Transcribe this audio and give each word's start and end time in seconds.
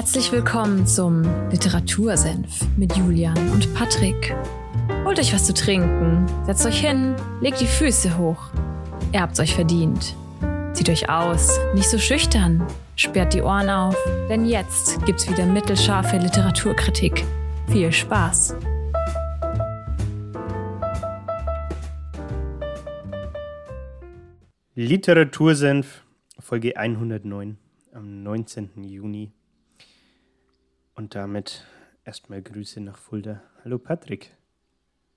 Herzlich 0.00 0.32
willkommen 0.32 0.86
zum 0.86 1.24
Literatursenf 1.50 2.66
mit 2.78 2.96
Julian 2.96 3.36
und 3.50 3.74
Patrick. 3.74 4.34
Holt 5.04 5.18
euch 5.18 5.34
was 5.34 5.44
zu 5.44 5.52
trinken, 5.52 6.24
setzt 6.46 6.64
euch 6.64 6.80
hin, 6.80 7.14
legt 7.42 7.60
die 7.60 7.66
Füße 7.66 8.16
hoch. 8.16 8.48
Ihr 9.12 9.20
habt's 9.20 9.38
euch 9.40 9.54
verdient. 9.54 10.16
Zieht 10.72 10.88
euch 10.88 11.10
aus, 11.10 11.60
nicht 11.74 11.90
so 11.90 11.98
schüchtern, 11.98 12.66
sperrt 12.96 13.34
die 13.34 13.42
Ohren 13.42 13.68
auf, 13.68 13.94
denn 14.30 14.46
jetzt 14.46 15.04
gibt's 15.04 15.30
wieder 15.30 15.44
mittelscharfe 15.44 16.16
Literaturkritik. 16.16 17.22
Viel 17.68 17.92
Spaß! 17.92 18.56
Literatursenf, 24.74 26.04
Folge 26.38 26.78
109 26.78 27.58
am 27.92 28.22
19. 28.22 28.70
Juni. 28.82 29.34
Und 31.00 31.14
damit 31.14 31.64
erstmal 32.04 32.42
Grüße 32.42 32.78
nach 32.78 32.98
Fulda. 32.98 33.42
Hallo 33.64 33.78
Patrick. 33.78 34.32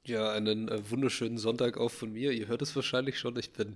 Ja, 0.05 0.31
einen 0.31 0.69
äh, 0.69 0.89
wunderschönen 0.89 1.37
Sonntag 1.37 1.77
auch 1.77 1.91
von 1.91 2.13
mir. 2.13 2.31
Ihr 2.31 2.47
hört 2.47 2.61
es 2.61 2.73
wahrscheinlich 2.73 3.19
schon. 3.19 3.35
Ich 3.35 3.51
bin 3.51 3.75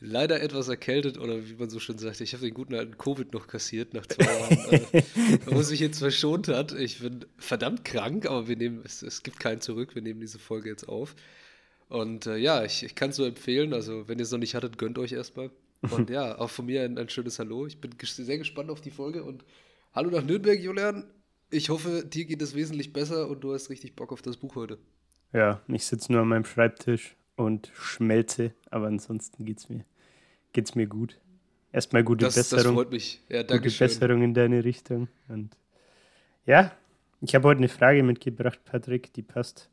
leider 0.00 0.42
etwas 0.42 0.68
erkältet 0.68 1.16
oder 1.16 1.48
wie 1.48 1.54
man 1.54 1.70
so 1.70 1.80
schön 1.80 1.96
sagt, 1.96 2.20
ich 2.20 2.34
habe 2.34 2.44
den 2.44 2.52
guten 2.52 2.74
alten 2.74 2.98
Covid 2.98 3.32
noch 3.32 3.46
kassiert 3.46 3.94
nach 3.94 4.04
zwei 4.04 4.24
Jahren, 4.26 4.84
äh, 4.92 5.38
wo 5.46 5.62
sich 5.62 5.80
jetzt 5.80 6.00
verschont 6.00 6.48
hat. 6.48 6.72
Ich 6.72 6.98
bin 6.98 7.24
verdammt 7.38 7.86
krank, 7.86 8.26
aber 8.26 8.46
wir 8.46 8.56
nehmen, 8.56 8.82
es, 8.84 9.00
es 9.00 9.22
gibt 9.22 9.40
keinen 9.40 9.62
zurück. 9.62 9.94
Wir 9.94 10.02
nehmen 10.02 10.20
diese 10.20 10.38
Folge 10.38 10.68
jetzt 10.68 10.90
auf. 10.90 11.16
Und 11.88 12.26
äh, 12.26 12.36
ja, 12.36 12.64
ich, 12.64 12.82
ich 12.82 12.94
kann 12.94 13.08
es 13.08 13.16
nur 13.16 13.28
empfehlen. 13.28 13.72
Also, 13.72 14.08
wenn 14.08 14.18
ihr 14.18 14.24
es 14.24 14.30
noch 14.30 14.38
nicht 14.38 14.54
hattet, 14.54 14.76
gönnt 14.76 14.98
euch 14.98 15.12
erstmal. 15.12 15.50
Und 15.90 16.10
ja, 16.10 16.36
auch 16.36 16.50
von 16.50 16.66
mir 16.66 16.82
ein, 16.82 16.98
ein 16.98 17.08
schönes 17.08 17.38
Hallo. 17.38 17.66
Ich 17.66 17.80
bin 17.80 17.92
sehr 18.02 18.36
gespannt 18.36 18.68
auf 18.68 18.82
die 18.82 18.90
Folge 18.90 19.24
und 19.24 19.42
hallo 19.94 20.10
nach 20.10 20.24
Nürnberg, 20.24 20.58
Julian. 20.58 21.04
Ich 21.50 21.70
hoffe, 21.70 22.04
dir 22.04 22.24
geht 22.24 22.42
es 22.42 22.54
wesentlich 22.54 22.92
besser 22.92 23.28
und 23.28 23.44
du 23.44 23.54
hast 23.54 23.70
richtig 23.70 23.94
Bock 23.94 24.12
auf 24.12 24.22
das 24.22 24.36
Buch 24.36 24.56
heute. 24.56 24.78
Ja, 25.32 25.60
ich 25.68 25.84
sitze 25.86 26.12
nur 26.12 26.22
an 26.22 26.28
meinem 26.28 26.44
Schreibtisch 26.44 27.16
und 27.36 27.70
schmelze, 27.74 28.52
aber 28.70 28.88
ansonsten 28.88 29.44
geht's 29.44 29.68
mir, 29.68 29.84
geht's 30.52 30.74
mir 30.74 30.86
gut. 30.86 31.18
Erstmal 31.72 32.04
gute 32.04 32.24
das, 32.24 32.34
Besserung. 32.34 32.64
Das 32.64 32.72
freut 32.74 32.90
mich. 32.90 33.22
Ja, 33.28 33.42
danke 33.42 33.68
gute 33.68 33.78
Besserung 33.78 34.22
in 34.22 34.34
deine 34.34 34.64
Richtung. 34.64 35.08
Und 35.28 35.56
ja, 36.44 36.72
ich 37.20 37.34
habe 37.34 37.48
heute 37.48 37.58
eine 37.58 37.68
Frage 37.68 38.02
mitgebracht, 38.02 38.60
Patrick, 38.64 39.12
die 39.12 39.22
passt 39.22 39.70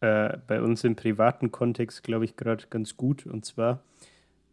äh, 0.00 0.38
bei 0.46 0.60
uns 0.60 0.84
im 0.84 0.96
privaten 0.96 1.50
Kontext, 1.50 2.02
glaube 2.02 2.24
ich, 2.24 2.36
gerade 2.36 2.64
ganz 2.68 2.96
gut. 2.96 3.26
Und 3.26 3.44
zwar, 3.44 3.82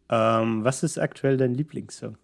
ähm, 0.08 0.64
was 0.64 0.82
ist 0.82 0.98
aktuell 0.98 1.36
dein 1.36 1.54
Lieblingssong? 1.54 2.16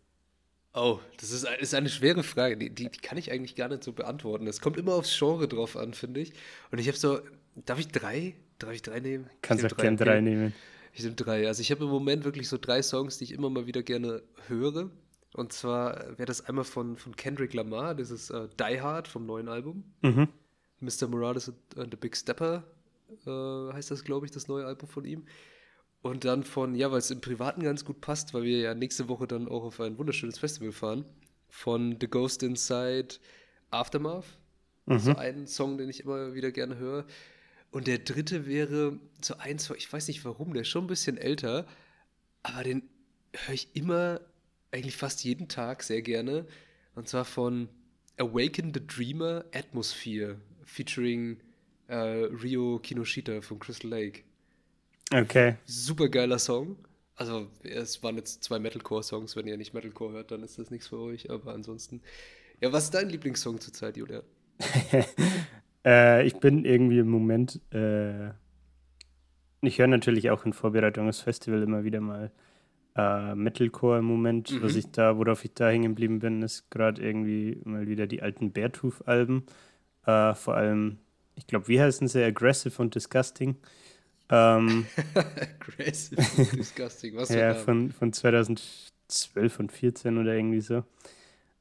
Oh, 0.74 1.00
das 1.16 1.30
ist, 1.30 1.46
ist 1.60 1.74
eine 1.74 1.88
schwere 1.88 2.22
Frage. 2.22 2.56
Die, 2.56 2.70
die, 2.70 2.90
die, 2.90 2.98
kann 2.98 3.18
ich 3.18 3.32
eigentlich 3.32 3.56
gar 3.56 3.68
nicht 3.68 3.82
so 3.82 3.92
beantworten. 3.92 4.46
Es 4.46 4.60
kommt 4.60 4.76
immer 4.76 4.94
aufs 4.94 5.16
Genre 5.16 5.48
drauf 5.48 5.76
an, 5.76 5.94
finde 5.94 6.20
ich. 6.20 6.32
Und 6.70 6.78
ich 6.78 6.88
habe 6.88 6.96
so, 6.96 7.20
darf 7.54 7.78
ich 7.78 7.88
drei? 7.88 8.34
Darf 8.58 8.72
ich 8.72 8.82
drei 8.82 9.00
nehmen? 9.00 9.30
Kannst 9.42 9.64
auch 9.64 9.76
gerne 9.76 9.96
drei 9.96 10.20
nehmen. 10.20 10.54
Ich 10.92 11.02
nehme 11.02 11.14
drei. 11.14 11.46
Also 11.46 11.60
ich 11.62 11.70
habe 11.70 11.84
im 11.84 11.90
Moment 11.90 12.24
wirklich 12.24 12.48
so 12.48 12.58
drei 12.58 12.82
Songs, 12.82 13.18
die 13.18 13.24
ich 13.24 13.32
immer 13.32 13.50
mal 13.50 13.66
wieder 13.66 13.82
gerne 13.82 14.22
höre. 14.46 14.90
Und 15.34 15.52
zwar 15.52 16.18
wäre 16.18 16.26
das 16.26 16.46
einmal 16.46 16.64
von, 16.64 16.96
von 16.96 17.14
Kendrick 17.14 17.54
Lamar, 17.54 17.94
das 17.94 18.10
ist 18.10 18.30
uh, 18.30 18.48
Die 18.58 18.80
Hard 18.80 19.06
vom 19.06 19.26
neuen 19.26 19.48
Album. 19.48 19.84
Mhm. 20.02 20.28
Mr. 20.80 21.06
Morales 21.08 21.52
and 21.76 21.90
the 21.90 21.96
Big 21.96 22.16
Stepper 22.16 22.64
äh, 23.26 23.72
heißt 23.72 23.90
das, 23.90 24.04
glaube 24.04 24.26
ich, 24.26 24.32
das 24.32 24.48
neue 24.48 24.64
Album 24.64 24.88
von 24.88 25.04
ihm. 25.04 25.24
Und 26.00 26.24
dann 26.24 26.44
von, 26.44 26.74
ja, 26.74 26.90
weil 26.90 26.98
es 26.98 27.10
im 27.10 27.20
Privaten 27.20 27.62
ganz 27.62 27.84
gut 27.84 28.00
passt, 28.00 28.32
weil 28.32 28.44
wir 28.44 28.58
ja 28.58 28.74
nächste 28.74 29.08
Woche 29.08 29.26
dann 29.26 29.48
auch 29.48 29.64
auf 29.64 29.80
ein 29.80 29.98
wunderschönes 29.98 30.38
Festival 30.38 30.72
fahren, 30.72 31.04
von 31.48 31.96
The 32.00 32.08
Ghost 32.08 32.42
Inside 32.42 33.16
Aftermath. 33.70 34.24
Mhm. 34.86 34.98
So 34.98 35.16
ein 35.16 35.46
Song, 35.46 35.76
den 35.76 35.88
ich 35.88 36.00
immer 36.00 36.34
wieder 36.34 36.52
gerne 36.52 36.76
höre. 36.76 37.04
Und 37.70 37.86
der 37.86 37.98
dritte 37.98 38.46
wäre 38.46 38.98
so 39.20 39.36
eins, 39.36 39.70
ich 39.70 39.92
weiß 39.92 40.08
nicht 40.08 40.24
warum, 40.24 40.54
der 40.54 40.62
ist 40.62 40.68
schon 40.68 40.84
ein 40.84 40.88
bisschen 40.88 41.18
älter, 41.18 41.66
aber 42.42 42.62
den 42.62 42.82
höre 43.34 43.54
ich 43.54 43.68
immer, 43.74 44.20
eigentlich 44.70 44.96
fast 44.96 45.22
jeden 45.24 45.48
Tag 45.48 45.82
sehr 45.82 46.02
gerne. 46.02 46.46
Und 46.94 47.08
zwar 47.08 47.24
von 47.24 47.68
Awaken 48.16 48.72
the 48.72 48.86
Dreamer 48.86 49.44
Atmosphere, 49.52 50.40
featuring 50.64 51.38
äh, 51.88 51.96
Rio 51.96 52.78
Kinoshita 52.78 53.40
von 53.42 53.58
Crystal 53.58 53.90
Lake. 53.90 54.22
Okay. 55.12 55.56
Super 55.64 56.08
geiler 56.08 56.38
Song. 56.38 56.76
Also, 57.16 57.48
es 57.62 58.02
waren 58.02 58.16
jetzt 58.16 58.44
zwei 58.44 58.58
Metalcore-Songs. 58.58 59.34
Wenn 59.36 59.46
ihr 59.46 59.56
nicht 59.56 59.74
Metalcore 59.74 60.12
hört, 60.12 60.30
dann 60.30 60.42
ist 60.42 60.58
das 60.58 60.70
nichts 60.70 60.88
für 60.88 60.98
euch. 60.98 61.30
Aber 61.30 61.52
ansonsten. 61.52 62.00
Ja, 62.60 62.72
was 62.72 62.84
ist 62.84 62.94
dein 62.94 63.08
Lieblingssong 63.08 63.60
zurzeit, 63.60 63.96
Julia? 63.96 64.22
äh, 65.84 66.26
ich 66.26 66.34
bin 66.36 66.64
irgendwie 66.64 66.98
im 66.98 67.08
Moment. 67.08 67.60
Äh, 67.72 68.30
ich 69.60 69.78
höre 69.78 69.86
natürlich 69.88 70.30
auch 70.30 70.44
in 70.44 70.52
Vorbereitung 70.52 71.08
aufs 71.08 71.20
Festival 71.20 71.62
immer 71.62 71.84
wieder 71.84 72.00
mal 72.00 72.30
äh, 72.96 73.34
Metalcore 73.34 73.98
im 73.98 74.04
Moment. 74.04 74.52
Mhm. 74.52 74.62
Was 74.62 74.76
ich 74.76 74.90
da, 74.90 75.16
worauf 75.18 75.44
ich 75.44 75.54
da 75.54 75.68
hängen 75.68 75.94
geblieben 75.94 76.18
bin, 76.18 76.42
ist 76.42 76.70
gerade 76.70 77.02
irgendwie 77.02 77.60
mal 77.64 77.86
wieder 77.88 78.06
die 78.06 78.22
alten 78.22 78.52
Beartooth-Alben. 78.52 79.44
Äh, 80.06 80.34
vor 80.34 80.54
allem, 80.54 80.98
ich 81.34 81.46
glaube, 81.46 81.68
wie 81.68 81.80
heißen 81.80 82.06
sie? 82.08 82.22
Aggressive 82.22 82.80
und 82.80 82.94
Disgusting. 82.94 83.56
Ähm, 84.30 84.86
Aggressive 85.14 86.16
Disgusting, 86.56 87.16
was 87.16 87.30
Ja, 87.30 87.54
von, 87.54 87.90
von 87.92 88.12
2012 88.12 89.58
und 89.58 89.72
14 89.72 90.18
oder 90.18 90.34
irgendwie 90.34 90.60
so. 90.60 90.84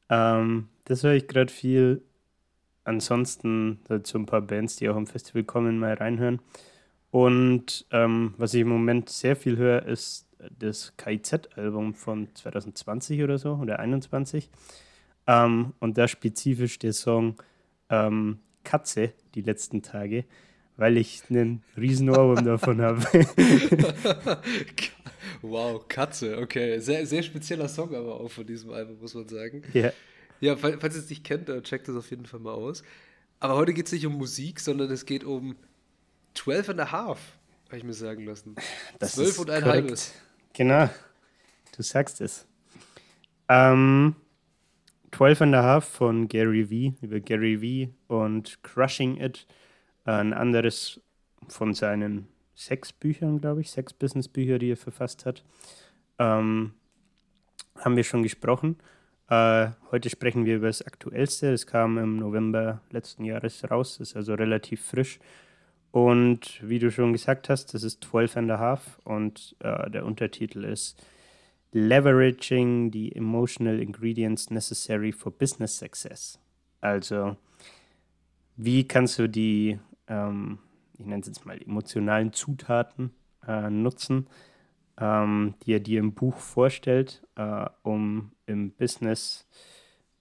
Ähm, 0.09 0.69
das 0.85 1.03
höre 1.03 1.13
ich 1.13 1.27
gerade 1.27 1.51
viel. 1.51 2.01
Ansonsten 2.83 3.79
so 4.03 4.17
ein 4.17 4.25
paar 4.25 4.41
Bands, 4.41 4.77
die 4.77 4.87
auch 4.87 4.95
am 4.95 5.07
Festival 5.07 5.43
kommen, 5.43 5.77
mal 5.77 5.93
reinhören. 5.93 6.39
Und 7.11 7.85
ähm, 7.91 8.33
was 8.37 8.53
ich 8.53 8.61
im 8.61 8.69
Moment 8.69 9.09
sehr 9.09 9.35
viel 9.35 9.57
höre, 9.57 9.85
ist 9.85 10.27
das 10.57 10.93
KIZ-Album 10.97 11.93
von 11.95 12.33
2020 12.33 13.23
oder 13.23 13.37
so 13.37 13.55
oder 13.55 13.79
21. 13.79 14.49
Ähm, 15.25 15.73
und 15.79 15.97
da 15.97 16.07
spezifisch 16.07 16.79
der 16.79 16.93
Song 16.93 17.35
ähm, 17.89 18.39
Katze, 18.63 19.13
die 19.35 19.41
letzten 19.41 19.81
Tage 19.81 20.25
weil 20.77 20.97
ich 20.97 21.23
einen 21.29 21.63
riesen 21.75 22.09
Ohrwurm 22.09 22.45
davon 22.45 22.81
habe. 22.81 23.01
wow, 25.41 25.85
Katze, 25.87 26.37
okay. 26.37 26.79
Sehr, 26.79 27.05
sehr 27.05 27.23
spezieller 27.23 27.67
Song 27.67 27.93
aber 27.95 28.21
auch 28.21 28.31
von 28.31 28.45
diesem 28.45 28.71
Album, 28.71 28.99
muss 28.99 29.15
man 29.15 29.27
sagen. 29.27 29.63
Ja. 29.73 29.91
Ja, 30.39 30.55
falls, 30.55 30.95
ihr 30.95 31.01
es 31.01 31.09
nicht 31.09 31.23
kennt, 31.23 31.49
dann 31.49 31.63
checkt 31.63 31.87
das 31.87 31.95
auf 31.95 32.09
jeden 32.11 32.27
Fall 32.27 32.39
mal 32.39 32.53
aus. 32.53 32.83
Aber 33.39 33.55
heute 33.55 33.73
geht 33.73 33.87
es 33.87 33.91
nicht 33.91 34.05
um 34.05 34.13
Musik, 34.13 34.59
sondern 34.59 34.91
es 34.91 35.05
geht 35.05 35.23
um 35.23 35.55
12 36.35 36.69
and 36.69 36.79
a 36.79 36.91
half, 36.91 37.19
habe 37.67 37.77
ich 37.77 37.83
mir 37.83 37.93
sagen 37.93 38.25
lassen. 38.25 38.55
Das 38.99 39.15
12 39.15 39.39
und 39.39 39.49
ein 39.49 39.63
korrekt. 39.63 39.83
halbes. 39.83 40.13
Genau, 40.53 40.89
du 41.75 41.81
sagst 41.81 42.21
es. 42.21 42.45
Ähm, 43.49 44.15
12 45.11 45.41
and 45.41 45.55
a 45.55 45.63
half 45.63 45.85
von 45.85 46.27
Gary 46.27 46.65
V 46.65 46.95
über 47.03 47.19
Gary 47.19 47.89
V 48.07 48.13
und 48.13 48.61
Crushing 48.61 49.19
It 49.19 49.47
ein 50.13 50.33
anderes 50.33 51.01
von 51.47 51.73
seinen 51.73 52.27
sechs 52.55 52.91
Büchern, 52.91 53.39
glaube 53.39 53.61
ich, 53.61 53.71
sechs 53.71 53.93
Business-Bücher, 53.93 54.57
die 54.59 54.71
er 54.71 54.77
verfasst 54.77 55.25
hat, 55.25 55.43
ähm, 56.17 56.73
haben 57.77 57.95
wir 57.95 58.03
schon 58.03 58.23
gesprochen. 58.23 58.77
Äh, 59.29 59.69
heute 59.91 60.09
sprechen 60.09 60.45
wir 60.45 60.55
über 60.55 60.67
das 60.67 60.81
Aktuellste. 60.81 61.51
Es 61.51 61.67
kam 61.67 61.97
im 61.97 62.17
November 62.17 62.81
letzten 62.89 63.25
Jahres 63.25 63.69
raus, 63.69 63.99
ist 63.99 64.15
also 64.15 64.33
relativ 64.33 64.83
frisch. 64.83 65.19
Und 65.91 66.59
wie 66.67 66.79
du 66.79 66.91
schon 66.91 67.13
gesagt 67.13 67.49
hast, 67.49 67.73
das 67.73 67.83
ist 67.83 68.03
12 68.03 68.37
and 68.37 68.51
a 68.51 68.59
half 68.59 68.99
und 69.03 69.55
äh, 69.59 69.89
der 69.89 70.05
Untertitel 70.05 70.63
ist 70.63 71.01
Leveraging 71.71 72.91
the 72.91 73.15
Emotional 73.15 73.79
Ingredients 73.79 74.49
Necessary 74.49 75.11
for 75.11 75.31
Business 75.31 75.77
Success. 75.77 76.39
Also, 76.81 77.35
wie 78.55 78.87
kannst 78.87 79.19
du 79.19 79.27
die 79.27 79.79
ähm, 80.07 80.59
ich 80.97 81.05
nenne 81.05 81.21
es 81.21 81.27
jetzt 81.27 81.45
mal 81.45 81.61
emotionalen 81.61 82.33
Zutaten 82.33 83.11
äh, 83.47 83.69
nutzen, 83.69 84.27
ähm, 84.99 85.55
die 85.63 85.73
er 85.73 85.79
dir 85.79 85.99
im 85.99 86.13
Buch 86.13 86.37
vorstellt, 86.37 87.23
äh, 87.35 87.65
um 87.83 88.31
im 88.45 88.71
Business 88.71 89.47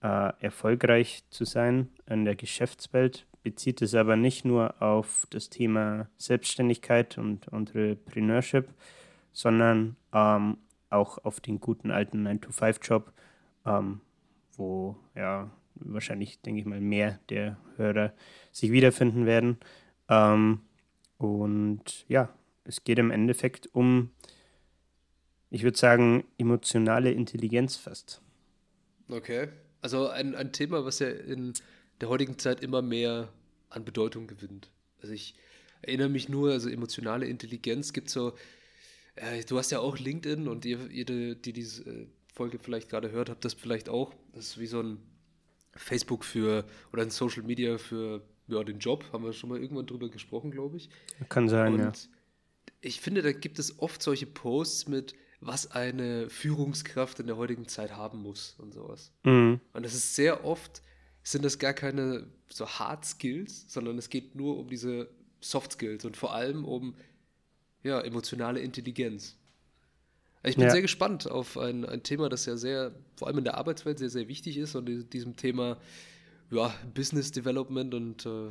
äh, 0.02 0.32
erfolgreich 0.40 1.24
zu 1.30 1.44
sein 1.44 1.88
in 2.06 2.24
der 2.24 2.36
Geschäftswelt. 2.36 3.26
Bezieht 3.42 3.80
es 3.80 3.94
aber 3.94 4.16
nicht 4.16 4.44
nur 4.44 4.82
auf 4.82 5.26
das 5.30 5.48
Thema 5.48 6.08
Selbstständigkeit 6.16 7.16
und 7.16 7.52
Entrepreneurship, 7.52 8.68
sondern 9.32 9.96
ähm, 10.12 10.58
auch 10.90 11.18
auf 11.24 11.40
den 11.40 11.60
guten 11.60 11.90
alten 11.90 12.26
9-to-5-Job, 12.26 13.12
ähm, 13.64 14.00
wo 14.56 14.96
ja 15.14 15.50
wahrscheinlich, 15.80 16.40
denke 16.40 16.60
ich 16.60 16.66
mal, 16.66 16.80
mehr 16.80 17.20
der 17.28 17.58
Hörer 17.76 18.12
sich 18.52 18.72
wiederfinden 18.72 19.26
werden. 19.26 19.58
Ähm, 20.08 20.60
und 21.18 22.04
ja, 22.08 22.34
es 22.64 22.84
geht 22.84 22.98
im 22.98 23.10
Endeffekt 23.10 23.68
um, 23.74 24.10
ich 25.50 25.62
würde 25.62 25.78
sagen, 25.78 26.24
emotionale 26.38 27.12
Intelligenz 27.12 27.76
fast. 27.76 28.20
Okay. 29.08 29.48
Also 29.80 30.08
ein, 30.08 30.34
ein 30.34 30.52
Thema, 30.52 30.84
was 30.84 30.98
ja 30.98 31.08
in 31.08 31.52
der 32.00 32.08
heutigen 32.08 32.38
Zeit 32.38 32.60
immer 32.60 32.82
mehr 32.82 33.28
an 33.70 33.84
Bedeutung 33.84 34.26
gewinnt. 34.26 34.70
Also 35.00 35.14
ich 35.14 35.34
erinnere 35.82 36.08
mich 36.08 36.28
nur, 36.28 36.50
also 36.50 36.68
emotionale 36.68 37.26
Intelligenz 37.26 37.92
gibt 37.92 38.10
so, 38.10 38.34
äh, 39.14 39.44
du 39.44 39.58
hast 39.58 39.70
ja 39.70 39.78
auch 39.80 39.98
LinkedIn 39.98 40.48
und 40.48 40.64
ihr, 40.64 40.78
jede, 40.90 41.36
die 41.36 41.52
diese 41.52 41.84
äh, 41.84 42.06
Folge 42.32 42.58
vielleicht 42.58 42.88
gerade 42.88 43.10
hört, 43.12 43.30
habt 43.30 43.44
das 43.44 43.54
vielleicht 43.54 43.88
auch. 43.88 44.12
Das 44.32 44.48
ist 44.48 44.58
wie 44.58 44.66
so 44.66 44.82
ein 44.82 44.98
Facebook 45.76 46.24
für 46.24 46.64
oder 46.92 47.02
ein 47.02 47.10
Social 47.10 47.42
Media 47.42 47.78
für 47.78 48.22
ja, 48.48 48.62
den 48.64 48.78
Job. 48.78 49.04
Haben 49.12 49.24
wir 49.24 49.32
schon 49.32 49.50
mal 49.50 49.60
irgendwann 49.60 49.86
drüber 49.86 50.08
gesprochen, 50.08 50.50
glaube 50.50 50.76
ich. 50.76 50.88
Kann 51.28 51.48
sein, 51.48 51.74
und 51.74 51.80
ja. 51.80 51.92
Ich 52.80 53.00
finde, 53.00 53.22
da 53.22 53.32
gibt 53.32 53.58
es 53.58 53.78
oft 53.78 54.02
solche 54.02 54.26
Posts 54.26 54.88
mit, 54.88 55.14
was 55.40 55.70
eine 55.70 56.30
Führungskraft 56.30 57.20
in 57.20 57.26
der 57.26 57.36
heutigen 57.36 57.68
Zeit 57.68 57.96
haben 57.96 58.22
muss 58.22 58.54
und 58.58 58.72
sowas. 58.72 59.12
Mhm. 59.24 59.60
Und 59.72 59.84
das 59.84 59.94
ist 59.94 60.14
sehr 60.14 60.44
oft, 60.44 60.82
sind 61.22 61.44
das 61.44 61.58
gar 61.58 61.74
keine 61.74 62.26
so 62.48 62.66
Hard 62.66 63.04
Skills, 63.04 63.64
sondern 63.68 63.98
es 63.98 64.08
geht 64.08 64.34
nur 64.34 64.58
um 64.58 64.68
diese 64.68 65.10
Soft 65.40 65.72
Skills 65.72 66.04
und 66.04 66.16
vor 66.16 66.34
allem 66.34 66.64
um 66.64 66.94
ja, 67.82 68.00
emotionale 68.00 68.60
Intelligenz. 68.60 69.36
Ich 70.46 70.54
bin 70.54 70.64
ja. 70.64 70.70
sehr 70.70 70.82
gespannt 70.82 71.28
auf 71.28 71.58
ein, 71.58 71.84
ein 71.84 72.04
Thema, 72.04 72.28
das 72.28 72.46
ja 72.46 72.56
sehr, 72.56 72.92
vor 73.16 73.26
allem 73.26 73.38
in 73.38 73.44
der 73.44 73.56
Arbeitswelt, 73.56 73.98
sehr, 73.98 74.10
sehr 74.10 74.28
wichtig 74.28 74.58
ist 74.58 74.76
und 74.76 74.88
in 74.88 75.10
diesem 75.10 75.34
Thema 75.34 75.76
ja, 76.50 76.72
Business 76.94 77.32
Development 77.32 77.92
und 77.94 78.26
äh, 78.26 78.50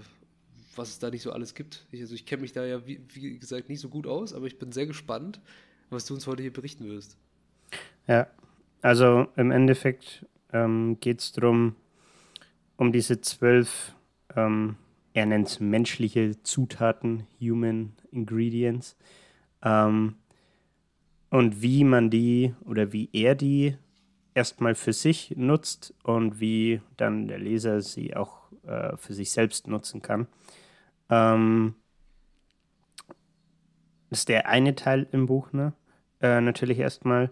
was 0.76 0.90
es 0.90 1.00
da 1.00 1.10
nicht 1.10 1.22
so 1.22 1.32
alles 1.32 1.54
gibt. 1.54 1.88
Ich, 1.92 2.02
also 2.02 2.14
ich 2.14 2.26
kenne 2.26 2.42
mich 2.42 2.52
da 2.52 2.66
ja, 2.66 2.86
wie, 2.86 3.00
wie, 3.14 3.40
gesagt, 3.40 3.70
nicht 3.70 3.80
so 3.80 3.88
gut 3.88 4.08
aus, 4.08 4.34
aber 4.34 4.46
ich 4.46 4.60
bin 4.60 4.74
sehr 4.74 4.88
gespannt, 4.88 5.40
was 5.90 6.06
du 6.06 6.14
uns 6.14 6.28
heute 6.28 6.42
hier 6.42 6.52
berichten 6.52 6.86
wirst. 6.90 7.18
Ja, 8.08 8.28
also 8.82 9.28
im 9.38 9.52
Endeffekt 9.52 10.26
ähm, 10.52 10.98
geht 11.00 11.22
es 11.22 11.32
darum, 11.32 11.76
um 12.76 12.92
diese 12.92 13.22
zwölf, 13.22 13.96
ähm, 14.36 14.76
er 15.14 15.28
nennt 15.28 15.48
es 15.48 15.62
menschliche 15.62 16.36
Zutaten, 16.44 17.26
Human 17.40 17.94
Ingredients, 18.12 18.98
ähm, 19.64 20.16
und 21.36 21.62
wie 21.62 21.84
man 21.84 22.10
die 22.10 22.56
oder 22.64 22.94
wie 22.94 23.10
er 23.12 23.36
die 23.36 23.76
erstmal 24.34 24.74
für 24.74 24.94
sich 24.94 25.34
nutzt 25.36 25.94
und 26.02 26.40
wie 26.40 26.80
dann 26.96 27.28
der 27.28 27.40
Leser 27.40 27.82
sie 27.82 28.16
auch 28.16 28.50
äh, 28.66 28.96
für 28.96 29.14
sich 29.14 29.32
selbst 29.32 29.68
nutzen 29.68 30.02
kann. 30.02 30.28
Ähm, 31.10 31.76
das 34.10 34.20
ist 34.20 34.30
der 34.30 34.48
eine 34.48 34.76
Teil 34.76 35.08
im 35.12 35.26
Buch, 35.26 35.52
ne? 35.52 35.74
Äh, 36.22 36.40
natürlich 36.40 36.80
erstmal. 36.80 37.30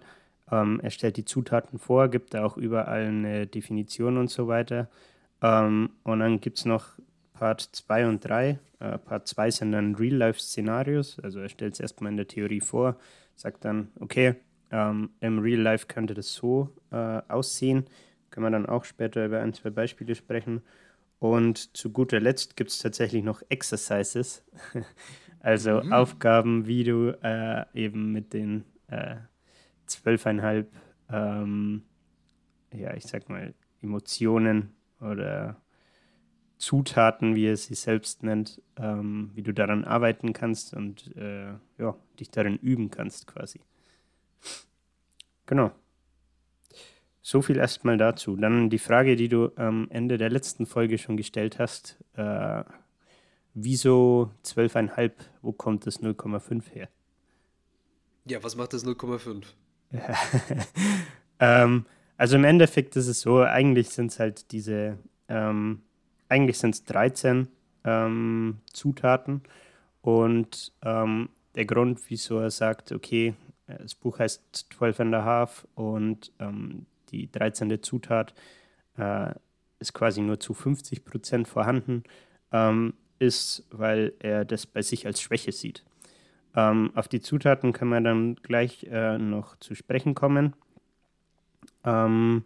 Ähm, 0.52 0.82
er 0.84 0.90
stellt 0.90 1.16
die 1.16 1.24
Zutaten 1.24 1.80
vor, 1.80 2.10
gibt 2.10 2.34
da 2.34 2.44
auch 2.44 2.58
überall 2.58 3.06
eine 3.06 3.48
Definition 3.48 4.18
und 4.18 4.30
so 4.30 4.50
weiter. 4.50 4.90
Ähm, 5.42 5.92
und 6.04 6.20
dann 6.20 6.42
gibt 6.42 6.58
es 6.58 6.66
noch 6.66 6.88
Part 7.32 7.62
2 7.72 8.08
und 8.10 8.26
3. 8.26 8.60
Äh, 8.82 8.98
Part 8.98 9.30
2 9.30 9.50
sind 9.50 9.72
dann 9.72 9.96
Real-Life-Szenarios. 9.96 11.22
Also 11.22 11.40
er 11.40 11.48
stellt 11.48 11.76
es 11.76 11.80
erstmal 11.80 12.12
in 12.12 12.18
der 12.18 12.28
Theorie 12.28 12.60
vor, 12.60 12.98
sagt 13.36 13.66
dann, 13.66 13.90
okay, 14.00 14.36
ähm, 14.72 15.12
im 15.20 15.40
Real 15.40 15.62
Life 15.62 15.88
könnte 15.88 16.14
das 16.14 16.34
so 16.34 16.70
äh, 16.92 17.22
aussehen. 17.28 17.86
Können 18.30 18.46
wir 18.48 18.52
dann 18.52 18.66
auch 18.66 18.86
später 18.86 19.26
über 19.26 19.40
ein, 19.42 19.54
zwei 19.54 19.70
Beispiele 19.70 20.16
sprechen. 20.16 20.62
Und 21.20 21.78
zu 21.78 21.92
guter 21.92 22.20
Letzt 22.20 22.58
gibt 22.58 22.72
es 22.72 22.80
tatsächlich 22.80 23.24
noch 23.24 23.42
Exercises, 23.48 24.44
also 25.40 25.82
mhm. 25.82 25.94
Aufgaben, 25.94 26.68
wie 26.68 26.84
du 26.84 27.18
äh, 27.24 27.66
eben 27.74 28.12
mit 28.12 28.34
den 28.34 28.66
äh, 28.88 29.16
zwölfeinhalb, 29.86 30.70
ähm, 31.10 31.84
ja, 32.74 32.94
ich 32.96 33.06
sag 33.06 33.30
mal, 33.30 33.54
Emotionen 33.82 34.74
oder 35.00 35.63
Zutaten, 36.64 37.36
wie 37.36 37.48
er 37.48 37.58
sie 37.58 37.76
selbst 37.76 38.24
nennt, 38.24 38.62
ähm, 38.78 39.32
wie 39.36 39.42
du 39.42 39.54
daran 39.54 39.84
arbeiten 39.84 40.32
kannst 40.32 40.74
und 40.74 41.14
äh, 41.18 41.52
ja, 41.78 41.96
dich 42.18 42.32
darin 42.32 42.58
üben 42.58 42.90
kannst 42.90 43.28
quasi. 43.28 43.60
Genau. 45.46 45.72
So 47.22 47.42
viel 47.42 47.58
erstmal 47.58 47.98
dazu. 47.98 48.38
Dann 48.38 48.70
die 48.70 48.80
Frage, 48.80 49.18
die 49.18 49.28
du 49.28 49.52
am 49.58 49.90
Ende 49.90 50.18
der 50.18 50.30
letzten 50.30 50.66
Folge 50.66 50.98
schon 50.98 51.18
gestellt 51.18 51.60
hast. 51.60 51.98
Äh, 52.16 52.64
wieso 53.54 54.32
12,5? 54.46 55.12
Wo 55.42 55.52
kommt 55.52 55.86
das 55.86 56.02
0,5 56.02 56.64
her? 56.72 56.88
Ja, 58.24 58.42
was 58.42 58.56
macht 58.56 58.72
das 58.72 58.86
0,5? 58.86 59.44
ähm, 61.40 61.86
also 62.16 62.38
im 62.38 62.46
Endeffekt 62.46 62.96
ist 62.96 63.08
es 63.08 63.20
so, 63.20 63.42
eigentlich 63.42 63.90
sind 63.90 64.12
es 64.12 64.20
halt 64.20 64.54
diese 64.54 64.98
ähm, 65.28 65.82
eigentlich 66.34 66.58
sind 66.58 66.74
es 66.74 66.84
13 66.86 67.48
ähm, 67.84 68.58
Zutaten. 68.74 69.42
Und 70.02 70.74
ähm, 70.84 71.30
der 71.56 71.66
Grund, 71.66 72.02
wieso 72.10 72.40
er 72.40 72.50
sagt, 72.50 72.92
okay, 72.92 73.36
das 73.68 73.94
Buch 73.96 74.20
heißt 74.20 74.68
12 74.74 75.00
and 75.00 75.16
a 75.16 75.24
half 75.24 75.68
und 75.76 76.32
ähm, 76.40 76.88
die 77.12 77.32
13. 77.32 77.82
Zutat 77.84 78.34
äh, 78.98 79.32
ist 79.80 79.94
quasi 79.94 80.22
nur 80.22 80.40
zu 80.40 80.54
50 80.54 81.06
Prozent 81.06 81.48
vorhanden, 81.48 82.04
ähm, 82.52 82.96
ist, 83.20 83.66
weil 83.70 84.14
er 84.20 84.44
das 84.44 84.66
bei 84.66 84.82
sich 84.82 85.06
als 85.06 85.22
Schwäche 85.22 85.52
sieht. 85.52 85.86
Ähm, 86.56 86.92
auf 86.96 87.08
die 87.08 87.22
Zutaten 87.22 87.74
können 87.74 87.92
wir 87.92 88.02
dann 88.02 88.36
gleich 88.36 88.88
äh, 88.90 89.18
noch 89.18 89.56
zu 89.58 89.76
sprechen 89.76 90.16
kommen, 90.16 90.56
ähm, 91.86 92.44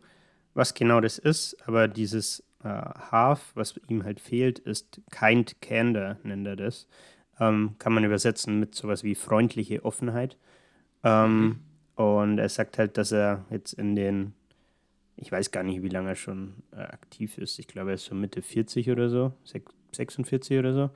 was 0.53 0.73
genau 0.73 0.99
das 1.01 1.17
ist, 1.17 1.57
aber 1.67 1.87
dieses 1.87 2.43
äh, 2.63 2.67
Half, 2.67 3.51
was 3.55 3.79
ihm 3.87 4.03
halt 4.03 4.19
fehlt, 4.19 4.59
ist 4.59 5.01
kind 5.11 5.61
candor, 5.61 6.17
nennt 6.23 6.47
er 6.47 6.55
das. 6.55 6.87
Ähm, 7.39 7.75
kann 7.77 7.93
man 7.93 8.03
übersetzen 8.03 8.59
mit 8.59 8.75
sowas 8.75 9.03
wie 9.03 9.15
freundliche 9.15 9.85
Offenheit. 9.85 10.37
Ähm, 11.03 11.39
mhm. 11.39 11.59
Und 11.95 12.37
er 12.37 12.49
sagt 12.49 12.77
halt, 12.77 12.97
dass 12.97 13.11
er 13.11 13.45
jetzt 13.49 13.73
in 13.73 13.95
den, 13.95 14.33
ich 15.15 15.31
weiß 15.31 15.51
gar 15.51 15.63
nicht, 15.63 15.81
wie 15.81 15.89
lange 15.89 16.09
er 16.09 16.15
schon 16.15 16.63
äh, 16.71 16.81
aktiv 16.81 17.37
ist. 17.37 17.57
Ich 17.59 17.67
glaube, 17.67 17.91
er 17.91 17.95
ist 17.95 18.05
so 18.05 18.15
Mitte 18.15 18.41
40 18.41 18.89
oder 18.91 19.09
so, 19.09 19.33
46 19.95 20.59
oder 20.59 20.73
so. 20.73 20.89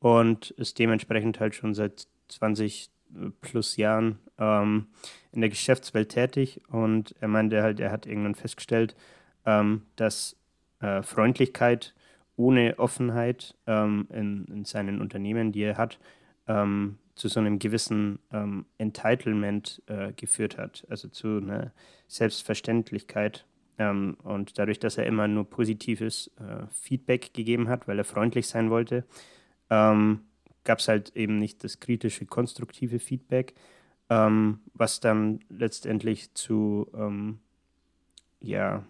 Und 0.00 0.50
ist 0.52 0.78
dementsprechend 0.78 1.40
halt 1.40 1.54
schon 1.54 1.74
seit 1.74 2.06
20 2.28 2.90
äh, 3.14 3.30
plus 3.40 3.76
Jahren 3.76 4.18
ähm, 4.38 4.86
in 5.32 5.40
der 5.40 5.50
Geschäftswelt 5.50 6.10
tätig. 6.10 6.62
Und 6.68 7.14
er 7.20 7.28
meinte 7.28 7.62
halt, 7.62 7.80
er 7.80 7.92
hat 7.92 8.06
irgendwann 8.06 8.34
festgestellt, 8.34 8.96
ähm, 9.44 9.82
dass 9.96 10.37
äh, 10.80 11.02
Freundlichkeit 11.02 11.94
ohne 12.36 12.78
Offenheit 12.78 13.56
ähm, 13.66 14.06
in, 14.12 14.44
in, 14.46 14.64
seinen 14.64 15.00
Unternehmen, 15.00 15.50
die 15.50 15.62
er 15.62 15.76
hat, 15.76 15.98
ähm, 16.46 16.98
zu 17.16 17.26
so 17.28 17.40
einem 17.40 17.58
gewissen 17.58 18.20
ähm, 18.32 18.64
Entitlement 18.78 19.82
äh, 19.86 20.12
geführt 20.12 20.56
hat, 20.56 20.86
also 20.88 21.08
zu 21.08 21.38
einer 21.38 21.72
Selbstverständlichkeit. 22.06 23.44
Ähm, 23.76 24.16
und 24.22 24.56
dadurch, 24.56 24.78
dass 24.78 24.98
er 24.98 25.06
immer 25.06 25.26
nur 25.26 25.50
positives 25.50 26.30
äh, 26.38 26.66
Feedback 26.70 27.34
gegeben 27.34 27.68
hat, 27.68 27.88
weil 27.88 27.98
er 27.98 28.04
freundlich 28.04 28.46
sein 28.46 28.70
wollte, 28.70 29.04
ähm, 29.68 30.20
gab 30.62 30.78
es 30.78 30.86
halt 30.86 31.16
eben 31.16 31.38
nicht 31.38 31.64
das 31.64 31.80
kritische, 31.80 32.24
konstruktive 32.24 33.00
Feedback, 33.00 33.54
ähm, 34.10 34.60
was 34.74 35.00
dann 35.00 35.40
letztendlich 35.48 36.32
zu 36.34 36.88
ja, 38.40 38.84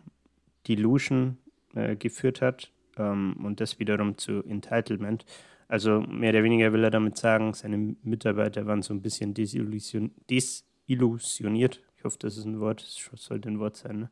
Delusion 0.68 1.38
äh, 1.78 1.97
geführt 1.97 2.40
hat 2.42 2.73
ähm, 2.97 3.37
und 3.44 3.61
das 3.61 3.78
wiederum 3.78 4.18
zu 4.18 4.42
Entitlement. 4.44 5.25
Also 5.68 6.00
mehr 6.00 6.30
oder 6.30 6.42
weniger 6.42 6.73
will 6.73 6.82
er 6.82 6.90
damit 6.90 7.16
sagen, 7.16 7.52
seine 7.54 7.94
Mitarbeiter 8.02 8.66
waren 8.66 8.82
so 8.82 8.94
ein 8.94 9.02
bisschen 9.02 9.35
desillusion 9.35 10.12
desillusioniert. 10.30 11.82
Ich 11.97 12.04
hoffe, 12.04 12.16
das 12.20 12.37
ist 12.37 12.44
ein 12.44 12.58
Wort, 12.61 12.82
das 12.82 13.23
sollte 13.23 13.49
ein 13.49 13.58
Wort 13.58 13.76
sein. 13.76 13.99
Ne? 13.99 14.11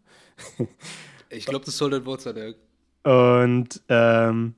ich 1.30 1.46
glaube, 1.46 1.64
das 1.64 1.76
sollte 1.76 1.96
ein 1.96 2.06
Wort 2.06 2.20
sein, 2.20 2.36
ja. 2.36 2.52
Und 3.10 3.82
ähm, 3.88 4.54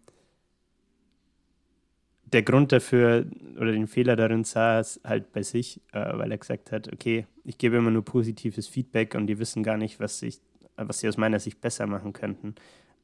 der 2.32 2.42
Grund 2.42 2.72
dafür 2.72 3.26
oder 3.56 3.72
den 3.72 3.86
Fehler 3.86 4.16
darin 4.16 4.44
sah 4.44 4.80
es 4.80 5.00
halt 5.04 5.32
bei 5.32 5.42
sich, 5.42 5.80
äh, 5.92 6.18
weil 6.18 6.30
er 6.30 6.38
gesagt 6.38 6.72
hat, 6.72 6.92
okay, 6.92 7.26
ich 7.44 7.58
gebe 7.58 7.76
immer 7.76 7.90
nur 7.90 8.04
positives 8.04 8.66
Feedback 8.66 9.14
und 9.14 9.26
die 9.26 9.38
wissen 9.38 9.62
gar 9.62 9.76
nicht, 9.76 10.00
was, 10.00 10.22
ich, 10.22 10.40
was 10.76 11.00
sie 11.00 11.08
aus 11.08 11.16
meiner 11.16 11.38
Sicht 11.38 11.60
besser 11.60 11.86
machen 11.86 12.12
könnten. 12.12 12.54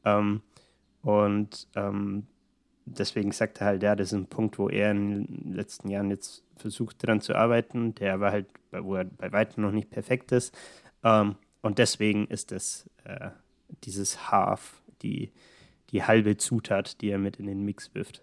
Ähm, 0.04 0.42
und 1.02 1.68
ähm, 1.74 2.26
deswegen 2.86 3.32
sagt 3.32 3.60
er 3.60 3.66
halt, 3.66 3.82
ja, 3.82 3.96
das 3.96 4.08
ist 4.08 4.18
ein 4.18 4.26
Punkt, 4.26 4.58
wo 4.58 4.68
er 4.68 4.90
in 4.90 5.26
den 5.26 5.52
letzten 5.52 5.88
Jahren 5.88 6.10
jetzt 6.10 6.42
versucht 6.56 7.02
daran 7.02 7.20
zu 7.20 7.34
arbeiten, 7.34 7.94
der 7.94 8.14
aber 8.14 8.30
halt, 8.30 8.46
wo 8.70 8.96
er 8.96 9.04
bei 9.04 9.32
weitem 9.32 9.62
noch 9.62 9.72
nicht 9.72 9.90
perfekt 9.90 10.32
ist. 10.32 10.56
Ähm, 11.02 11.36
und 11.62 11.78
deswegen 11.78 12.26
ist 12.26 12.52
es 12.52 12.88
äh, 13.04 13.30
dieses 13.84 14.30
Half, 14.30 14.82
die, 15.02 15.32
die 15.90 16.02
halbe 16.02 16.36
Zutat, 16.36 17.00
die 17.00 17.10
er 17.10 17.18
mit 17.18 17.36
in 17.36 17.46
den 17.46 17.64
Mix 17.64 17.94
wirft. 17.94 18.22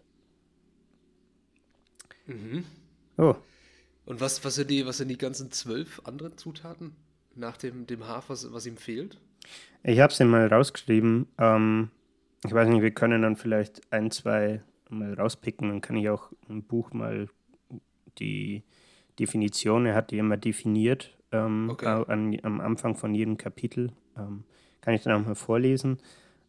Mhm. 2.27 2.65
Oh. 3.17 3.35
Und 4.05 4.19
was, 4.19 4.43
was, 4.43 4.55
sind 4.55 4.69
die, 4.69 4.85
was 4.85 4.97
sind 4.97 5.07
die 5.07 5.17
ganzen 5.17 5.51
zwölf 5.51 6.01
anderen 6.05 6.37
Zutaten 6.37 6.95
nach 7.35 7.57
dem, 7.57 7.87
dem 7.87 8.07
Half, 8.07 8.29
was, 8.29 8.51
was 8.51 8.65
ihm 8.65 8.77
fehlt? 8.77 9.19
Ich 9.83 9.99
habe 9.99 10.13
es 10.13 10.19
mal 10.19 10.47
rausgeschrieben. 10.47 11.27
Ähm, 11.37 11.89
ich 12.45 12.53
weiß 12.53 12.67
nicht, 12.69 12.81
wir 12.81 12.91
können 12.91 13.21
dann 13.21 13.35
vielleicht 13.35 13.81
ein, 13.91 14.11
zwei 14.11 14.61
mal 14.89 15.13
rauspicken. 15.13 15.69
Dann 15.69 15.81
kann 15.81 15.95
ich 15.95 16.09
auch 16.09 16.31
im 16.49 16.63
Buch 16.63 16.93
mal 16.93 17.27
die 18.19 18.63
Definition, 19.19 19.85
er 19.85 19.95
hat 19.95 20.11
die 20.11 20.17
immer 20.17 20.37
definiert 20.37 21.15
ähm, 21.31 21.69
okay. 21.69 22.03
an, 22.07 22.37
am 22.43 22.59
Anfang 22.59 22.95
von 22.95 23.13
jedem 23.13 23.37
Kapitel. 23.37 23.91
Ähm, 24.17 24.43
kann 24.81 24.93
ich 24.93 25.03
dann 25.03 25.21
auch 25.21 25.25
mal 25.25 25.35
vorlesen. 25.35 25.99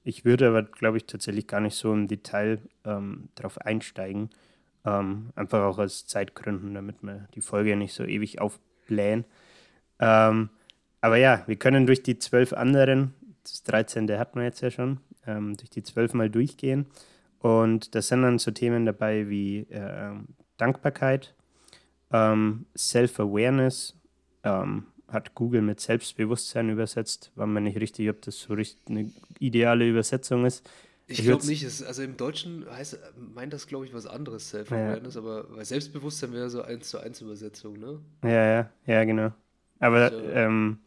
Ich 0.04 0.24
würde 0.24 0.48
aber, 0.48 0.62
glaube 0.62 0.96
ich, 0.96 1.04
tatsächlich 1.04 1.46
gar 1.46 1.60
nicht 1.60 1.76
so 1.76 1.92
im 1.92 2.08
Detail 2.08 2.60
ähm, 2.84 3.28
darauf 3.34 3.58
einsteigen. 3.58 4.30
Ähm, 4.84 5.30
einfach 5.36 5.62
auch 5.62 5.78
aus 5.78 6.06
Zeitgründen, 6.06 6.74
damit 6.74 7.02
wir 7.02 7.28
die 7.34 7.40
Folge 7.40 7.76
nicht 7.76 7.94
so 7.94 8.04
ewig 8.04 8.40
aufblähen. 8.40 9.24
Ähm, 10.00 10.50
aber 11.00 11.16
ja, 11.16 11.42
wir 11.46 11.56
können 11.56 11.86
durch 11.86 12.02
die 12.02 12.18
zwölf 12.18 12.52
anderen, 12.52 13.14
das 13.42 13.62
13. 13.64 14.10
hatten 14.18 14.38
wir 14.38 14.44
jetzt 14.44 14.60
ja 14.60 14.70
schon, 14.70 15.00
ähm, 15.26 15.56
durch 15.56 15.70
die 15.70 15.82
zwölf 15.82 16.14
mal 16.14 16.30
durchgehen. 16.30 16.86
Und 17.38 17.94
da 17.94 18.02
sind 18.02 18.22
dann 18.22 18.38
so 18.38 18.50
Themen 18.50 18.86
dabei 18.86 19.28
wie 19.28 19.60
äh, 19.70 20.12
Dankbarkeit, 20.58 21.34
ähm, 22.12 22.66
Self-Awareness, 22.76 23.96
ähm, 24.44 24.86
hat 25.08 25.34
Google 25.34 25.62
mit 25.62 25.80
Selbstbewusstsein 25.80 26.70
übersetzt. 26.70 27.32
War 27.34 27.46
mir 27.46 27.60
nicht 27.60 27.78
richtig, 27.78 28.08
ob 28.08 28.22
das 28.22 28.40
so 28.40 28.54
richtig 28.54 28.88
eine 28.88 29.10
ideale 29.38 29.88
Übersetzung 29.88 30.46
ist. 30.46 30.68
Ich, 31.06 31.22
glaube 31.22 31.46
nicht. 31.46 31.62
Es, 31.62 31.82
also 31.82 32.02
im 32.02 32.16
Deutschen 32.16 32.64
heißt, 32.70 32.98
meint 33.34 33.52
das, 33.52 33.66
glaube 33.66 33.84
ich, 33.84 33.92
was 33.92 34.06
anderes, 34.06 34.50
Self-Awareness, 34.50 35.14
ja. 35.14 35.20
aber 35.20 35.46
weil 35.54 35.64
Selbstbewusstsein 35.64 36.32
wäre 36.32 36.48
so 36.48 36.62
eins 36.62 36.88
zu 36.88 36.98
eins 36.98 37.20
Übersetzung, 37.20 37.78
ne? 37.78 38.00
Ja, 38.22 38.30
ja, 38.30 38.70
ja, 38.86 39.04
genau. 39.04 39.32
Aber 39.78 40.10
so. 40.10 40.18
ähm, 40.30 40.78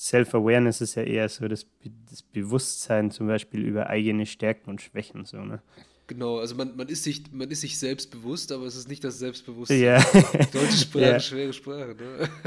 Self-Awareness 0.00 0.80
ist 0.80 0.94
ja 0.94 1.02
eher 1.02 1.28
so 1.28 1.46
das, 1.46 1.66
das 2.08 2.22
Bewusstsein 2.22 3.10
zum 3.10 3.26
Beispiel 3.26 3.60
über 3.66 3.88
eigene 3.88 4.24
Stärken 4.24 4.70
und 4.70 4.80
Schwächen, 4.80 5.26
so, 5.26 5.36
ne? 5.36 5.60
Genau, 6.06 6.38
also 6.38 6.54
man, 6.54 6.74
man, 6.74 6.88
ist 6.88 7.04
sich, 7.04 7.30
man 7.30 7.50
ist 7.50 7.60
sich 7.60 7.78
selbst 7.78 8.10
bewusst, 8.10 8.50
aber 8.50 8.64
es 8.64 8.76
ist 8.76 8.88
nicht 8.88 9.04
das 9.04 9.18
Selbstbewusstsein. 9.18 9.78
Ja. 9.78 9.98
Deutsche 10.52 10.78
Sprache, 10.78 11.04
ja. 11.04 11.20
schwere 11.20 11.52
Sprache, 11.52 11.94
ne? 11.94 12.28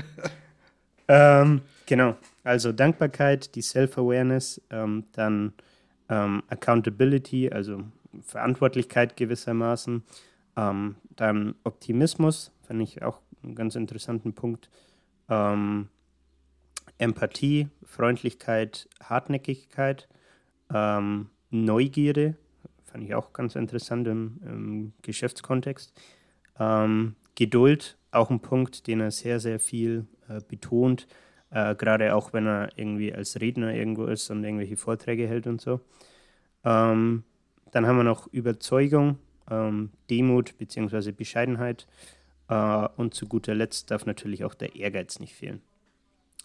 Ähm, 1.10 1.62
genau, 1.86 2.16
also 2.46 2.72
Dankbarkeit, 2.72 3.56
die 3.56 3.62
Self-Awareness, 3.62 4.62
ähm, 4.70 5.04
dann 5.12 5.52
ähm, 6.08 6.44
Accountability, 6.48 7.52
also 7.52 7.84
Verantwortlichkeit 8.22 9.18
gewissermaßen, 9.18 10.02
ähm, 10.56 10.96
dann 11.18 11.56
Optimismus, 11.66 12.54
fand 12.66 12.82
ich 12.82 13.04
auch 13.04 13.20
einen 13.44 13.54
ganz 13.54 13.76
interessanten 13.76 14.32
Punkt, 14.34 14.70
ähm, 15.30 15.90
Empathie, 17.04 17.68
Freundlichkeit, 17.84 18.88
Hartnäckigkeit, 19.02 20.08
ähm, 20.74 21.30
Neugierde, 21.50 22.36
fand 22.86 23.04
ich 23.04 23.14
auch 23.16 23.34
ganz 23.34 23.56
interessant 23.56 24.08
im, 24.08 24.40
im 24.46 24.94
Geschäftskontext, 25.02 25.94
Geduld, 27.36 27.98
auch 28.12 28.30
ein 28.30 28.40
Punkt, 28.40 28.88
den 28.88 29.02
er 29.02 29.12
sehr, 29.12 29.40
sehr 29.40 29.60
viel 29.60 30.06
äh, 30.30 30.40
betont, 30.48 31.08
äh, 31.50 31.76
gerade 31.76 32.16
auch 32.16 32.34
wenn 32.34 32.48
er 32.48 32.70
irgendwie 32.76 33.14
als 33.14 33.40
Redner 33.40 33.74
irgendwo 33.74 34.06
ist 34.06 34.30
und 34.30 34.44
irgendwelche 34.44 34.78
Vorträge 34.78 35.28
hält 35.28 35.48
und 35.48 35.62
so. 35.62 35.82
Ähm, 36.64 37.24
dann 37.72 37.88
haben 37.88 37.98
wir 37.98 38.04
noch 38.04 38.28
Überzeugung, 38.28 39.18
ähm, 39.50 39.92
Demut 40.10 40.58
bzw. 40.58 41.12
Bescheidenheit 41.12 41.88
äh, 42.50 42.88
und 42.98 43.14
zu 43.14 43.28
guter 43.28 43.56
Letzt 43.56 43.92
darf 43.92 44.06
natürlich 44.06 44.44
auch 44.46 44.54
der 44.54 44.76
Ehrgeiz 44.76 45.20
nicht 45.20 45.36
fehlen. 45.36 45.62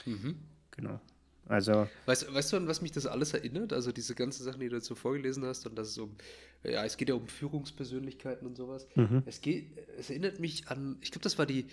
Mhm. 0.06 0.36
Genau. 0.70 1.00
Also. 1.48 1.88
Weißt, 2.04 2.32
weißt, 2.32 2.52
du, 2.52 2.56
an 2.58 2.68
was 2.68 2.82
mich 2.82 2.92
das 2.92 3.06
alles 3.06 3.32
erinnert? 3.32 3.72
Also 3.72 3.90
diese 3.90 4.14
ganzen 4.14 4.44
Sachen, 4.44 4.60
die 4.60 4.68
du 4.68 4.76
dazu 4.76 4.94
vorgelesen 4.94 5.44
hast 5.44 5.66
und 5.66 5.76
dass 5.76 5.88
es 5.88 5.98
um, 5.98 6.14
ja, 6.62 6.84
es 6.84 6.96
geht 6.96 7.08
ja 7.08 7.14
um 7.14 7.26
Führungspersönlichkeiten 7.26 8.46
und 8.46 8.56
sowas. 8.56 8.86
Mhm. 8.94 9.22
Es 9.24 9.40
geht, 9.40 9.78
es 9.98 10.10
erinnert 10.10 10.40
mich 10.40 10.68
an, 10.68 10.98
ich 11.00 11.10
glaube, 11.10 11.22
das 11.22 11.38
war 11.38 11.46
die 11.46 11.66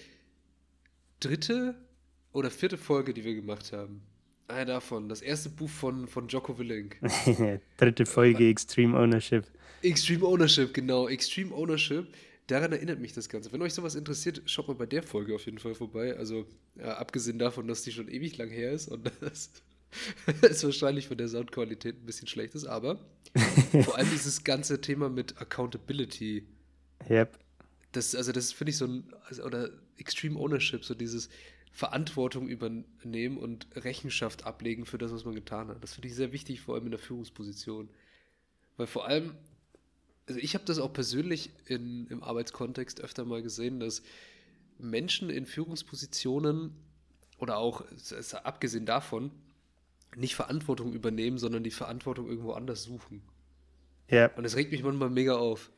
dritte 1.20 1.76
oder 2.32 2.50
vierte 2.50 2.78
Folge, 2.78 3.14
die 3.14 3.24
wir 3.26 3.36
gemacht 3.36 3.74
haben. 3.74 4.02
Einer 4.48 4.66
davon, 4.66 5.10
das 5.10 5.22
erste 5.22 5.50
Buch 5.50 5.70
von, 5.70 6.08
von 6.08 6.28
Jocko 6.28 6.58
Willink. 6.58 6.98
Dritte 7.78 8.06
Folge, 8.06 8.48
Extreme 8.48 8.98
Ownership. 8.98 9.46
Extreme 9.82 10.26
Ownership, 10.26 10.74
genau. 10.74 11.08
Extreme 11.08 11.54
Ownership. 11.54 12.08
Daran 12.48 12.72
erinnert 12.72 13.00
mich 13.00 13.14
das 13.14 13.30
Ganze. 13.30 13.52
Wenn 13.52 13.62
euch 13.62 13.74
sowas 13.74 13.96
interessiert, 13.96 14.42
schaut 14.46 14.68
mal 14.68 14.76
bei 14.76 14.86
der 14.86 15.02
Folge 15.04 15.34
auf 15.34 15.46
jeden 15.46 15.58
Fall 15.58 15.74
vorbei. 15.74 16.16
Also, 16.16 16.46
ja, 16.76 16.98
abgesehen 16.98 17.40
davon, 17.40 17.68
dass 17.68 17.82
die 17.82 17.92
schon 17.92 18.08
ewig 18.08 18.38
lang 18.38 18.50
her 18.50 18.72
ist 18.72 18.88
und 18.88 19.12
das 19.22 19.52
ist 20.42 20.64
wahrscheinlich 20.64 21.08
von 21.08 21.18
der 21.18 21.28
Soundqualität 21.28 22.02
ein 22.02 22.06
bisschen 22.06 22.28
schlecht 22.28 22.54
ist, 22.54 22.66
aber 22.66 23.00
vor 23.84 23.98
allem 23.98 24.10
dieses 24.12 24.44
ganze 24.44 24.82
Thema 24.82 25.10
mit 25.10 25.40
Accountability. 25.42 26.46
Yep. 27.10 27.40
Das, 27.94 28.14
also, 28.14 28.32
das 28.32 28.52
finde 28.52 28.72
ich 28.72 28.78
so 28.78 28.86
ein, 28.86 29.14
also, 29.28 29.44
oder 29.44 29.70
Extreme 29.98 30.38
Ownership, 30.38 30.84
so 30.84 30.94
dieses, 30.94 31.30
Verantwortung 31.76 32.48
übernehmen 32.48 33.38
und 33.38 33.68
Rechenschaft 33.76 34.46
ablegen 34.46 34.86
für 34.86 34.98
das, 34.98 35.12
was 35.12 35.26
man 35.26 35.36
getan 35.36 35.68
hat. 35.68 35.84
Das 35.84 35.94
finde 35.94 36.08
ich 36.08 36.16
sehr 36.16 36.32
wichtig, 36.32 36.62
vor 36.62 36.76
allem 36.76 36.86
in 36.86 36.92
der 36.92 37.02
Führungsposition. 37.02 37.90
Weil 38.78 38.88
vor 38.88 39.06
allem, 39.06 39.36
also 40.28 40.40
ich 40.40 40.54
habe 40.56 40.66
das 40.66 40.80
auch 40.80 40.92
persönlich 40.92 41.52
in, 41.68 42.08
im 42.08 42.24
Arbeitskontext 42.24 43.02
öfter 43.02 43.26
mal 43.26 43.42
gesehen, 43.42 43.80
dass 43.80 44.02
Menschen 44.80 45.30
in 45.30 45.46
Führungspositionen 45.46 46.72
oder 47.38 47.58
auch, 47.58 47.84
abgesehen 48.44 48.86
davon, 48.86 49.32
nicht 50.16 50.36
Verantwortung 50.36 50.94
übernehmen, 50.94 51.38
sondern 51.38 51.64
die 51.64 51.72
Verantwortung 51.72 52.28
irgendwo 52.28 52.54
anders 52.54 52.84
suchen. 52.84 53.22
Ja. 54.10 54.28
Und 54.36 54.44
das 54.44 54.56
regt 54.56 54.72
mich 54.72 54.84
manchmal 54.84 55.10
mega 55.10 55.36
auf. 55.36 55.72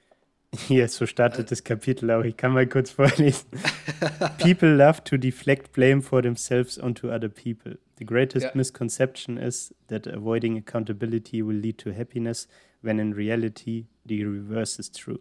Hier, 0.67 0.87
so 0.87 1.05
startet 1.05 1.51
das 1.51 1.63
Kapitel 1.63 2.09
auch. 2.11 2.23
Ich 2.23 2.37
kann 2.37 2.53
mal 2.53 2.67
kurz 2.67 2.91
vorlesen. 2.91 3.47
people 4.37 4.69
love 4.69 5.03
to 5.03 5.17
deflect 5.17 5.73
blame 5.73 6.01
for 6.01 6.21
themselves 6.21 6.79
onto 6.79 7.09
other 7.09 7.29
people. 7.29 7.77
The 7.97 8.05
greatest 8.05 8.45
ja. 8.45 8.51
misconception 8.53 9.37
is 9.37 9.73
that 9.87 10.07
avoiding 10.07 10.57
accountability 10.57 11.45
will 11.45 11.57
lead 11.57 11.79
to 11.79 11.91
happiness, 11.91 12.47
when 12.87 12.99
in 12.99 13.13
reality 13.13 13.85
the 14.05 14.23
reverse 14.23 14.79
is 14.79 14.89
true. 14.89 15.19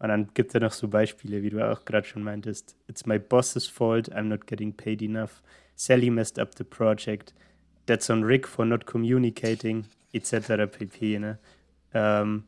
Und 0.00 0.08
dann 0.08 0.28
gibt 0.34 0.54
es 0.54 0.60
noch 0.60 0.72
so 0.72 0.88
Beispiele, 0.88 1.42
wie 1.42 1.50
du 1.50 1.60
auch 1.66 1.84
gerade 1.84 2.06
schon 2.06 2.22
meintest. 2.22 2.74
It's 2.88 3.06
my 3.06 3.18
boss's 3.18 3.66
fault, 3.66 4.10
I'm 4.10 4.24
not 4.24 4.46
getting 4.46 4.72
paid 4.72 5.02
enough. 5.02 5.42
Sally 5.76 6.10
messed 6.10 6.38
up 6.38 6.56
the 6.56 6.64
project. 6.64 7.34
That's 7.86 8.10
on 8.10 8.24
Rick 8.24 8.48
for 8.48 8.64
not 8.64 8.86
communicating, 8.86 9.86
etc. 10.12 10.66
pp. 10.66 11.18
Ne? 11.18 11.38
Um, 11.94 12.44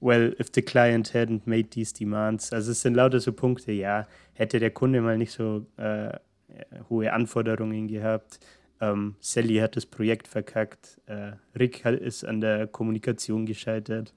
well, 0.00 0.32
if 0.38 0.50
the 0.52 0.62
client 0.62 1.12
hadn't 1.12 1.46
made 1.46 1.70
these 1.72 1.92
demands. 1.92 2.52
Also 2.52 2.72
es 2.72 2.82
sind 2.82 2.94
lauter 2.94 3.20
so 3.20 3.32
Punkte, 3.32 3.72
ja, 3.72 4.06
hätte 4.34 4.60
der 4.60 4.70
Kunde 4.70 5.00
mal 5.00 5.18
nicht 5.18 5.32
so 5.32 5.66
äh, 5.76 6.12
hohe 6.88 7.12
Anforderungen 7.12 7.88
gehabt. 7.88 8.38
Ähm, 8.80 9.16
Sally 9.20 9.56
hat 9.56 9.76
das 9.76 9.86
Projekt 9.86 10.28
verkackt. 10.28 11.00
Äh, 11.06 11.32
Rick 11.58 11.84
ist 11.84 12.24
an 12.24 12.40
der 12.40 12.66
Kommunikation 12.66 13.46
gescheitert. 13.46 14.12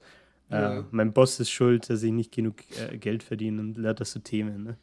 Äh, 0.50 0.54
ja. 0.54 0.84
Mein 0.90 1.12
Boss 1.12 1.40
ist 1.40 1.50
schuld, 1.50 1.88
dass 1.88 2.02
ich 2.02 2.12
nicht 2.12 2.32
genug 2.32 2.56
äh, 2.78 2.98
Geld 2.98 3.22
verdiene 3.22 3.60
und 3.60 3.76
lauter 3.76 4.04
so 4.04 4.20
Themen. 4.20 4.64
Ne? 4.64 4.76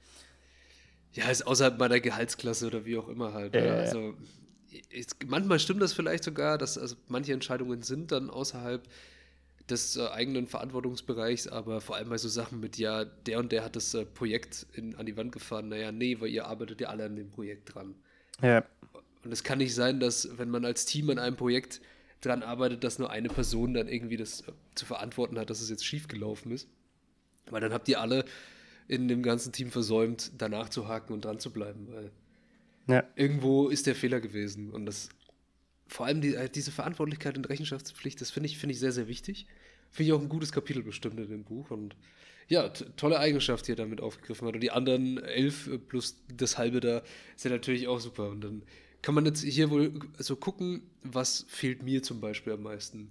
Ja, 1.14 1.30
ist 1.30 1.46
außerhalb 1.46 1.78
meiner 1.78 2.00
Gehaltsklasse 2.00 2.68
oder 2.68 2.86
wie 2.86 2.98
auch 2.98 3.10
immer 3.10 3.34
halt. 3.34 3.54
Ne? 3.54 3.72
Also 3.72 4.16
ist, 4.90 5.18
manchmal 5.28 5.60
stimmt 5.60 5.82
das 5.82 5.94
vielleicht 5.94 6.24
sogar, 6.24 6.58
dass 6.58 6.78
also 6.78 6.96
manche 7.08 7.34
Entscheidungen 7.34 7.82
sind 7.82 8.12
dann 8.12 8.30
außerhalb 8.30 8.88
des 9.70 9.98
äh, 9.98 10.08
eigenen 10.08 10.48
Verantwortungsbereichs, 10.48 11.48
aber 11.48 11.82
vor 11.82 11.98
allem 11.98 12.10
bei 12.10 12.18
so 12.18 12.30
Sachen 12.30 12.60
mit, 12.60 12.78
ja, 12.78 13.04
der 13.04 13.40
und 13.40 13.52
der 13.52 13.64
hat 13.64 13.76
das 13.76 13.94
äh, 13.94 14.06
Projekt 14.06 14.66
in, 14.74 14.96
an 14.96 15.06
die 15.06 15.18
Wand 15.18 15.32
gefahren. 15.32 15.70
Naja, 15.70 15.92
nee, 15.92 16.20
weil 16.20 16.30
ihr 16.30 16.46
arbeitet 16.46 16.82
ja 16.82 16.90
alle 16.90 17.06
an 17.06 17.16
dem 17.16 17.30
Projekt 17.30 17.76
dran. 17.76 17.96
Ja. 18.42 18.64
Und 19.24 19.32
es 19.32 19.44
kann 19.44 19.58
nicht 19.58 19.74
sein, 19.74 20.00
dass, 20.00 20.38
wenn 20.38 20.50
man 20.50 20.66
als 20.66 20.86
Team 20.86 21.10
an 21.10 21.20
einem 21.20 21.36
Projekt 21.36 21.82
dran 22.22 22.44
arbeitet, 22.44 22.84
dass 22.84 23.00
nur 23.00 23.10
eine 23.10 23.30
Person 23.30 23.74
dann 23.74 23.88
irgendwie 23.88 24.18
das 24.18 24.42
äh, 24.42 24.52
zu 24.76 24.86
verantworten 24.86 25.38
hat, 25.38 25.50
dass 25.50 25.62
es 25.62 25.70
jetzt 25.70 25.86
schiefgelaufen 25.86 26.52
ist. 26.52 26.68
Weil 27.50 27.62
dann 27.62 27.74
habt 27.74 27.88
ihr 27.88 28.02
alle 28.02 28.26
in 28.88 29.08
dem 29.08 29.24
ganzen 29.24 29.52
Team 29.52 29.72
versäumt, 29.72 30.32
danach 30.38 30.70
zu 30.70 30.88
haken 30.88 31.14
und 31.14 31.26
dran 31.26 31.40
zu 31.40 31.52
bleiben, 31.52 31.88
weil 31.92 32.12
ja. 32.88 33.04
irgendwo 33.16 33.68
ist 33.68 33.86
der 33.86 33.96
Fehler 33.96 34.22
gewesen. 34.22 34.72
Und 34.72 34.86
das 34.86 35.10
vor 35.88 36.06
allem 36.06 36.22
die, 36.22 36.36
äh, 36.36 36.50
diese 36.50 36.72
Verantwortlichkeit 36.72 37.38
und 37.38 37.50
Rechenschaftspflicht, 37.50 38.20
das 38.22 38.32
finde 38.32 38.48
ich, 38.48 38.58
find 38.58 38.72
ich 38.72 38.80
sehr, 38.80 38.92
sehr 38.92 39.08
wichtig. 39.08 39.46
Finde 39.92 40.10
ich 40.10 40.14
auch 40.14 40.22
ein 40.22 40.30
gutes 40.30 40.52
Kapitel 40.52 40.84
bestimmt 40.84 41.20
in 41.20 41.30
dem 41.30 41.44
Buch. 41.44 41.72
Und 41.72 41.96
ja, 42.48 42.70
tolle 42.70 43.20
Eigenschaft, 43.20 43.68
die 43.68 43.74
er 43.74 43.78
damit 43.78 44.02
aufgegriffen 44.02 44.48
hat. 44.48 44.56
Und 44.56 44.62
die 44.62 44.72
anderen 44.72 45.18
elf 45.18 45.68
äh, 45.68 45.78
plus 45.78 46.18
das 46.34 46.58
halbe 46.58 46.80
da 46.80 47.02
sind 47.36 47.52
natürlich 47.52 47.88
auch 47.88 48.00
super. 48.00 48.30
Und 48.30 48.42
dann 48.42 48.64
kann 49.02 49.16
man 49.16 49.26
jetzt 49.26 49.44
hier 49.44 49.70
wohl 49.70 49.94
so 50.18 50.36
gucken, 50.36 50.82
was 51.04 51.46
fehlt 51.48 51.84
mir 51.84 52.04
zum 52.04 52.20
Beispiel 52.20 52.54
am 52.54 52.64
meisten, 52.64 53.10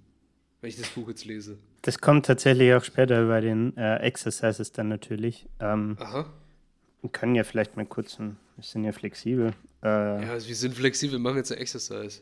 wenn 0.60 0.68
ich 0.68 0.76
das 0.76 0.88
Buch 0.90 1.08
jetzt 1.08 1.24
lese. 1.24 1.58
Das 1.82 2.00
kommt 2.00 2.26
tatsächlich 2.26 2.74
auch 2.74 2.84
später 2.84 3.26
bei 3.28 3.40
den 3.40 3.76
äh, 3.76 3.96
Exercises 3.98 4.72
dann 4.72 4.88
natürlich. 4.88 5.46
Ähm, 5.60 5.96
Aha. 6.00 6.26
Wir 7.00 7.10
können 7.10 7.34
ja 7.34 7.44
vielleicht 7.44 7.76
mal 7.76 7.86
kurz, 7.86 8.18
wir 8.18 8.34
sind 8.60 8.84
ja 8.84 8.92
flexibel. 8.92 9.52
Äh, 9.82 9.86
ja, 9.86 10.32
also 10.32 10.48
wir 10.48 10.56
sind 10.56 10.74
flexibel, 10.74 11.12
wir 11.12 11.20
machen 11.20 11.36
jetzt 11.36 11.52
ein 11.52 11.58
Exercise. 11.58 12.20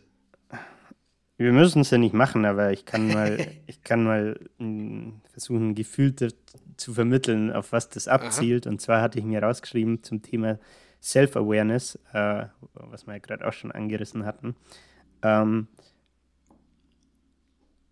Wir 1.37 1.53
müssen 1.53 1.81
es 1.81 1.91
ja 1.91 1.99
nicht 1.99 2.15
machen, 2.15 2.45
aber 2.45 2.73
ich 2.73 2.85
kann 2.85 3.09
mal, 3.09 3.39
ich 3.67 3.83
kann 3.83 4.05
mal 4.05 4.39
hm, 4.59 5.21
versuchen, 5.33 5.71
ein 5.71 5.75
Gefühl 5.75 6.15
zu 6.77 6.95
vermitteln, 6.95 7.53
auf 7.53 7.73
was 7.73 7.89
das 7.89 8.09
abzielt. 8.09 8.67
Aha. 8.67 8.73
Und 8.73 8.81
zwar 8.81 9.01
hatte 9.01 9.19
ich 9.19 9.25
mir 9.25 9.43
rausgeschrieben 9.43 10.03
zum 10.03 10.23
Thema 10.23 10.59
Self-Awareness, 11.05 11.99
äh, 12.15 12.47
was 12.73 13.07
wir 13.07 13.13
ja 13.13 13.19
gerade 13.19 13.47
auch 13.47 13.53
schon 13.53 13.71
angerissen 13.71 14.25
hatten. 14.25 14.57
Ähm, 15.23 15.69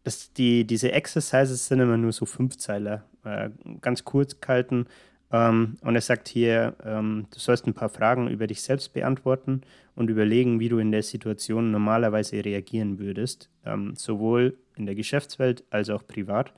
das, 0.03 0.33
die, 0.33 0.65
diese 0.67 0.93
Exercises 0.93 1.69
sind 1.69 1.81
immer 1.81 1.99
nur 1.99 2.13
so 2.13 2.25
Fünfzeiler, 2.25 3.05
äh, 3.25 3.51
ganz 3.83 4.05
kurz 4.05 4.41
gehalten. 4.41 4.87
Ähm, 5.31 5.77
und 5.83 5.95
er 5.95 6.01
sagt 6.01 6.29
hier, 6.29 6.75
ähm, 6.85 7.27
du 7.33 7.39
sollst 7.39 7.67
ein 7.67 7.75
paar 7.75 7.91
Fragen 7.91 8.29
über 8.29 8.47
dich 8.47 8.63
selbst 8.63 8.95
beantworten 8.95 9.61
und 9.95 10.09
überlegen, 10.09 10.59
wie 10.59 10.71
du 10.71 10.79
in 10.79 10.91
der 10.91 11.03
Situation 11.03 11.71
normalerweise 11.71 12.43
reagieren 12.43 12.99
würdest, 12.99 13.51
ähm, 13.67 13.95
sowohl 13.95 14.59
in 14.77 14.87
der 14.87 14.95
Geschäftswelt 14.95 15.65
als 15.71 15.91
auch 15.91 16.07
privat. 16.07 16.55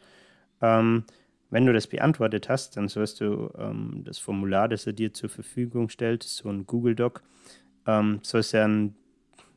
Wenn 1.55 1.67
du 1.67 1.73
das 1.73 1.87
beantwortet 1.87 2.49
hast, 2.49 2.77
dann 2.77 2.89
sollst 2.89 3.21
du 3.21 3.49
ähm, 3.57 4.03
das 4.05 4.19
Formular, 4.19 4.69
das 4.69 4.89
er 4.89 4.93
dir 4.93 5.15
zur 5.15 5.29
Verfügung 5.29 5.89
stellt, 5.89 6.25
so 6.25 6.49
ein 6.49 6.67
Google 6.67 6.97
Doc, 6.97 7.23
ähm, 7.87 8.19
sollst 8.23 8.55
du 8.55 8.65
an 8.65 8.97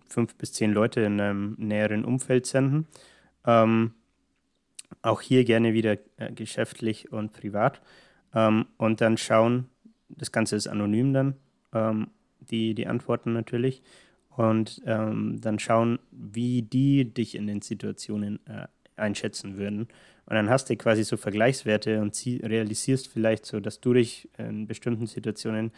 fünf 0.07 0.35
bis 0.35 0.53
zehn 0.53 0.73
Leute 0.73 1.01
in 1.01 1.19
einem 1.19 1.55
näheren 1.57 2.05
Umfeld 2.05 2.45
senden. 2.45 2.85
Ähm, 3.47 3.95
auch 5.01 5.21
hier 5.21 5.43
gerne 5.43 5.73
wieder 5.73 5.97
äh, 6.17 6.31
geschäftlich 6.31 7.11
und 7.11 7.33
privat. 7.33 7.81
Ähm, 8.31 8.67
und 8.77 9.01
dann 9.01 9.17
schauen, 9.17 9.65
das 10.07 10.31
Ganze 10.31 10.55
ist 10.55 10.67
anonym 10.67 11.13
dann, 11.13 11.35
ähm, 11.73 12.11
die, 12.41 12.75
die 12.75 12.85
Antworten 12.85 13.33
natürlich. 13.33 13.81
Und 14.29 14.83
ähm, 14.85 15.41
dann 15.41 15.57
schauen, 15.57 15.97
wie 16.11 16.61
die 16.61 17.11
dich 17.11 17.33
in 17.33 17.47
den 17.47 17.63
Situationen 17.63 18.39
äh, 18.45 18.67
einschätzen 18.97 19.57
würden. 19.57 19.87
Und 20.25 20.35
dann 20.35 20.49
hast 20.49 20.69
du 20.69 20.75
quasi 20.75 21.03
so 21.03 21.17
Vergleichswerte 21.17 22.01
und 22.01 22.21
realisierst 22.25 23.07
vielleicht 23.07 23.45
so, 23.45 23.59
dass 23.59 23.79
du 23.79 23.93
dich 23.93 24.29
in 24.37 24.67
bestimmten 24.67 25.07
Situationen 25.07 25.71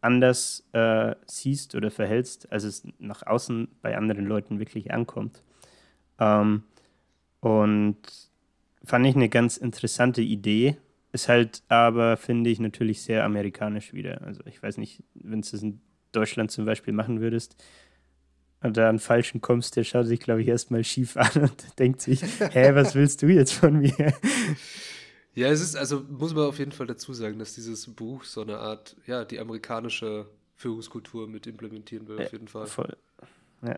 anders 0.00 0.68
äh, 0.72 1.14
siehst 1.26 1.74
oder 1.74 1.90
verhältst, 1.90 2.52
als 2.52 2.64
es 2.64 2.86
nach 2.98 3.26
außen 3.26 3.68
bei 3.80 3.96
anderen 3.96 4.26
Leuten 4.26 4.58
wirklich 4.58 4.92
ankommt. 4.92 5.42
Ähm, 6.20 6.64
und 7.40 7.96
fand 8.84 9.06
ich 9.06 9.16
eine 9.16 9.30
ganz 9.30 9.56
interessante 9.56 10.20
Idee. 10.20 10.76
Ist 11.12 11.28
halt 11.28 11.62
aber, 11.68 12.16
finde 12.16 12.50
ich, 12.50 12.60
natürlich 12.60 13.02
sehr 13.02 13.24
amerikanisch 13.24 13.94
wieder. 13.94 14.20
Also 14.22 14.42
ich 14.46 14.62
weiß 14.62 14.76
nicht, 14.76 15.02
wenn 15.14 15.40
du 15.40 15.46
es 15.46 15.62
in 15.62 15.80
Deutschland 16.12 16.50
zum 16.50 16.64
Beispiel 16.64 16.92
machen 16.92 17.20
würdest, 17.20 17.56
und 18.64 18.78
da 18.78 18.88
einen 18.88 18.98
Falschen 18.98 19.42
kommst, 19.42 19.76
der 19.76 19.84
schaut 19.84 20.06
sich, 20.06 20.20
glaube 20.20 20.40
ich, 20.40 20.48
erstmal 20.48 20.82
schief 20.84 21.16
an 21.16 21.42
und 21.42 21.66
denkt 21.78 22.00
sich, 22.00 22.22
hä, 22.22 22.74
was 22.74 22.94
willst 22.94 23.22
du 23.22 23.28
jetzt 23.28 23.52
von 23.52 23.78
mir? 23.78 24.14
Ja, 25.36 25.48
es 25.48 25.60
ist, 25.60 25.74
also 25.74 26.04
muss 26.08 26.32
man 26.32 26.44
auf 26.44 26.60
jeden 26.60 26.70
Fall 26.70 26.86
dazu 26.86 27.12
sagen, 27.12 27.40
dass 27.40 27.56
dieses 27.56 27.88
Buch 27.88 28.22
so 28.22 28.42
eine 28.42 28.58
Art, 28.58 28.94
ja, 29.04 29.24
die 29.24 29.40
amerikanische 29.40 30.28
Führungskultur 30.54 31.26
mit 31.26 31.48
implementieren 31.48 32.06
will, 32.06 32.22
auf 32.22 32.30
jeden 32.30 32.46
Fall. 32.46 32.68
Voll. 32.68 32.96
Ja. 33.62 33.76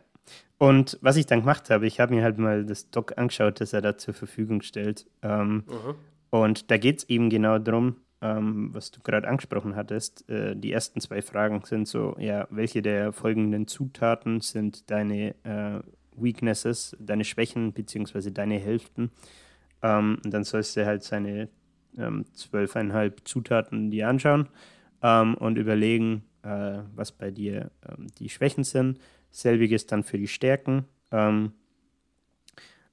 Und 0.58 0.98
was 1.00 1.16
ich 1.16 1.24
dann 1.24 1.40
gemacht 1.40 1.70
habe, 1.70 1.86
ich 1.86 1.98
habe 1.98 2.14
mir 2.14 2.22
halt 2.22 2.36
mal 2.36 2.66
das 2.66 2.90
Doc 2.90 3.16
angeschaut, 3.16 3.62
das 3.62 3.72
er 3.72 3.80
da 3.80 3.96
zur 3.96 4.12
Verfügung 4.12 4.60
stellt. 4.60 5.06
Ähm, 5.22 5.64
und 6.28 6.70
da 6.70 6.76
geht 6.76 6.98
es 6.98 7.08
eben 7.08 7.30
genau 7.30 7.58
darum, 7.58 7.96
ähm, 8.22 8.70
was 8.72 8.90
du 8.90 9.00
gerade 9.00 9.28
angesprochen 9.28 9.76
hattest. 9.76 10.28
Äh, 10.28 10.56
die 10.56 10.72
ersten 10.72 11.00
zwei 11.00 11.22
Fragen 11.22 11.62
sind 11.64 11.86
so, 11.86 12.16
ja, 12.18 12.46
welche 12.50 12.82
der 12.82 13.12
folgenden 13.12 13.66
Zutaten 13.66 14.40
sind 14.40 14.90
deine 14.90 15.34
äh, 15.44 15.80
Weaknesses, 16.16 16.96
deine 16.98 17.24
Schwächen 17.24 17.72
beziehungsweise 17.72 18.32
deine 18.32 18.58
Hälften? 18.58 19.10
Ähm, 19.82 20.18
und 20.24 20.32
dann 20.32 20.44
sollst 20.44 20.76
du 20.76 20.86
halt 20.86 21.02
seine 21.02 21.48
ähm, 21.98 22.24
zwölfeinhalb 22.32 23.26
Zutaten 23.26 23.90
dir 23.90 24.08
anschauen 24.08 24.48
ähm, 25.02 25.34
und 25.34 25.58
überlegen, 25.58 26.24
äh, 26.42 26.78
was 26.94 27.12
bei 27.12 27.30
dir 27.30 27.70
ähm, 27.88 28.08
die 28.18 28.28
Schwächen 28.28 28.64
sind. 28.64 28.98
Selbiges 29.30 29.86
dann 29.86 30.02
für 30.02 30.18
die 30.18 30.28
Stärken. 30.28 30.86
Ähm, 31.12 31.52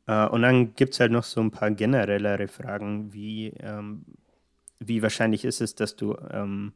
äh, 0.07 0.27
und 0.27 0.41
dann 0.41 0.75
gibt 0.75 0.93
es 0.93 0.99
halt 0.99 1.11
noch 1.11 1.23
so 1.23 1.39
ein 1.39 1.51
paar 1.51 1.71
generellere 1.71 2.47
Fragen, 2.47 3.13
wie 3.13 3.53
ähm, 3.59 4.05
wie 4.79 5.01
wahrscheinlich 5.01 5.45
ist 5.45 5.61
es, 5.61 5.75
dass 5.75 5.95
du 5.95 6.17
ähm, 6.31 6.73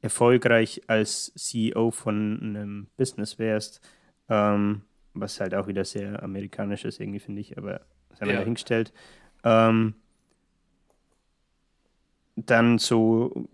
erfolgreich 0.00 0.82
als 0.86 1.32
CEO 1.34 1.90
von 1.90 2.38
einem 2.40 2.86
Business 2.96 3.38
wärst, 3.38 3.80
ähm, 4.28 4.82
was 5.14 5.40
halt 5.40 5.54
auch 5.54 5.66
wieder 5.66 5.84
sehr 5.84 6.22
amerikanisch 6.22 6.84
ist, 6.84 7.00
irgendwie 7.00 7.20
finde 7.20 7.40
ich, 7.40 7.56
aber 7.56 7.80
sei 8.12 8.26
mal 8.26 8.32
ja. 8.32 8.40
dahingestellt. 8.40 8.92
Ähm, 9.44 9.94
dann 12.36 12.78
so 12.78 13.48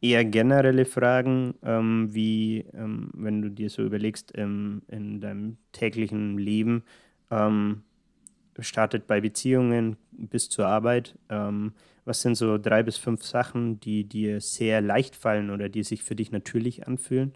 eher 0.00 0.24
generelle 0.24 0.84
Fragen, 0.84 1.54
ähm, 1.62 2.12
wie 2.12 2.66
ähm, 2.74 3.10
wenn 3.14 3.40
du 3.40 3.50
dir 3.50 3.70
so 3.70 3.82
überlegst, 3.82 4.32
ähm, 4.34 4.82
in 4.88 5.20
deinem 5.20 5.58
täglichen 5.70 6.38
Leben, 6.38 6.82
ähm, 7.30 7.84
startet 8.58 9.06
bei 9.06 9.20
Beziehungen 9.20 9.96
bis 10.10 10.48
zur 10.48 10.66
Arbeit. 10.66 11.16
Was 12.04 12.22
sind 12.22 12.34
so 12.34 12.58
drei 12.58 12.82
bis 12.82 12.96
fünf 12.96 13.24
Sachen, 13.24 13.78
die 13.80 14.04
dir 14.04 14.40
sehr 14.40 14.80
leicht 14.80 15.14
fallen 15.14 15.50
oder 15.50 15.68
die 15.68 15.84
sich 15.84 16.02
für 16.02 16.16
dich 16.16 16.32
natürlich 16.32 16.86
anfühlen? 16.86 17.32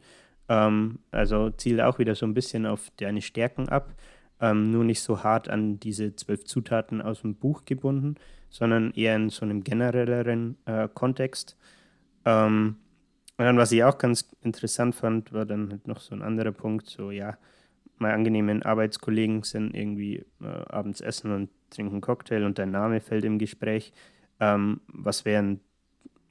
Ähm, 0.49 0.99
also 1.11 1.51
ziele 1.51 1.87
auch 1.87 1.99
wieder 1.99 2.15
so 2.15 2.27
ein 2.27 2.35
bisschen 2.35 2.67
auf 2.67 2.91
deine 2.97 3.23
Stärken 3.23 3.69
ab, 3.69 3.95
ähm, 4.41 4.71
nur 4.71 4.85
nicht 4.85 5.03
so 5.03 5.23
hart 5.23 5.49
an 5.49 5.79
diese 5.81 6.15
zwölf 6.17 6.45
Zutaten 6.45 7.01
aus 7.01 7.23
dem 7.23 7.37
Buch 7.37 7.65
gebunden, 7.65 8.17
sondern 8.51 8.93
eher 8.93 9.17
in 9.17 9.31
so 9.31 9.45
einem 9.45 9.65
generelleren 9.65 10.57
äh, 10.67 10.89
Kontext. 10.93 11.57
Ähm, 12.25 12.77
und 13.39 13.45
dann, 13.45 13.59
was 13.59 13.73
ich 13.73 13.85
auch 13.85 13.99
ganz 13.99 14.31
interessant 14.43 14.95
fand, 14.95 15.33
war 15.33 15.45
dann 15.45 15.71
halt 15.71 15.87
noch 15.87 16.01
so 16.01 16.15
ein 16.15 16.23
anderer 16.23 16.53
Punkt, 16.53 16.89
so 16.89 17.11
ja, 17.11 17.37
meine 17.99 18.15
angenehmen 18.15 18.63
Arbeitskollegen 18.63 19.43
sind 19.43 19.75
irgendwie 19.75 20.25
äh, 20.41 20.47
abends 20.69 21.01
essen 21.01 21.33
und 21.33 21.51
trinken 21.71 22.01
Cocktail 22.01 22.45
und 22.45 22.59
dein 22.59 22.71
Name 22.71 23.01
fällt 23.01 23.25
im 23.25 23.39
Gespräch. 23.39 23.93
Ähm, 24.41 24.81
was 24.89 25.25
wären 25.25 25.61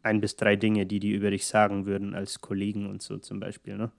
ein 0.04 0.22
bis 0.22 0.36
drei 0.36 0.56
Dinge, 0.56 0.86
die 0.86 1.00
die 1.00 1.12
über 1.12 1.32
dich 1.32 1.48
sagen 1.48 1.86
würden 1.86 2.14
als 2.14 2.40
Kollegen 2.40 2.88
und 2.88 3.02
so 3.02 3.18
zum 3.18 3.40
Beispiel. 3.40 3.76
Ne? 3.78 3.92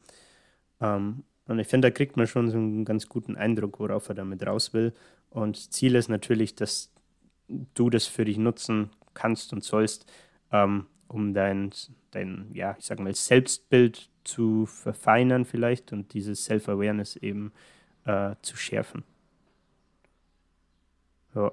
Ähm, 0.81 1.25
und 1.47 1.59
ich 1.59 1.67
finde, 1.67 1.89
da 1.89 1.95
kriegt 1.95 2.17
man 2.17 2.27
schon 2.27 2.49
so 2.49 2.57
einen 2.57 2.85
ganz 2.85 3.09
guten 3.09 3.37
Eindruck, 3.37 3.81
worauf 3.81 4.09
er 4.09 4.15
damit 4.15 4.47
raus 4.47 4.73
will. 4.73 4.95
Und 5.31 5.73
Ziel 5.73 5.97
ist 5.97 6.09
natürlich, 6.09 6.55
dass 6.55 6.93
du 7.49 7.91
das 7.91 8.07
für 8.07 8.25
dich 8.25 8.39
nutzen 8.39 8.91
kannst 9.15 9.53
und 9.53 9.65
sollst, 9.65 10.11
ähm, 10.53 10.87
um 11.09 11.35
dein, 11.35 11.71
dein, 12.11 12.51
ja, 12.53 12.77
ich 12.79 12.87
sag 12.87 13.01
mal, 13.01 13.15
Selbstbild 13.15 14.09
zu 14.25 14.67
verfeinern 14.67 15.45
vielleicht 15.45 15.93
und 15.93 16.15
dieses 16.15 16.45
Self-Awareness 16.45 17.17
eben 17.17 17.53
äh, 18.05 18.35
zu 18.43 18.57
schärfen. 18.57 19.05
Ja. 21.35 21.53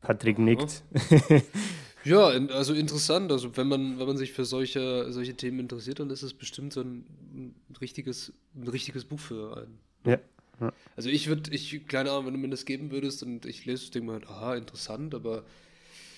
Patrick 0.00 0.38
nickt. 0.38 0.82
ja, 2.04 2.26
also 2.26 2.74
interessant. 2.74 3.30
Also 3.32 3.56
wenn 3.56 3.68
man, 3.68 3.98
wenn 3.98 4.06
man 4.06 4.16
sich 4.16 4.32
für 4.32 4.44
solche, 4.44 5.12
solche 5.12 5.34
Themen 5.34 5.60
interessiert, 5.60 6.00
dann 6.00 6.10
ist 6.10 6.22
es 6.22 6.34
bestimmt 6.34 6.72
so 6.72 6.80
ein, 6.80 7.04
ein 7.34 7.54
richtiges, 7.80 8.32
ein 8.54 8.68
richtiges 8.68 9.04
Buch 9.04 9.20
für 9.20 9.56
einen. 9.56 9.78
Ja. 10.04 10.18
ja. 10.60 10.72
Also 10.96 11.08
ich 11.08 11.28
würde, 11.28 11.50
ich, 11.52 11.86
keine 11.86 12.10
Ahnung, 12.10 12.26
wenn 12.26 12.34
du 12.34 12.38
mir 12.38 12.48
das 12.48 12.64
geben 12.64 12.90
würdest 12.90 13.22
und 13.22 13.44
ich 13.44 13.66
lese 13.66 13.82
das 13.82 13.90
Ding 13.90 14.06
mal, 14.06 14.20
aha, 14.24 14.56
interessant, 14.56 15.14
aber 15.14 15.44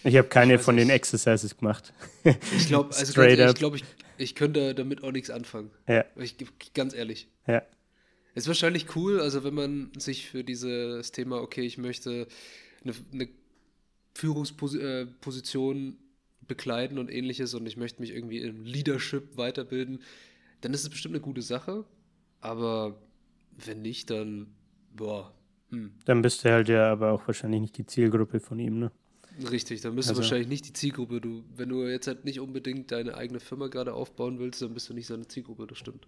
ich 0.04 0.16
habe 0.16 0.28
keine 0.28 0.56
ich 0.56 0.60
von 0.60 0.76
den 0.76 0.90
Exercises 0.90 1.56
gemacht. 1.56 1.92
Ich 2.56 2.66
glaube, 2.66 2.94
also 2.94 3.12
ganz 3.12 3.30
ehrlich, 3.30 3.46
ich 3.46 3.54
glaube, 3.54 3.76
ich, 3.76 3.84
ich 4.18 4.34
könnte 4.34 4.74
damit 4.74 5.02
auch 5.02 5.12
nichts 5.12 5.30
anfangen. 5.30 5.70
Ja. 5.86 6.04
Ich, 6.16 6.36
ganz 6.74 6.94
ehrlich. 6.94 7.28
Ja. 7.46 7.62
Ist 8.34 8.48
wahrscheinlich 8.48 8.96
cool, 8.96 9.20
also 9.20 9.44
wenn 9.44 9.54
man 9.54 9.92
sich 9.96 10.28
für 10.28 10.42
dieses 10.42 11.12
Thema, 11.12 11.40
okay, 11.40 11.62
ich 11.62 11.78
möchte 11.78 12.26
eine, 12.82 12.94
eine 13.12 13.28
Führungsposition 14.14 15.88
äh, 15.90 15.96
bekleiden 16.46 16.98
und 16.98 17.10
ähnliches 17.10 17.54
und 17.54 17.66
ich 17.66 17.76
möchte 17.76 18.00
mich 18.00 18.10
irgendwie 18.10 18.38
im 18.38 18.64
Leadership 18.64 19.36
weiterbilden, 19.36 20.00
dann 20.60 20.74
ist 20.74 20.82
es 20.82 20.90
bestimmt 20.90 21.14
eine 21.14 21.22
gute 21.22 21.42
Sache. 21.42 21.84
Aber 22.40 22.98
wenn 23.64 23.82
nicht, 23.82 24.10
dann 24.10 24.48
boah. 24.94 25.32
Hm. 25.70 25.92
Dann 26.04 26.22
bist 26.22 26.44
du 26.44 26.50
halt 26.50 26.68
ja 26.68 26.90
aber 26.90 27.12
auch 27.12 27.26
wahrscheinlich 27.26 27.60
nicht 27.60 27.78
die 27.78 27.86
Zielgruppe 27.86 28.40
von 28.40 28.58
ihm, 28.58 28.78
ne? 28.78 28.92
Richtig, 29.50 29.80
dann 29.80 29.94
bist 29.94 30.08
also. 30.08 30.20
du 30.20 30.24
wahrscheinlich 30.24 30.48
nicht 30.48 30.68
die 30.68 30.72
Zielgruppe. 30.72 31.20
Du, 31.20 31.42
wenn 31.56 31.70
du 31.70 31.86
jetzt 31.88 32.06
halt 32.06 32.24
nicht 32.24 32.40
unbedingt 32.40 32.92
deine 32.92 33.16
eigene 33.16 33.40
Firma 33.40 33.68
gerade 33.68 33.94
aufbauen 33.94 34.38
willst, 34.38 34.60
dann 34.60 34.74
bist 34.74 34.90
du 34.90 34.94
nicht 34.94 35.06
seine 35.06 35.26
Zielgruppe, 35.26 35.66
das 35.66 35.78
stimmt. 35.78 36.06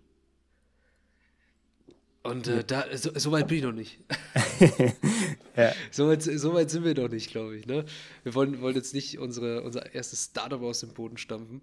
Und 2.25 2.49
äh, 2.49 2.65
da, 2.65 2.85
so, 2.97 3.11
so, 3.15 3.33
weit 3.33 3.49
bin 3.49 3.59
ich 3.59 3.65
noch 3.65 3.73
nicht. 3.73 4.01
ja. 5.57 5.73
so, 5.91 6.09
weit, 6.09 6.23
so 6.23 6.55
weit 6.55 6.71
sind 6.71 6.83
wir 6.83 6.95
noch 6.95 7.11
nicht, 7.11 7.31
glaube 7.31 7.55
ich. 7.55 7.67
Ne? 7.67 7.85
Wir 8.23 8.35
wollen, 8.35 8.63
wollen 8.63 8.75
jetzt 8.75 8.95
nicht 8.95 9.19
unsere, 9.19 9.63
unser 9.63 9.95
erstes 9.95 10.25
Startup 10.25 10.63
aus 10.63 10.81
dem 10.81 10.95
Boden 10.95 11.19
stampfen. 11.19 11.61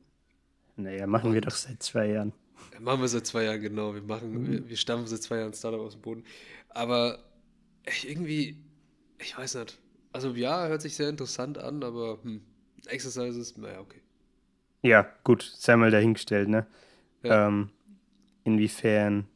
Naja, 0.75 1.07
machen 1.07 1.29
Und 1.29 1.33
wir 1.33 1.41
doch 1.41 1.55
seit 1.55 1.81
zwei 1.81 2.07
Jahren. 2.11 2.31
Machen 2.79 3.01
wir 3.01 3.07
seit 3.07 3.25
zwei 3.25 3.45
Jahren, 3.45 3.59
genau. 3.59 3.95
Wir, 3.95 4.03
machen, 4.03 4.31
mhm. 4.33 4.51
wir, 4.51 4.69
wir 4.69 4.77
stampfen 4.77 5.07
seit 5.07 5.23
zwei 5.23 5.37
Jahren 5.37 5.53
Startup 5.53 5.79
aus 5.79 5.93
dem 5.93 6.01
Boden. 6.01 6.23
Aber 6.69 7.17
irgendwie, 8.03 8.57
Ich 9.17 9.35
weiß 9.35 9.55
nicht. 9.55 9.79
Also 10.13 10.29
ja, 10.35 10.67
hört 10.67 10.83
sich 10.83 10.95
sehr 10.95 11.09
interessant 11.09 11.57
an, 11.57 11.83
aber 11.83 12.19
hm, 12.21 12.41
Exercises, 12.85 13.57
naja, 13.57 13.79
okay. 13.79 14.01
Ja, 14.83 15.07
gut, 15.23 15.51
sei 15.57 15.75
mal 15.75 15.89
dahingestellt, 15.89 16.49
ne? 16.49 16.67
Ja. 17.23 17.47
Ähm, 17.47 17.69
inwiefern 18.43 19.27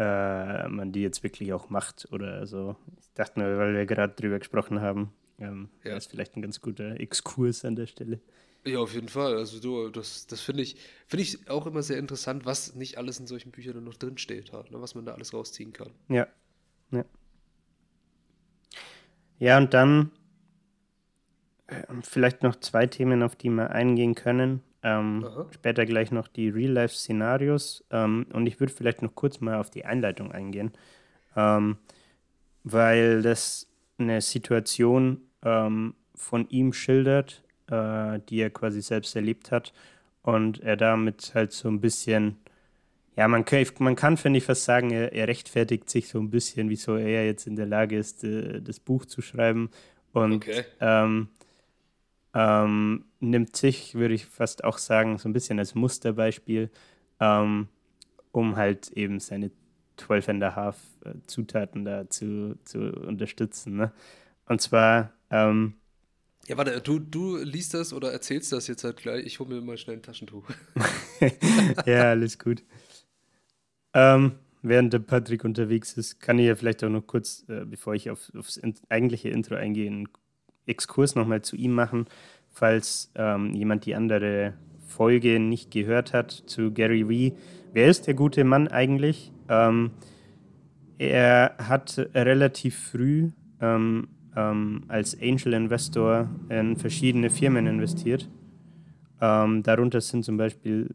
äh, 0.00 0.66
man 0.68 0.92
die 0.92 1.02
jetzt 1.02 1.22
wirklich 1.22 1.52
auch 1.52 1.68
macht 1.68 2.08
oder 2.10 2.46
so. 2.46 2.74
Ich 2.98 3.12
dachte 3.12 3.38
nur, 3.38 3.58
weil 3.58 3.74
wir 3.74 3.84
gerade 3.84 4.14
drüber 4.14 4.38
gesprochen 4.38 4.80
haben, 4.80 5.12
ähm, 5.38 5.68
ja. 5.84 5.94
ist 5.96 6.10
vielleicht 6.10 6.36
ein 6.36 6.42
ganz 6.42 6.62
guter 6.62 6.98
Exkurs 6.98 7.66
an 7.66 7.76
der 7.76 7.86
Stelle. 7.86 8.18
Ja, 8.64 8.78
auf 8.78 8.94
jeden 8.94 9.08
Fall. 9.08 9.36
Also 9.36 9.60
du, 9.60 9.90
das, 9.90 10.26
das 10.26 10.40
finde 10.40 10.62
ich, 10.62 10.76
finde 11.06 11.22
ich 11.22 11.50
auch 11.50 11.66
immer 11.66 11.82
sehr 11.82 11.98
interessant, 11.98 12.46
was 12.46 12.74
nicht 12.74 12.96
alles 12.96 13.20
in 13.20 13.26
solchen 13.26 13.50
Büchern 13.50 13.74
dann 13.74 13.84
noch 13.84 13.96
drinsteht, 13.96 14.52
halt, 14.52 14.70
ne? 14.70 14.80
was 14.80 14.94
man 14.94 15.04
da 15.04 15.12
alles 15.12 15.34
rausziehen 15.34 15.74
kann. 15.74 15.90
Ja. 16.08 16.26
Ja, 16.90 17.04
ja 19.38 19.58
und 19.58 19.74
dann 19.74 20.10
äh, 21.66 21.82
vielleicht 22.02 22.42
noch 22.42 22.56
zwei 22.56 22.86
Themen, 22.86 23.22
auf 23.22 23.36
die 23.36 23.50
wir 23.50 23.70
eingehen 23.70 24.14
können. 24.14 24.62
Ähm, 24.82 25.26
später 25.50 25.84
gleich 25.84 26.10
noch 26.10 26.28
die 26.28 26.48
Real-Life-Szenarios. 26.48 27.84
Ähm, 27.90 28.26
und 28.32 28.46
ich 28.46 28.60
würde 28.60 28.72
vielleicht 28.72 29.02
noch 29.02 29.14
kurz 29.14 29.40
mal 29.40 29.58
auf 29.58 29.70
die 29.70 29.84
Einleitung 29.84 30.32
eingehen, 30.32 30.72
ähm, 31.36 31.76
weil 32.64 33.22
das 33.22 33.68
eine 33.98 34.20
Situation 34.20 35.20
ähm, 35.42 35.94
von 36.14 36.48
ihm 36.48 36.72
schildert, 36.72 37.42
äh, 37.70 38.20
die 38.28 38.40
er 38.40 38.50
quasi 38.50 38.80
selbst 38.80 39.14
erlebt 39.16 39.50
hat. 39.50 39.72
Und 40.22 40.60
er 40.60 40.76
damit 40.76 41.32
halt 41.34 41.52
so 41.52 41.68
ein 41.68 41.80
bisschen, 41.80 42.36
ja, 43.16 43.28
man 43.28 43.44
kann, 43.44 43.66
man 43.78 43.96
kann 43.96 44.16
finde 44.16 44.38
ich, 44.38 44.44
fast 44.44 44.64
sagen, 44.64 44.90
er, 44.90 45.12
er, 45.12 45.28
rechtfertigt 45.28 45.88
sich 45.88 46.08
so 46.08 46.18
ein 46.18 46.30
bisschen, 46.30 46.68
wieso 46.68 46.96
er 46.96 47.24
jetzt 47.24 47.46
in 47.46 47.56
der 47.56 47.66
Lage 47.66 47.96
ist, 47.96 48.24
äh, 48.24 48.60
das 48.60 48.80
Buch 48.80 49.06
zu 49.06 49.22
schreiben. 49.22 49.70
Und 50.12 50.34
okay. 50.34 50.64
ähm, 50.80 51.28
ähm, 52.34 53.04
nimmt 53.20 53.56
sich, 53.56 53.94
würde 53.94 54.14
ich 54.14 54.26
fast 54.26 54.64
auch 54.64 54.78
sagen, 54.78 55.18
so 55.18 55.28
ein 55.28 55.32
bisschen 55.32 55.58
als 55.58 55.74
Musterbeispiel, 55.74 56.70
ähm, 57.20 57.68
um 58.32 58.56
halt 58.56 58.90
eben 58.92 59.20
seine 59.20 59.50
12 59.96 60.28
and 60.30 60.42
a 60.42 60.54
half 60.56 60.76
Zutaten 61.26 61.84
da 61.84 62.08
zu, 62.08 62.58
zu 62.64 62.78
unterstützen. 62.78 63.76
Ne? 63.76 63.92
Und 64.46 64.60
zwar 64.60 65.12
ähm, 65.30 65.74
ja, 66.48 66.56
warte, 66.56 66.80
du, 66.80 66.98
du 66.98 67.36
liest 67.36 67.74
das 67.74 67.92
oder 67.92 68.12
erzählst 68.12 68.52
das 68.52 68.66
jetzt 68.66 68.82
halt 68.82 68.96
gleich. 68.96 69.24
Ich 69.24 69.38
hole 69.38 69.54
mir 69.54 69.60
mal 69.60 69.76
schnell 69.76 69.96
ein 69.96 70.02
Taschentuch. 70.02 70.48
ja, 71.86 72.10
alles 72.10 72.38
gut. 72.38 72.64
Ähm, 73.92 74.32
während 74.62 74.92
der 74.92 75.00
Patrick 75.00 75.44
unterwegs 75.44 75.92
ist, 75.94 76.18
kann 76.20 76.38
ich 76.38 76.46
ja 76.46 76.56
vielleicht 76.56 76.82
auch 76.82 76.88
noch 76.88 77.06
kurz, 77.06 77.44
äh, 77.48 77.64
bevor 77.64 77.94
ich 77.94 78.10
auf, 78.10 78.32
aufs 78.36 78.60
eigentliche 78.88 79.28
Intro 79.28 79.54
eingehe, 79.54 79.86
einen 79.86 80.08
Exkurs 80.66 81.14
nochmal 81.14 81.42
zu 81.42 81.56
ihm 81.56 81.72
machen, 81.72 82.06
falls 82.52 83.10
ähm, 83.14 83.52
jemand 83.54 83.86
die 83.86 83.94
andere 83.94 84.54
Folge 84.86 85.38
nicht 85.38 85.70
gehört 85.70 86.12
hat 86.12 86.30
zu 86.30 86.72
Gary 86.72 87.08
Vee. 87.08 87.32
Wer 87.72 87.88
ist 87.88 88.06
der 88.06 88.14
gute 88.14 88.44
Mann 88.44 88.68
eigentlich? 88.68 89.32
Ähm, 89.48 89.92
er 90.98 91.54
hat 91.58 91.96
relativ 92.14 92.76
früh 92.76 93.30
ähm, 93.60 94.08
ähm, 94.36 94.84
als 94.88 95.16
Angel 95.20 95.54
Investor 95.54 96.28
in 96.48 96.76
verschiedene 96.76 97.30
Firmen 97.30 97.66
investiert. 97.66 98.28
Ähm, 99.20 99.62
darunter 99.62 100.00
sind 100.00 100.24
zum 100.24 100.36
Beispiel 100.36 100.94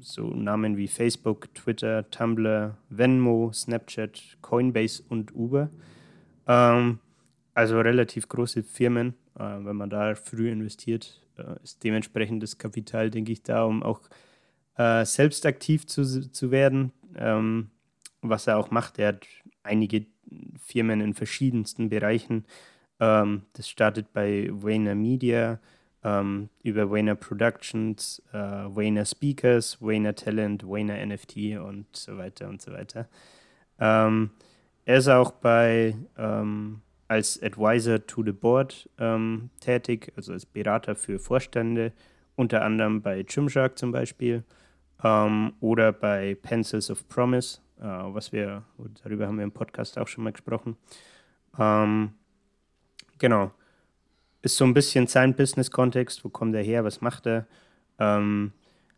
so 0.00 0.28
Namen 0.28 0.76
wie 0.76 0.88
Facebook, 0.88 1.54
Twitter, 1.54 2.08
Tumblr, 2.10 2.76
Venmo, 2.88 3.50
Snapchat, 3.52 4.38
Coinbase 4.40 5.02
und 5.08 5.34
Uber. 5.34 5.70
Ähm, 6.46 6.98
also 7.54 7.80
relativ 7.80 8.28
große 8.28 8.62
Firmen. 8.62 9.14
Äh, 9.38 9.64
wenn 9.64 9.76
man 9.76 9.90
da 9.90 10.14
früh 10.14 10.50
investiert, 10.50 11.22
äh, 11.38 11.62
ist 11.62 11.82
dementsprechend 11.84 12.42
das 12.42 12.58
Kapital, 12.58 13.10
denke 13.10 13.32
ich, 13.32 13.42
da, 13.42 13.64
um 13.64 13.82
auch 13.82 14.00
äh, 14.76 15.04
selbst 15.04 15.46
aktiv 15.46 15.86
zu, 15.86 16.30
zu 16.30 16.50
werden. 16.50 16.92
Ähm, 17.16 17.70
was 18.22 18.46
er 18.46 18.56
auch 18.56 18.70
macht. 18.70 18.98
Er 18.98 19.08
hat 19.08 19.26
einige 19.64 20.06
Firmen 20.64 21.00
in 21.00 21.12
verschiedensten 21.12 21.88
Bereichen 21.88 22.44
ähm, 23.02 23.42
das 23.54 23.68
startet 23.68 24.12
bei 24.12 24.48
Wayner 24.52 24.94
Media, 24.94 25.58
ähm, 26.04 26.50
über 26.62 26.88
Wayner 26.88 27.16
Productions, 27.16 28.22
Wayner 28.32 29.04
Speakers, 29.04 29.82
Wayner 29.82 30.14
Talent, 30.14 30.64
Wayner 30.64 31.04
NFT 31.04 31.58
und 31.58 31.86
so 31.92 32.16
weiter 32.16 32.48
und 32.48 32.62
so 32.62 32.72
weiter. 32.72 33.08
Er 33.78 34.28
ist 34.86 35.08
auch 35.08 35.32
bei 35.32 35.96
als 37.08 37.42
Advisor 37.42 38.06
to 38.06 38.22
the 38.24 38.32
Board 38.32 38.88
ähm, 38.98 39.50
tätig, 39.60 40.12
also 40.16 40.32
als 40.32 40.46
Berater 40.46 40.96
für 40.96 41.18
Vorstände, 41.18 41.92
unter 42.36 42.64
anderem 42.64 43.02
bei 43.02 43.22
Gymshark 43.22 43.78
zum 43.78 43.92
Beispiel 43.92 44.44
ähm, 45.04 45.52
oder 45.60 45.92
bei 45.92 46.36
Pencils 46.40 46.90
of 46.90 47.06
Promise, 47.08 47.60
äh, 47.80 47.84
was 47.84 48.32
wir, 48.32 48.62
darüber 49.02 49.26
haben 49.26 49.36
wir 49.36 49.44
im 49.44 49.52
Podcast 49.52 49.98
auch 49.98 50.08
schon 50.08 50.24
mal 50.24 50.32
gesprochen. 50.32 50.76
Ähm, 51.58 52.12
Genau. 53.22 53.52
Ist 54.42 54.56
so 54.56 54.64
ein 54.64 54.74
bisschen 54.74 55.06
sein 55.06 55.36
Business-Kontext. 55.36 56.24
Wo 56.24 56.28
kommt 56.28 56.56
er 56.56 56.62
her? 56.64 56.82
Was 56.82 57.00
macht 57.00 57.24
er? 57.28 57.46
Ähm, 58.00 58.50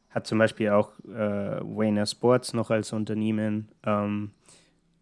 hat 0.09 0.27
zum 0.27 0.39
Beispiel 0.39 0.71
auch 0.71 0.99
äh, 1.01 1.61
Wayner 1.61 2.07
Sports 2.07 2.55
noch 2.55 2.71
als 2.71 2.95
Unternehmen, 2.95 3.69
ähm, 3.85 4.31
äh, 4.44 4.44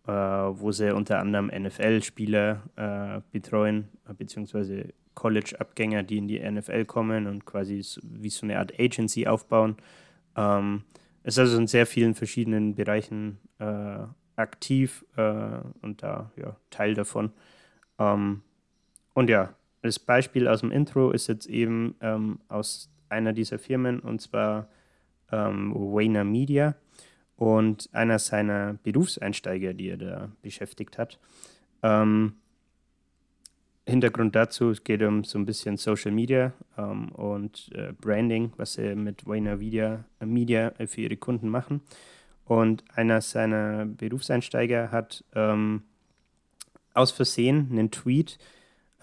wo 0.05 0.73
sie 0.73 0.95
unter 0.95 1.21
anderem 1.21 1.47
NFL-Spieler 1.47 2.63
äh, 2.77 3.21
betreuen, 3.31 3.89
beziehungsweise 4.19 4.93
College-Abgänger, 5.15 6.03
die 6.03 6.19
in 6.19 6.29
die 6.29 6.41
NFL 6.41 6.85
kommen 6.87 7.27
und 7.27 7.45
quasi 7.45 7.85
wie 8.03 8.31
so 8.31 8.47
eine 8.47 8.59
Art 8.59 8.79
Agency 8.79 9.27
aufbauen. 9.27 9.77
Ähm, 10.37 10.85
ist 11.25 11.39
also 11.39 11.57
in 11.57 11.67
sehr 11.67 11.87
vielen 11.87 12.15
verschiedenen 12.15 12.75
Bereichen 12.75 13.39
äh, 13.59 13.99
aktiv 14.37 15.05
äh, 15.17 15.59
und 15.83 16.03
da 16.03 16.33
ja, 16.37 16.57
Teil 16.71 16.95
davon. 16.95 17.33
Ähm, 17.99 18.43
und 19.15 19.31
ja, 19.31 19.55
das 19.83 19.99
Beispiel 19.99 20.49
aus 20.49 20.61
dem 20.61 20.71
Intro 20.71 21.11
ist 21.11 21.29
jetzt 21.29 21.47
eben 21.47 21.95
ähm, 22.01 22.41
aus 22.49 22.91
einer 23.09 23.33
dieser 23.33 23.59
Firmen 23.59 24.01
und 24.01 24.21
zwar 24.21 24.69
ähm, 25.31 25.75
Wayner 25.75 26.25
Media 26.25 26.75
und 27.43 27.89
einer 27.93 28.21
seiner 28.21 28.75
Berufseinsteiger, 28.85 29.75
die 29.75 29.89
er 29.89 29.97
da 29.97 30.29
beschäftigt 30.43 30.97
hat. 30.97 31.19
Ähm, 31.83 32.35
Hintergrund 33.85 34.37
dazu, 34.37 34.71
es 34.71 34.85
geht 34.85 35.03
um 35.03 35.25
so 35.25 35.41
ein 35.41 35.45
bisschen 35.45 35.77
Social 35.77 36.13
Media 36.13 36.53
ähm, 36.79 37.09
und 37.09 37.69
äh, 37.75 37.95
Branding, 38.01 38.53
was 38.59 38.75
sie 38.75 38.95
mit 38.95 39.27
Wayner 39.27 39.57
Media, 39.57 40.05
äh, 40.21 40.25
Media 40.25 40.73
für 40.87 41.01
ihre 41.01 41.17
Kunden 41.17 41.49
machen. 41.49 41.81
Und 42.45 42.85
einer 42.95 43.21
seiner 43.21 43.87
Berufseinsteiger 43.87 44.93
hat 44.93 45.25
ähm, 45.35 45.83
aus 46.95 47.11
Versehen 47.11 47.71
einen 47.73 47.91
Tweet 47.91 48.39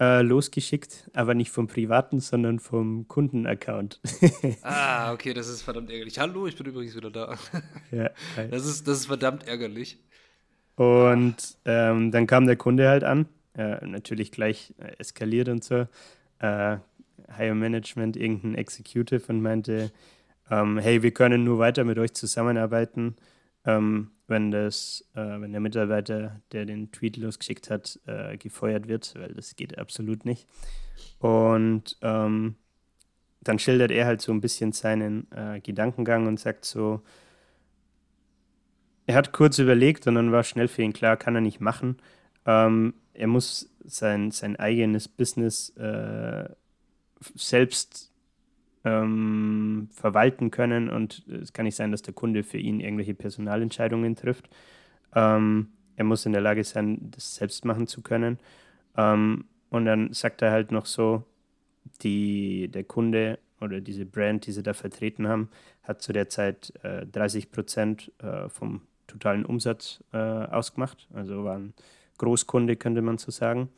äh, 0.00 0.22
losgeschickt, 0.22 1.10
aber 1.12 1.34
nicht 1.34 1.50
vom 1.50 1.66
privaten, 1.66 2.20
sondern 2.20 2.58
vom 2.58 3.06
Kundenaccount. 3.06 4.00
ah, 4.62 5.12
okay, 5.12 5.34
das 5.34 5.48
ist 5.48 5.62
verdammt 5.62 5.90
ärgerlich. 5.90 6.18
Hallo, 6.18 6.46
ich 6.46 6.56
bin 6.56 6.66
übrigens 6.66 6.96
wieder 6.96 7.10
da. 7.10 7.36
ja, 7.92 8.10
das, 8.50 8.64
ist, 8.64 8.88
das 8.88 9.00
ist 9.00 9.06
verdammt 9.06 9.46
ärgerlich. 9.46 9.98
Und 10.76 11.36
ähm, 11.66 12.10
dann 12.10 12.26
kam 12.26 12.46
der 12.46 12.56
Kunde 12.56 12.88
halt 12.88 13.04
an, 13.04 13.26
äh, 13.54 13.84
natürlich 13.86 14.32
gleich 14.32 14.74
äh, 14.78 14.96
eskaliert 14.98 15.50
und 15.50 15.62
so. 15.62 15.86
Äh, 16.38 16.78
Higher 17.36 17.54
Management, 17.54 18.16
irgendein 18.16 18.54
Executive 18.54 19.24
und 19.28 19.42
meinte, 19.42 19.92
ähm, 20.50 20.78
hey, 20.78 21.02
wir 21.02 21.12
können 21.12 21.44
nur 21.44 21.58
weiter 21.58 21.84
mit 21.84 21.98
euch 21.98 22.14
zusammenarbeiten 22.14 23.16
ähm, 23.64 24.10
wenn, 24.26 24.50
das, 24.50 25.04
äh, 25.14 25.40
wenn 25.40 25.52
der 25.52 25.60
Mitarbeiter, 25.60 26.40
der 26.52 26.64
den 26.64 26.92
Tweet 26.92 27.16
losgeschickt 27.16 27.70
hat, 27.70 27.98
äh, 28.06 28.36
gefeuert 28.36 28.88
wird, 28.88 29.14
weil 29.16 29.34
das 29.34 29.56
geht 29.56 29.78
absolut 29.78 30.24
nicht. 30.24 30.46
Und 31.18 31.96
ähm, 32.02 32.56
dann 33.42 33.58
schildert 33.58 33.90
er 33.90 34.06
halt 34.06 34.20
so 34.20 34.32
ein 34.32 34.40
bisschen 34.40 34.72
seinen 34.72 35.30
äh, 35.32 35.60
Gedankengang 35.60 36.26
und 36.26 36.38
sagt 36.38 36.64
so, 36.64 37.02
er 39.06 39.16
hat 39.16 39.32
kurz 39.32 39.58
überlegt 39.58 40.06
und 40.06 40.14
dann 40.14 40.30
war 40.30 40.44
schnell 40.44 40.68
für 40.68 40.82
ihn 40.82 40.92
klar, 40.92 41.16
kann 41.16 41.34
er 41.34 41.40
nicht 41.40 41.60
machen. 41.60 41.96
Ähm, 42.46 42.94
er 43.12 43.26
muss 43.26 43.68
sein, 43.84 44.30
sein 44.30 44.56
eigenes 44.56 45.08
Business 45.08 45.70
äh, 45.70 46.48
selbst 47.34 48.09
ähm, 48.84 49.88
verwalten 49.92 50.50
können 50.50 50.88
und 50.88 51.26
es 51.28 51.52
kann 51.52 51.64
nicht 51.64 51.76
sein, 51.76 51.90
dass 51.90 52.02
der 52.02 52.14
Kunde 52.14 52.42
für 52.42 52.58
ihn 52.58 52.80
irgendwelche 52.80 53.14
Personalentscheidungen 53.14 54.16
trifft. 54.16 54.48
Ähm, 55.14 55.68
er 55.96 56.04
muss 56.04 56.24
in 56.24 56.32
der 56.32 56.40
Lage 56.40 56.64
sein, 56.64 57.10
das 57.10 57.36
selbst 57.36 57.64
machen 57.64 57.86
zu 57.86 58.02
können. 58.02 58.38
Ähm, 58.96 59.44
und 59.68 59.84
dann 59.84 60.12
sagt 60.12 60.42
er 60.42 60.50
halt 60.50 60.72
noch 60.72 60.86
so, 60.86 61.24
die, 62.02 62.68
der 62.68 62.84
Kunde 62.84 63.38
oder 63.60 63.80
diese 63.80 64.06
Brand, 64.06 64.46
die 64.46 64.52
sie 64.52 64.62
da 64.62 64.72
vertreten 64.72 65.28
haben, 65.28 65.50
hat 65.82 66.02
zu 66.02 66.12
der 66.12 66.28
Zeit 66.28 66.72
äh, 66.82 67.06
30 67.06 67.50
Prozent 67.50 68.12
äh, 68.18 68.48
vom 68.48 68.82
totalen 69.06 69.44
Umsatz 69.44 70.02
äh, 70.12 70.16
ausgemacht. 70.16 71.08
Also 71.12 71.44
war 71.44 71.56
ein 71.58 71.74
Großkunde, 72.18 72.76
könnte 72.76 73.02
man 73.02 73.18
so 73.18 73.30
sagen. 73.30 73.68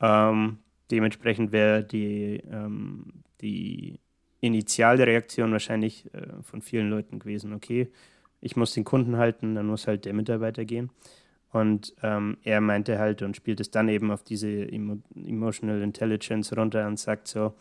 Ähm, 0.00 0.58
dementsprechend 0.90 1.52
wäre 1.52 1.84
die, 1.84 2.42
ähm, 2.50 3.22
die 3.40 4.00
initiale 4.40 5.06
Reaktion 5.06 5.52
wahrscheinlich 5.52 6.06
äh, 6.14 6.42
von 6.42 6.62
vielen 6.62 6.90
Leuten 6.90 7.18
gewesen, 7.18 7.52
okay, 7.52 7.88
ich 8.40 8.56
muss 8.56 8.72
den 8.72 8.84
Kunden 8.84 9.16
halten, 9.16 9.54
dann 9.54 9.66
muss 9.66 9.86
halt 9.86 10.04
der 10.04 10.14
Mitarbeiter 10.14 10.64
gehen. 10.64 10.90
Und 11.52 11.94
ähm, 12.02 12.38
er 12.44 12.60
meinte 12.60 12.98
halt 12.98 13.22
und 13.22 13.36
spielt 13.36 13.60
es 13.60 13.70
dann 13.70 13.88
eben 13.88 14.10
auf 14.10 14.22
diese 14.22 14.48
Emo 14.48 14.98
Emotional 15.14 15.82
Intelligence 15.82 16.56
runter 16.56 16.86
und 16.86 16.98
sagt 16.98 17.26
so, 17.26 17.54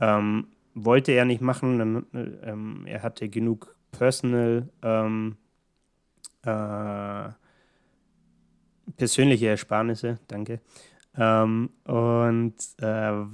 ähm, 0.00 0.46
wollte 0.74 1.12
er 1.12 1.24
nicht 1.24 1.40
machen, 1.40 1.78
dann, 1.78 2.06
äh, 2.14 2.50
ähm, 2.50 2.82
er 2.86 3.02
hatte 3.02 3.28
genug 3.28 3.74
Personal 3.90 4.68
ähm, 4.82 5.36
äh, 6.42 7.28
persönliche 8.96 9.48
Ersparnisse, 9.48 10.18
danke. 10.28 10.60
Ähm, 11.16 11.70
und 11.84 12.54
äh, 12.78 12.84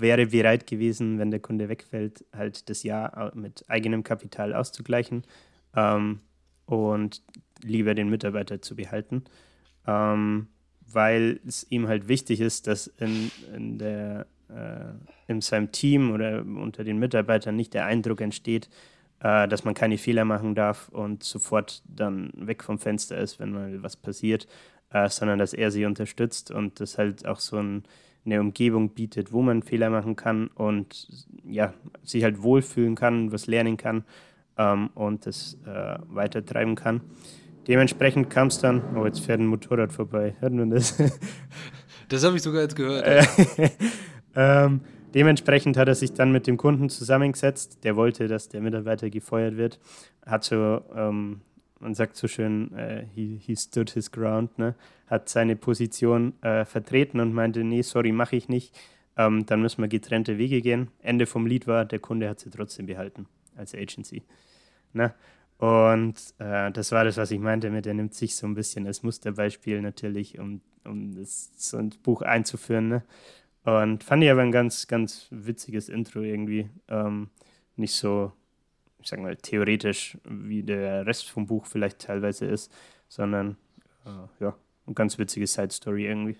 wäre 0.01 0.27
bereit 0.27 0.67
gewesen, 0.67 1.19
wenn 1.19 1.31
der 1.31 1.41
Kunde 1.41 1.69
wegfällt, 1.69 2.25
halt 2.35 2.69
das 2.69 2.83
Jahr 2.83 3.33
mit 3.35 3.65
eigenem 3.69 4.03
Kapital 4.05 4.55
auszugleichen 4.55 5.25
ähm, 5.75 6.21
und 6.67 7.23
lieber 7.63 7.95
den 7.95 8.11
Mitarbeiter 8.11 8.61
zu 8.61 8.77
behalten, 8.77 9.25
ähm, 9.87 10.49
weil 10.93 11.41
es 11.47 11.67
ihm 11.71 11.89
halt 11.89 12.09
wichtig 12.09 12.41
ist, 12.41 12.67
dass 12.67 12.87
in, 12.87 13.31
in, 13.55 13.79
der, 13.79 14.27
äh, 14.51 15.33
in 15.33 15.41
seinem 15.41 15.73
Team 15.73 16.11
oder 16.13 16.41
unter 16.43 16.85
den 16.85 16.99
Mitarbeitern 16.99 17.57
nicht 17.57 17.73
der 17.73 17.87
Eindruck 17.87 18.21
entsteht, 18.21 18.69
äh, 19.21 19.49
dass 19.49 19.65
man 19.65 19.73
keine 19.75 19.97
Fehler 19.97 20.27
machen 20.27 20.55
darf 20.55 20.91
und 20.91 21.23
sofort 21.23 21.83
dann 21.87 22.31
weg 22.35 22.63
vom 22.63 22.79
Fenster 22.79 23.17
ist, 23.17 23.39
wenn 23.41 23.53
mal 23.53 23.83
was 23.83 23.97
passiert, 23.97 24.47
äh, 24.93 25.09
sondern 25.09 25.39
dass 25.39 25.53
er 25.53 25.71
sie 25.71 25.85
unterstützt 25.85 26.51
und 26.51 26.81
das 26.81 26.99
halt 26.99 27.27
auch 27.27 27.41
so 27.41 27.59
ein, 27.59 27.85
eine 28.25 28.41
Umgebung 28.41 28.91
bietet, 28.91 29.33
wo 29.33 29.43
man 29.43 29.63
Fehler 29.63 29.91
machen 29.91 30.17
kann 30.17 30.49
und 30.49 31.09
ja, 31.45 31.73
sich 32.03 32.23
halt 32.25 32.43
wohlfühlen 32.43 32.95
kann, 32.95 33.33
was 33.33 33.47
lernen 33.47 33.77
kann 33.77 34.05
ähm, 34.59 34.91
und 34.95 35.27
das 35.27 35.59
äh, 35.67 35.99
weiter 36.09 36.45
treiben 36.45 36.75
kann. 36.75 37.01
Dementsprechend 37.67 38.31
kam 38.31 38.49
es 38.49 38.59
dann, 38.59 38.97
oh, 38.97 39.05
jetzt 39.05 39.21
fährt 39.21 39.41
ein 39.41 39.47
Motorrad 39.47 39.93
vorbei. 39.93 40.35
Hört 40.41 40.53
man 40.53 40.71
das? 40.71 40.97
Das 42.09 42.25
habe 42.25 42.35
ich 42.35 42.43
sogar 42.43 42.63
jetzt 42.63 42.75
gehört. 42.75 43.07
ähm, 44.35 44.81
Dementsprechend 45.15 45.77
hat 45.77 45.89
er 45.89 45.95
sich 45.95 46.13
dann 46.13 46.31
mit 46.31 46.47
dem 46.47 46.57
Kunden 46.57 46.89
zusammengesetzt. 46.89 47.83
Der 47.83 47.97
wollte, 47.97 48.29
dass 48.29 48.49
der 48.49 48.61
Mitarbeiter 48.61 49.11
gefeuert 49.11 49.57
wird. 49.57 49.81
Hat 50.25 50.45
so, 50.45 50.83
ähm, 50.95 51.41
man 51.81 51.95
sagt 51.95 52.17
so 52.17 52.29
schön, 52.29 52.73
äh, 52.75 53.07
he, 53.15 53.37
he 53.37 53.57
stood 53.57 53.91
his 53.91 54.11
ground, 54.11 54.59
ne? 54.59 54.75
hat 55.07 55.29
seine 55.29 55.57
Position 55.57 56.41
äh, 56.43 56.65
vertreten 56.65 57.21
und 57.21 57.33
meinte, 57.33 57.65
nee, 57.65 57.83
sorry, 57.83 58.13
mache 58.13 58.37
ich 58.37 58.49
nicht. 58.49 58.79
Ähm, 59.17 59.45
dann 59.47 59.61
müssen 59.61 59.83
wir 59.83 59.89
getrennte 59.89 60.39
Wege 60.39 60.63
gehen. 60.63 60.89
Ende 61.01 61.27
vom 61.27 61.47
Lied 61.47 61.67
war, 61.67 61.85
der 61.85 61.99
Kunde 61.99 62.29
hat 62.29 62.41
sie 62.41 62.51
trotzdem 62.51 62.87
behalten 62.87 63.27
als 63.57 63.75
Agency. 63.75 64.23
Ne? 64.93 65.15
Und 65.59 66.15
äh, 66.39 66.71
das 66.71 66.93
war 66.93 67.05
das, 67.05 67.17
was 67.17 67.31
ich 67.31 67.41
meinte 67.41 67.71
mit, 67.71 67.87
er 67.87 67.95
nimmt 67.95 68.15
sich 68.15 68.37
so 68.37 68.47
ein 68.47 68.55
bisschen 68.55 68.87
als 68.87 69.03
Musterbeispiel 69.03 69.83
natürlich, 69.83 70.39
um, 70.39 70.61
um 70.85 71.15
das 71.15 71.51
so 71.57 71.77
ein 71.77 71.91
Buch 72.03 72.23
einzuführen. 72.23 72.89
Ne? 72.89 73.03
Und 73.65 74.05
fand 74.05 74.23
ich 74.23 74.31
aber 74.31 74.43
ein 74.43 74.53
ganz, 74.53 74.87
ganz 74.87 75.27
witziges 75.31 75.89
Intro 75.89 76.21
irgendwie. 76.21 76.71
Ähm, 76.89 77.29
nicht 77.77 77.95
so, 77.95 78.33
ich 79.01 79.09
sag 79.09 79.21
mal, 79.21 79.37
theoretisch, 79.37 80.19
wie 80.25 80.63
der 80.63 81.07
Rest 81.07 81.29
vom 81.29 81.47
Buch 81.47 81.67
vielleicht 81.67 82.01
teilweise 82.01 82.47
ist, 82.47 82.73
sondern 83.09 83.57
äh, 84.05 84.45
ja, 84.45 84.57
eine 84.87 84.95
ganz 84.95 85.19
witzige 85.19 85.47
Side-Story 85.47 86.07
irgendwie. 86.07 86.37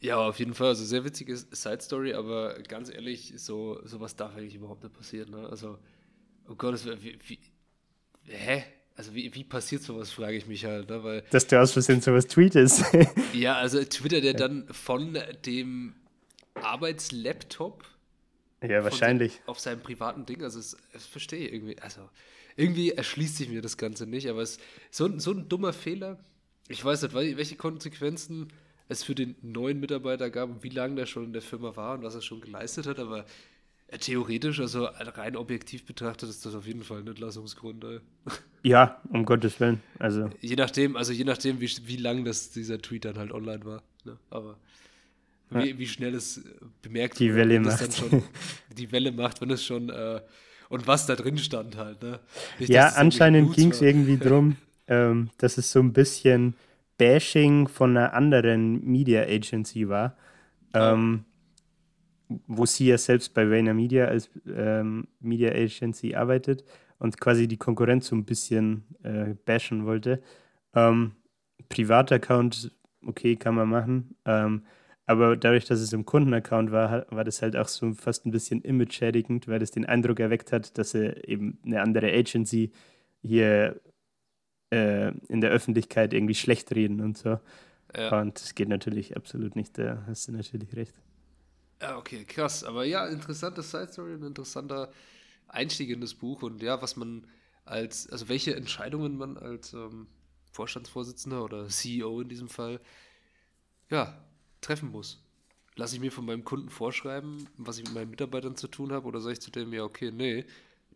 Ja, 0.00 0.18
auf 0.18 0.38
jeden 0.38 0.54
Fall. 0.54 0.68
Also 0.68 0.84
sehr 0.84 1.04
witzige 1.04 1.36
Side-Story, 1.36 2.14
aber 2.14 2.54
ganz 2.62 2.90
ehrlich, 2.90 3.32
so 3.36 3.80
sowas 3.84 4.14
darf 4.14 4.36
eigentlich 4.36 4.54
überhaupt 4.54 4.82
nicht 4.84 4.94
passieren. 4.94 5.30
Ne? 5.30 5.48
Also, 5.48 5.78
oh 6.48 6.54
Gott, 6.54 6.84
wie, 7.02 7.18
wie, 7.26 7.38
hä? 8.24 8.64
Also 8.94 9.14
wie, 9.14 9.32
wie 9.34 9.44
passiert 9.44 9.82
sowas, 9.82 10.10
frage 10.10 10.36
ich 10.36 10.46
mich 10.46 10.64
halt. 10.64 10.88
Ne? 10.88 11.02
Weil, 11.02 11.24
Dass 11.30 11.46
du 11.46 11.60
aus 11.60 11.72
Versehen 11.72 12.00
sowas 12.00 12.26
tweetest. 12.26 12.84
ja, 13.32 13.54
also 13.56 13.82
twittert 13.84 14.24
er 14.24 14.34
dann 14.34 14.66
von 14.72 15.18
dem 15.46 15.94
Arbeitslaptop. 16.54 17.84
Ja, 18.62 18.82
wahrscheinlich. 18.82 19.40
auf 19.46 19.60
seinem 19.60 19.80
privaten 19.80 20.26
Ding. 20.26 20.42
Also, 20.42 20.58
das, 20.58 20.76
das 20.92 21.06
verstehe 21.06 21.46
ich 21.46 21.52
irgendwie. 21.52 21.78
Also, 21.78 22.08
irgendwie 22.56 22.90
erschließt 22.90 23.36
sich 23.36 23.48
mir 23.48 23.62
das 23.62 23.76
Ganze 23.76 24.06
nicht. 24.06 24.28
Aber 24.28 24.42
es 24.42 24.58
so, 24.90 25.18
so 25.18 25.32
ein 25.32 25.48
dummer 25.48 25.72
Fehler. 25.72 26.18
Ich 26.68 26.84
weiß 26.84 27.02
nicht, 27.02 27.14
welche 27.14 27.56
Konsequenzen 27.56 28.48
es 28.88 29.04
für 29.04 29.14
den 29.14 29.36
neuen 29.42 29.80
Mitarbeiter 29.80 30.30
gab 30.30 30.50
und 30.50 30.62
wie 30.62 30.70
lange 30.70 30.96
der 30.96 31.06
schon 31.06 31.24
in 31.24 31.32
der 31.32 31.42
Firma 31.42 31.76
war 31.76 31.94
und 31.94 32.02
was 32.02 32.14
er 32.14 32.22
schon 32.22 32.40
geleistet 32.40 32.86
hat. 32.86 32.98
Aber 32.98 33.26
äh, 33.88 33.98
theoretisch, 33.98 34.60
also 34.60 34.84
rein 34.84 35.36
objektiv 35.36 35.84
betrachtet, 35.84 36.28
ist 36.28 36.44
das 36.44 36.54
auf 36.54 36.66
jeden 36.66 36.82
Fall 36.82 36.98
ein 36.98 37.06
Entlassungsgrund. 37.06 37.84
Ey. 37.84 38.00
Ja, 38.64 39.00
um 39.10 39.24
Gottes 39.24 39.60
Willen. 39.60 39.80
Also. 40.00 40.30
Je 40.40 40.56
nachdem, 40.56 40.96
also 40.96 41.12
je 41.12 41.22
nachdem, 41.22 41.60
wie, 41.60 41.70
wie 41.84 41.96
lang 41.96 42.24
das, 42.24 42.50
dieser 42.50 42.82
Tweet 42.82 43.04
dann 43.04 43.16
halt 43.16 43.30
online 43.30 43.64
war. 43.64 43.84
Ne? 44.04 44.18
Aber 44.30 44.58
wie, 45.50 45.78
wie 45.78 45.86
schnell 45.86 46.14
es 46.14 46.38
äh, 46.38 46.42
bemerkt 46.82 47.18
die 47.18 47.34
Welle 47.34 47.60
macht. 47.60 47.96
Schon, 47.96 48.22
die 48.76 48.90
Welle 48.92 49.12
macht, 49.12 49.40
wenn 49.40 49.50
es 49.50 49.64
schon 49.64 49.88
äh, 49.90 50.20
und 50.68 50.86
was 50.86 51.06
da 51.06 51.16
drin 51.16 51.38
stand 51.38 51.76
halt. 51.76 52.02
Ne? 52.02 52.20
Nicht, 52.58 52.70
ja, 52.70 52.88
anscheinend 52.88 53.54
ging 53.54 53.70
es 53.70 53.80
irgendwie 53.80 54.18
drum, 54.18 54.56
ähm, 54.86 55.30
dass 55.38 55.58
es 55.58 55.70
so 55.72 55.80
ein 55.80 55.92
bisschen 55.92 56.54
Bashing 56.98 57.68
von 57.68 57.96
einer 57.96 58.12
anderen 58.12 58.84
Media 58.84 59.22
Agency 59.22 59.88
war, 59.88 60.16
ähm, 60.74 61.24
wo 62.46 62.66
sie 62.66 62.88
ja 62.88 62.98
selbst 62.98 63.32
bei 63.32 63.44
Rainer 63.44 63.72
Media 63.72 64.06
als 64.06 64.28
ähm, 64.46 65.06
Media 65.20 65.50
Agency 65.52 66.14
arbeitet 66.14 66.64
und 66.98 67.18
quasi 67.18 67.48
die 67.48 67.56
Konkurrenz 67.56 68.08
so 68.08 68.16
ein 68.16 68.24
bisschen 68.24 68.84
äh, 69.02 69.34
bashen 69.44 69.86
wollte. 69.86 70.20
Ähm, 70.74 71.12
Privataccount, 71.68 72.72
okay, 73.06 73.36
kann 73.36 73.54
man 73.54 73.68
machen. 73.68 74.16
Aber 75.08 75.38
dadurch, 75.38 75.64
dass 75.64 75.80
es 75.80 75.94
im 75.94 76.04
Kundenaccount 76.04 76.70
war, 76.70 77.06
war 77.10 77.24
das 77.24 77.40
halt 77.40 77.56
auch 77.56 77.66
so 77.66 77.94
fast 77.94 78.26
ein 78.26 78.30
bisschen 78.30 78.60
image-schädigend, 78.60 79.48
weil 79.48 79.58
das 79.58 79.70
den 79.70 79.86
Eindruck 79.86 80.20
erweckt 80.20 80.52
hat, 80.52 80.76
dass 80.76 80.92
er 80.92 81.26
eben 81.26 81.58
eine 81.64 81.80
andere 81.80 82.12
Agency 82.12 82.72
hier 83.22 83.80
äh, 84.68 85.12
in 85.28 85.40
der 85.40 85.48
Öffentlichkeit 85.48 86.12
irgendwie 86.12 86.34
schlecht 86.34 86.74
reden 86.74 87.00
und 87.00 87.16
so. 87.16 87.40
Ja. 87.96 88.20
Und 88.20 88.38
das 88.38 88.54
geht 88.54 88.68
natürlich 88.68 89.16
absolut 89.16 89.56
nicht, 89.56 89.78
da 89.78 90.04
hast 90.06 90.28
du 90.28 90.32
natürlich 90.32 90.76
recht. 90.76 91.00
Ja, 91.80 91.96
okay, 91.96 92.26
krass. 92.26 92.62
Aber 92.62 92.84
ja, 92.84 93.06
interessante 93.06 93.62
Side 93.62 93.88
Story, 93.90 94.12
ein 94.12 94.24
interessanter 94.24 94.90
Einstieg 95.46 95.88
in 95.88 96.02
das 96.02 96.12
Buch 96.12 96.42
und 96.42 96.62
ja, 96.62 96.82
was 96.82 96.96
man 96.96 97.26
als, 97.64 98.10
also 98.10 98.28
welche 98.28 98.54
Entscheidungen 98.54 99.16
man 99.16 99.38
als 99.38 99.72
ähm, 99.72 100.06
Vorstandsvorsitzender 100.52 101.42
oder 101.42 101.66
CEO 101.68 102.20
in 102.20 102.28
diesem 102.28 102.50
Fall, 102.50 102.78
ja, 103.88 104.22
treffen 104.60 104.90
muss. 104.90 105.22
Lasse 105.76 105.94
ich 105.94 106.00
mir 106.00 106.10
von 106.10 106.26
meinem 106.26 106.44
Kunden 106.44 106.70
vorschreiben, 106.70 107.46
was 107.56 107.78
ich 107.78 107.84
mit 107.84 107.94
meinen 107.94 108.10
Mitarbeitern 108.10 108.56
zu 108.56 108.68
tun 108.68 108.92
habe, 108.92 109.06
oder 109.06 109.20
sage 109.20 109.34
ich 109.34 109.40
zu 109.40 109.50
dem, 109.50 109.72
ja, 109.72 109.84
okay, 109.84 110.10
nee, 110.10 110.44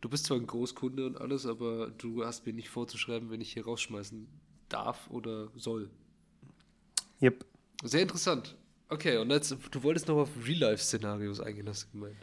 du 0.00 0.08
bist 0.08 0.26
zwar 0.26 0.36
ein 0.36 0.46
Großkunde 0.46 1.06
und 1.06 1.20
alles, 1.20 1.46
aber 1.46 1.90
du 1.90 2.24
hast 2.24 2.46
mir 2.46 2.52
nicht 2.52 2.68
vorzuschreiben, 2.68 3.30
wenn 3.30 3.40
ich 3.40 3.52
hier 3.52 3.64
rausschmeißen 3.64 4.26
darf 4.68 5.08
oder 5.10 5.48
soll. 5.56 5.90
Yep. 7.20 7.44
Sehr 7.84 8.02
interessant. 8.02 8.56
Okay, 8.88 9.16
und 9.16 9.30
jetzt, 9.30 9.56
du 9.70 9.82
wolltest 9.82 10.08
noch 10.08 10.16
auf 10.18 10.30
Real-Life-Szenarios 10.44 11.40
eingehen, 11.40 11.68
hast 11.68 11.84
du 11.84 11.98
gemeint? 11.98 12.16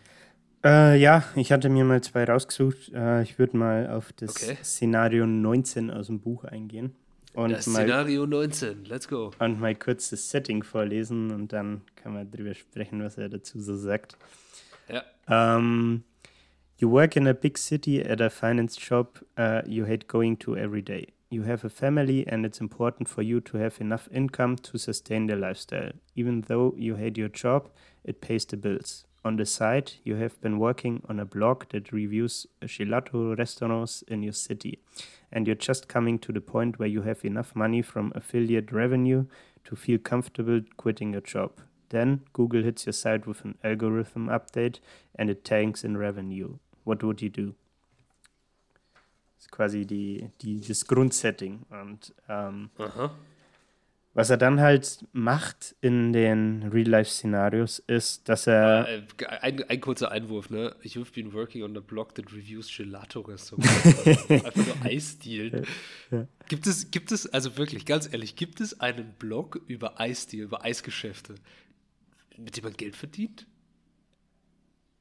Äh, 0.64 1.00
ja, 1.00 1.24
ich 1.36 1.52
hatte 1.52 1.70
mir 1.70 1.86
mal 1.86 2.02
zwei 2.02 2.26
rausgesucht. 2.26 2.92
Äh, 2.94 3.24
ich 3.24 3.40
würde 3.40 3.58
mal 3.58 3.90
auf 3.90 4.12
das 4.14 4.36
okay. 4.36 4.58
Szenario 4.62 5.26
19 5.26 5.90
aus 5.90 6.08
dem 6.08 6.20
Buch 6.20 6.44
eingehen. 6.44 6.96
Und 7.34 7.52
das 7.52 7.66
Szenario 7.66 8.26
19, 8.26 8.86
let's 8.86 9.08
go. 9.08 9.32
Und 9.40 9.60
mal 9.60 9.76
kurz 9.76 10.10
das 10.10 10.30
Setting 10.30 10.64
vorlesen 10.64 11.32
und 11.32 11.54
dann 11.54 11.82
kann 11.96 12.14
man 12.14 12.30
drüber 12.30 12.54
sprechen, 12.54 13.04
was 13.04 13.18
er 13.18 13.30
dazu 13.30 13.60
so 13.60 13.76
sagt. 13.76 14.18
Ja. 14.90 15.04
Um, 15.56 16.04
you 16.78 16.90
work 16.90 17.16
in 17.16 17.28
a 17.28 17.34
big 17.34 17.58
city 17.58 18.02
at 18.02 18.20
a 18.22 18.30
finance 18.30 18.80
job 18.80 19.24
uh, 19.38 19.62
you 19.68 19.86
hate 19.86 20.08
going 20.08 20.38
to 20.40 20.56
every 20.56 20.82
day. 20.82 21.08
You 21.30 21.44
have 21.44 21.64
a 21.64 21.70
family 21.70 22.26
and 22.28 22.44
it's 22.44 22.60
important 22.60 23.08
for 23.08 23.22
you 23.22 23.40
to 23.42 23.60
have 23.60 23.80
enough 23.80 24.10
income 24.12 24.56
to 24.64 24.80
sustain 24.80 25.28
the 25.28 25.36
lifestyle. 25.36 25.92
Even 26.16 26.42
though 26.48 26.74
you 26.76 26.96
hate 26.96 27.20
your 27.20 27.30
job, 27.30 27.70
it 28.04 28.20
pays 28.20 28.46
the 28.46 28.58
bills. 28.58 29.06
On 29.26 29.36
the 29.36 29.46
side, 29.46 29.94
you 30.04 30.16
have 30.16 30.40
been 30.42 30.60
working 30.60 31.04
on 31.10 31.20
a 31.20 31.26
blog 31.26 31.66
that 31.72 31.92
reviews 31.92 32.48
gelato 32.64 33.38
restaurants 33.38 34.02
in 34.04 34.24
your 34.24 34.34
city. 34.34 34.80
and 35.32 35.48
you're 35.48 35.56
just 35.56 35.88
coming 35.88 36.18
to 36.20 36.32
the 36.32 36.42
point 36.42 36.80
where 36.80 36.88
you 36.88 37.04
have 37.04 37.24
enough 37.24 37.56
money 37.56 37.82
from 37.82 38.12
affiliate 38.16 38.72
revenue 38.72 39.26
to 39.64 39.76
feel 39.76 40.00
comfortable 40.00 40.62
quitting 40.78 41.12
your 41.14 41.22
job. 41.22 41.52
Then 41.90 42.22
Google 42.34 42.64
hits 42.64 42.86
your 42.86 42.94
site 42.94 43.26
with 43.28 43.44
an 43.44 43.58
algorithm 43.64 44.28
update 44.28 44.80
and 45.16 45.30
it 45.30 45.44
tanks 45.44 45.84
in 45.84 45.98
revenue. 45.98 46.58
What 46.84 47.04
would 47.04 47.22
you 47.22 47.30
do? 47.30 47.56
Ist 49.40 49.52
quasi 49.52 49.86
die, 49.86 50.30
die, 50.42 50.60
das 50.60 50.86
Grundsetting. 50.86 51.66
Und 51.70 52.14
ähm, 52.28 52.70
um, 52.78 52.86
uh-huh. 52.86 53.10
Was 54.20 54.30
er 54.30 54.36
dann 54.36 54.60
halt 54.60 55.06
macht 55.14 55.78
in 55.80 56.12
den 56.12 56.64
Real-Life-Szenarios 56.64 57.80
ist, 57.80 58.28
dass 58.28 58.48
er. 58.48 58.86
Äh, 58.90 59.02
ein, 59.40 59.64
ein, 59.64 59.80
kurzer 59.80 60.12
Einwurf, 60.12 60.50
ne? 60.50 60.76
You've 60.84 61.14
been 61.14 61.32
working 61.32 61.64
on 61.64 61.78
a 61.78 61.80
blog 61.80 62.16
that 62.16 62.26
reviews 62.34 62.70
Gelato 62.76 63.22
Restaurants. 63.22 64.06
Einfach 64.30 64.54
nur 64.58 64.76
Eisdielen. 64.84 65.66
Ja. 66.12 66.28
Gibt 66.50 66.68
es, 66.68 66.92
gibt 66.92 67.14
es, 67.14 67.28
also 67.28 67.58
wirklich, 67.58 67.86
ganz 67.86 68.12
ehrlich, 68.12 68.36
gibt 68.36 68.60
es 68.60 68.82
einen 68.82 69.14
Blog 69.14 69.62
über 69.68 70.02
Eisdielen, 70.02 70.48
über 70.48 70.66
Eisgeschäfte, 70.66 71.36
mit 72.36 72.58
dem 72.58 72.66
man 72.66 72.74
Geld 72.74 72.98
verdient? 72.98 73.48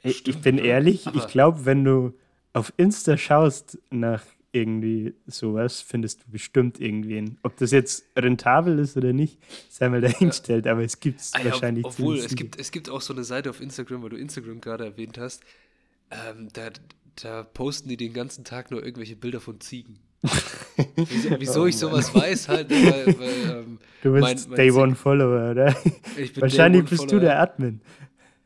Stimmt, 0.04 0.28
ich 0.28 0.40
bin 0.42 0.60
oder? 0.60 0.64
ehrlich, 0.64 1.08
ich 1.12 1.26
glaube, 1.26 1.64
wenn 1.64 1.82
du 1.82 2.16
auf 2.52 2.72
Insta 2.76 3.16
schaust 3.16 3.80
nach 3.90 4.22
irgendwie 4.52 5.14
sowas, 5.26 5.80
findest 5.80 6.24
du 6.24 6.30
bestimmt 6.30 6.80
irgendwen. 6.80 7.38
Ob 7.42 7.56
das 7.56 7.70
jetzt 7.70 8.04
rentabel 8.16 8.78
ist 8.78 8.96
oder 8.96 9.12
nicht, 9.12 9.38
sei 9.68 9.88
mal 9.88 10.00
dahingestellt, 10.00 10.66
aber 10.66 10.82
es 10.82 11.00
gibt 11.00 11.20
es 11.20 11.34
ah, 11.34 11.44
wahrscheinlich. 11.44 11.84
Ja, 11.84 11.90
obwohl, 11.90 12.18
es 12.18 12.34
gibt, 12.34 12.58
es 12.58 12.70
gibt 12.70 12.88
auch 12.88 13.02
so 13.02 13.12
eine 13.12 13.24
Seite 13.24 13.50
auf 13.50 13.60
Instagram, 13.60 14.02
weil 14.02 14.10
du 14.10 14.16
Instagram 14.16 14.60
gerade 14.60 14.84
erwähnt 14.84 15.18
hast, 15.18 15.42
ähm, 16.10 16.48
da, 16.52 16.70
da 17.22 17.42
posten 17.42 17.88
die 17.88 17.96
den 17.96 18.14
ganzen 18.14 18.44
Tag 18.44 18.70
nur 18.70 18.82
irgendwelche 18.82 19.16
Bilder 19.16 19.40
von 19.40 19.60
Ziegen. 19.60 19.98
wieso, 20.96 21.30
wieso 21.38 21.62
oh, 21.62 21.66
ich 21.66 21.76
sowas 21.76 22.12
weiß, 22.12 22.48
halt, 22.48 22.70
weil, 22.70 23.18
weil 23.18 23.58
ähm, 23.60 23.78
Du 24.02 24.12
bist 24.12 24.22
mein, 24.22 24.36
mein 24.48 24.56
Day 24.56 24.70
One 24.72 24.94
Follower, 24.94 25.50
oder? 25.50 25.76
Wahrscheinlich 26.36 26.84
bist 26.84 27.02
Follower. 27.04 27.20
du 27.20 27.20
der 27.20 27.40
Admin. 27.40 27.80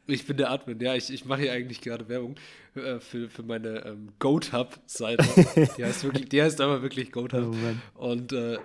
Ich 0.06 0.26
bin 0.26 0.36
der 0.36 0.50
Admin, 0.50 0.80
ja. 0.80 0.96
Ich, 0.96 1.12
ich 1.12 1.24
mache 1.24 1.42
hier 1.42 1.52
eigentlich 1.52 1.80
gerade 1.80 2.08
Werbung 2.08 2.34
äh, 2.74 2.98
für, 2.98 3.30
für 3.30 3.44
meine 3.44 3.84
ähm, 3.84 4.08
GoatHub-Seite. 4.18 5.24
Die 5.76 5.84
heißt 5.84 6.02
wirklich, 6.02 6.28
die 6.28 6.42
heißt 6.42 6.60
aber 6.60 6.82
wirklich 6.82 7.12
GoatHub. 7.12 7.54
Oh, 7.94 8.08
und 8.08 8.32
äh, 8.32 8.58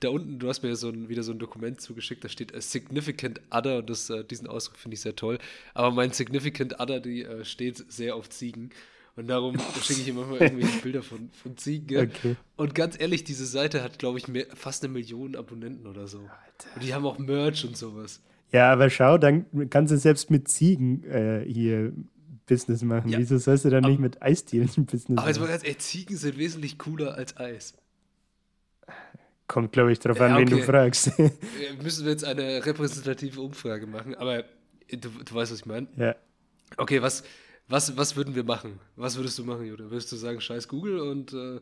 da 0.00 0.08
unten, 0.08 0.38
du 0.38 0.48
hast 0.48 0.62
mir 0.62 0.74
so 0.76 0.88
ein, 0.88 1.10
wieder 1.10 1.22
so 1.22 1.32
ein 1.32 1.38
Dokument 1.38 1.80
zugeschickt, 1.80 2.24
da 2.24 2.28
steht 2.28 2.54
a 2.54 2.60
Significant 2.60 3.40
Other 3.50 3.78
und 3.78 3.90
das, 3.90 4.08
äh, 4.08 4.24
diesen 4.24 4.46
Ausdruck 4.46 4.78
finde 4.78 4.94
ich 4.94 5.00
sehr 5.00 5.14
toll. 5.14 5.38
Aber 5.74 5.90
mein 5.90 6.12
Significant 6.12 6.80
Other, 6.80 7.00
die 7.00 7.22
äh, 7.22 7.44
steht 7.44 7.92
sehr 7.92 8.16
auf 8.16 8.30
Ziegen. 8.30 8.70
Und 9.14 9.26
darum 9.28 9.58
schicke 9.82 10.00
ich 10.00 10.08
immer 10.08 10.24
mal 10.24 10.40
irgendwelche 10.40 10.80
Bilder 10.80 11.02
von, 11.02 11.30
von 11.30 11.56
Ziegen. 11.58 12.08
Okay. 12.08 12.36
Und 12.56 12.74
ganz 12.74 12.98
ehrlich, 12.98 13.24
diese 13.24 13.44
Seite 13.44 13.82
hat, 13.82 13.98
glaube 13.98 14.18
ich, 14.18 14.26
mehr, 14.26 14.46
fast 14.54 14.82
eine 14.84 14.92
Million 14.92 15.36
Abonnenten 15.36 15.86
oder 15.86 16.08
so. 16.08 16.20
Alter. 16.20 16.74
Und 16.74 16.82
die 16.82 16.94
haben 16.94 17.04
auch 17.04 17.18
Merch 17.18 17.64
und 17.66 17.76
sowas. 17.76 18.22
Ja, 18.52 18.70
aber 18.70 18.90
schau, 18.90 19.18
dann 19.18 19.46
kannst 19.70 19.92
du 19.92 19.96
selbst 19.96 20.30
mit 20.30 20.48
Ziegen 20.48 21.04
äh, 21.04 21.44
hier 21.46 21.92
Business 22.46 22.82
machen. 22.82 23.08
Ja. 23.08 23.18
Wieso 23.18 23.38
sollst 23.38 23.64
du 23.64 23.70
dann 23.70 23.84
aber, 23.84 23.90
nicht 23.90 24.00
mit 24.00 24.22
Eisdielen 24.22 24.68
Business 24.68 25.08
machen? 25.08 25.18
Aber 25.18 25.28
jetzt 25.28 25.40
mal 25.40 25.48
ganz 25.48 25.62
ehrlich, 25.62 25.78
Ziegen 25.78 26.16
sind 26.16 26.36
wesentlich 26.38 26.78
cooler 26.78 27.14
als 27.14 27.36
Eis. 27.38 27.74
Kommt, 29.48 29.72
glaube 29.72 29.92
ich, 29.92 29.98
darauf 29.98 30.20
an, 30.20 30.30
ja, 30.30 30.36
okay. 30.36 30.50
wen 30.50 30.58
du 30.58 30.64
fragst. 30.64 31.12
Müssen 31.82 32.04
wir 32.04 32.12
jetzt 32.12 32.24
eine 32.24 32.64
repräsentative 32.64 33.40
Umfrage 33.40 33.86
machen, 33.86 34.14
aber 34.14 34.44
du, 34.90 34.96
du 35.08 35.34
weißt, 35.34 35.52
was 35.52 35.60
ich 35.60 35.66
meine? 35.66 35.88
Ja. 35.96 36.14
Okay, 36.76 37.02
was, 37.02 37.22
was, 37.68 37.96
was 37.96 38.16
würden 38.16 38.34
wir 38.34 38.44
machen? 38.44 38.78
Was 38.96 39.16
würdest 39.16 39.38
du 39.38 39.44
machen, 39.44 39.66
Jude? 39.66 39.90
Würdest 39.90 40.10
du 40.12 40.16
sagen, 40.16 40.40
scheiß 40.40 40.68
Google 40.68 41.00
und 41.00 41.32
äh, 41.32 41.60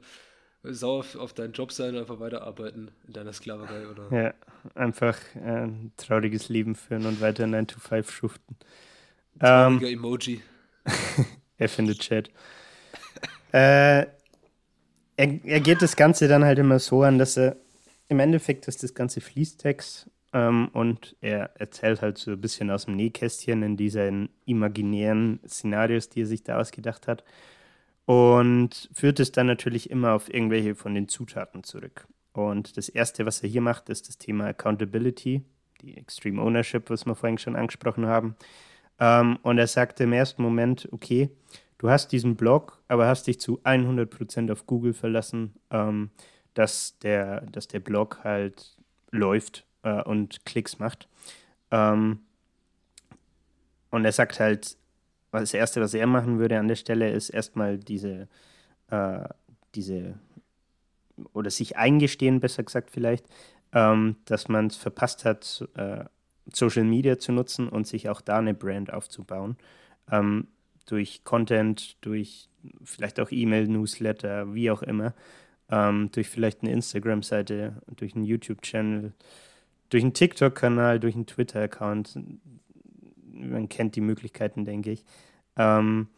sauer 0.62 1.00
auf, 1.00 1.16
auf 1.16 1.32
deinen 1.32 1.52
Job 1.52 1.72
sein 1.72 1.94
und 1.94 2.00
einfach 2.00 2.20
weiterarbeiten 2.20 2.90
in 3.06 3.12
deiner 3.12 3.32
Sklaverei, 3.32 3.88
oder? 3.88 4.08
Ja, 4.10 4.34
einfach 4.74 5.16
ein 5.34 5.92
trauriges 5.96 6.48
Leben 6.48 6.74
führen 6.74 7.06
und 7.06 7.20
weiter 7.20 7.46
9 7.46 7.66
to 7.66 7.80
5 7.80 8.10
schuften. 8.10 8.56
Trauriger 9.38 9.86
ähm, 9.86 9.94
Emoji. 9.94 10.42
er 11.58 11.68
findet 11.68 12.00
Chat. 12.00 12.30
äh, 13.52 14.00
er, 14.00 14.08
er 15.16 15.60
geht 15.60 15.82
das 15.82 15.96
Ganze 15.96 16.28
dann 16.28 16.44
halt 16.44 16.58
immer 16.58 16.78
so 16.78 17.02
an, 17.02 17.18
dass 17.18 17.36
er 17.36 17.56
im 18.08 18.20
Endeffekt 18.20 18.66
ist 18.68 18.82
das 18.82 18.94
Ganze 18.94 19.20
Fließtext 19.20 20.10
ähm, 20.32 20.68
und 20.72 21.16
er 21.20 21.50
erzählt 21.58 22.02
halt 22.02 22.18
so 22.18 22.32
ein 22.32 22.40
bisschen 22.40 22.70
aus 22.70 22.86
dem 22.86 22.96
Nähkästchen 22.96 23.62
in 23.62 23.76
diesen 23.76 24.30
imaginären 24.46 25.40
Szenarios, 25.46 26.08
die 26.08 26.22
er 26.22 26.26
sich 26.26 26.42
da 26.42 26.58
ausgedacht 26.58 27.06
hat 27.06 27.24
und 28.06 28.88
führt 28.92 29.20
es 29.20 29.32
dann 29.32 29.46
natürlich 29.46 29.90
immer 29.90 30.12
auf 30.12 30.32
irgendwelche 30.32 30.74
von 30.74 30.94
den 30.94 31.08
Zutaten 31.08 31.62
zurück. 31.64 32.06
Und 32.32 32.76
das 32.76 32.88
Erste, 32.88 33.26
was 33.26 33.42
er 33.42 33.48
hier 33.48 33.60
macht, 33.60 33.88
ist 33.88 34.08
das 34.08 34.18
Thema 34.18 34.46
Accountability, 34.46 35.42
die 35.82 35.96
Extreme 35.96 36.40
Ownership, 36.42 36.90
was 36.90 37.06
wir 37.06 37.14
vorhin 37.14 37.38
schon 37.38 37.56
angesprochen 37.56 38.06
haben. 38.06 38.36
Ähm, 38.98 39.38
und 39.42 39.58
er 39.58 39.66
sagte 39.66 40.04
im 40.04 40.12
ersten 40.12 40.42
Moment, 40.42 40.88
okay, 40.92 41.30
du 41.78 41.90
hast 41.90 42.12
diesen 42.12 42.36
Blog, 42.36 42.82
aber 42.88 43.06
hast 43.06 43.26
dich 43.26 43.40
zu 43.40 43.60
100% 43.62 44.52
auf 44.52 44.66
Google 44.66 44.92
verlassen, 44.92 45.54
ähm, 45.70 46.10
dass, 46.54 46.98
der, 46.98 47.42
dass 47.42 47.68
der 47.68 47.80
Blog 47.80 48.20
halt 48.22 48.76
läuft 49.10 49.66
äh, 49.82 50.02
und 50.02 50.44
Klicks 50.44 50.78
macht. 50.78 51.08
Ähm, 51.70 52.20
und 53.90 54.04
er 54.04 54.12
sagt 54.12 54.38
halt, 54.38 54.76
das 55.30 55.54
Erste, 55.54 55.80
was 55.80 55.94
er 55.94 56.06
machen 56.06 56.38
würde 56.38 56.58
an 56.58 56.68
der 56.68 56.76
Stelle, 56.76 57.10
ist 57.10 57.30
erstmal 57.30 57.78
diese, 57.78 58.28
äh, 58.90 59.28
diese, 59.74 60.14
oder 61.32 61.50
sich 61.50 61.76
eingestehen, 61.76 62.40
besser 62.40 62.62
gesagt 62.62 62.90
vielleicht, 62.90 63.26
ähm, 63.72 64.16
dass 64.24 64.48
man 64.48 64.66
es 64.66 64.76
verpasst 64.76 65.24
hat, 65.24 65.68
äh, 65.74 66.04
Social 66.52 66.84
Media 66.84 67.18
zu 67.18 67.32
nutzen 67.32 67.68
und 67.68 67.86
sich 67.86 68.08
auch 68.08 68.20
da 68.20 68.38
eine 68.38 68.54
Brand 68.54 68.92
aufzubauen. 68.92 69.56
Ähm, 70.10 70.48
durch 70.86 71.22
Content, 71.24 71.96
durch 72.00 72.48
vielleicht 72.82 73.20
auch 73.20 73.30
E-Mail-Newsletter, 73.30 74.54
wie 74.54 74.70
auch 74.70 74.82
immer, 74.82 75.14
ähm, 75.70 76.10
durch 76.12 76.28
vielleicht 76.28 76.62
eine 76.62 76.72
Instagram-Seite, 76.72 77.80
durch 77.96 78.14
einen 78.14 78.24
YouTube-Channel, 78.24 79.12
durch 79.88 80.02
einen 80.02 80.14
TikTok-Kanal, 80.14 81.00
durch 81.00 81.14
einen 81.14 81.26
Twitter-Account. 81.26 82.18
Man 83.48 83.68
kennt 83.68 83.96
die 83.96 84.00
Möglichkeiten, 84.00 84.64
denke 84.64 84.90
ich. 84.90 85.04
Ähm, 85.56 86.08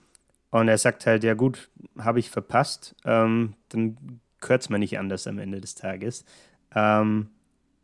und 0.50 0.68
er 0.68 0.78
sagt 0.78 1.06
halt, 1.06 1.24
ja 1.24 1.34
gut, 1.34 1.70
habe 1.98 2.18
ich 2.18 2.30
verpasst, 2.30 2.94
ähm, 3.04 3.54
dann 3.70 4.20
es 4.48 4.68
mir 4.68 4.78
nicht 4.78 4.98
anders 4.98 5.26
am 5.26 5.38
Ende 5.38 5.60
des 5.60 5.74
Tages. 5.74 6.24
Ähm, 6.74 7.28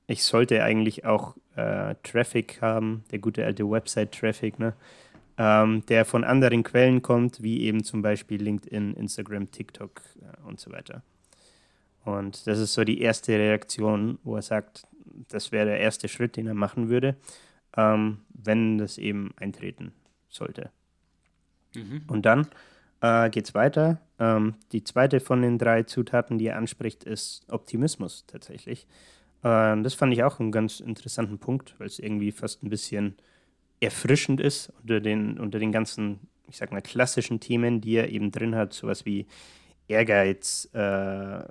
ich 0.06 0.24
sollte 0.24 0.62
eigentlich 0.62 1.04
auch 1.04 1.36
äh, 1.56 1.94
Traffic 2.02 2.60
haben, 2.60 3.04
der 3.10 3.18
gute 3.20 3.44
alte 3.44 3.68
Website-Traffic, 3.68 4.58
ne? 4.58 4.74
Ähm, 5.40 5.84
der 5.86 6.04
von 6.04 6.24
anderen 6.24 6.64
Quellen 6.64 7.00
kommt, 7.00 7.42
wie 7.42 7.62
eben 7.62 7.84
zum 7.84 8.02
Beispiel 8.02 8.42
LinkedIn, 8.42 8.94
Instagram, 8.94 9.50
TikTok 9.52 10.02
äh, 10.20 10.48
und 10.48 10.58
so 10.58 10.72
weiter. 10.72 11.02
Und 12.04 12.46
das 12.46 12.58
ist 12.58 12.74
so 12.74 12.82
die 12.84 13.00
erste 13.00 13.32
Reaktion, 13.32 14.18
wo 14.24 14.36
er 14.36 14.42
sagt, 14.42 14.86
das 15.28 15.52
wäre 15.52 15.66
der 15.66 15.78
erste 15.78 16.08
Schritt, 16.08 16.36
den 16.36 16.48
er 16.48 16.54
machen 16.54 16.88
würde, 16.88 17.16
ähm, 17.78 18.18
wenn 18.30 18.76
das 18.76 18.98
eben 18.98 19.30
eintreten 19.36 19.92
sollte. 20.28 20.70
Mhm. 21.74 22.02
Und 22.08 22.26
dann 22.26 22.48
äh, 23.00 23.30
geht 23.30 23.46
es 23.46 23.54
weiter. 23.54 24.00
Ähm, 24.18 24.54
die 24.72 24.82
zweite 24.82 25.20
von 25.20 25.42
den 25.42 25.58
drei 25.58 25.84
Zutaten, 25.84 26.38
die 26.38 26.48
er 26.48 26.56
anspricht, 26.56 27.04
ist 27.04 27.46
Optimismus 27.48 28.24
tatsächlich. 28.26 28.86
Äh, 29.44 29.80
das 29.80 29.94
fand 29.94 30.12
ich 30.12 30.24
auch 30.24 30.40
einen 30.40 30.50
ganz 30.50 30.80
interessanten 30.80 31.38
Punkt, 31.38 31.76
weil 31.78 31.86
es 31.86 32.00
irgendwie 32.00 32.32
fast 32.32 32.64
ein 32.64 32.70
bisschen 32.70 33.14
erfrischend 33.80 34.40
ist 34.40 34.72
unter 34.82 35.00
den, 35.00 35.38
unter 35.38 35.60
den 35.60 35.70
ganzen, 35.70 36.18
ich 36.48 36.56
sag 36.56 36.72
mal, 36.72 36.82
klassischen 36.82 37.38
Themen, 37.38 37.80
die 37.80 37.94
er 37.94 38.10
eben 38.10 38.32
drin 38.32 38.56
hat, 38.56 38.72
sowas 38.72 39.06
wie 39.06 39.26
Ehrgeiz, 39.86 40.68
äh, 40.72 41.42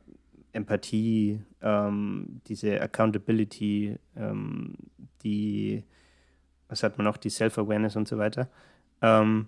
Empathie, 0.51 1.39
ähm, 1.61 2.41
diese 2.47 2.81
Accountability, 2.81 3.95
ähm, 4.17 4.75
die, 5.23 5.85
was 6.69 6.83
hat 6.83 6.97
man 6.97 7.05
noch, 7.05 7.17
die 7.17 7.29
Self-Awareness 7.29 7.95
und 7.95 8.07
so 8.07 8.17
weiter. 8.17 8.49
Ähm, 9.01 9.47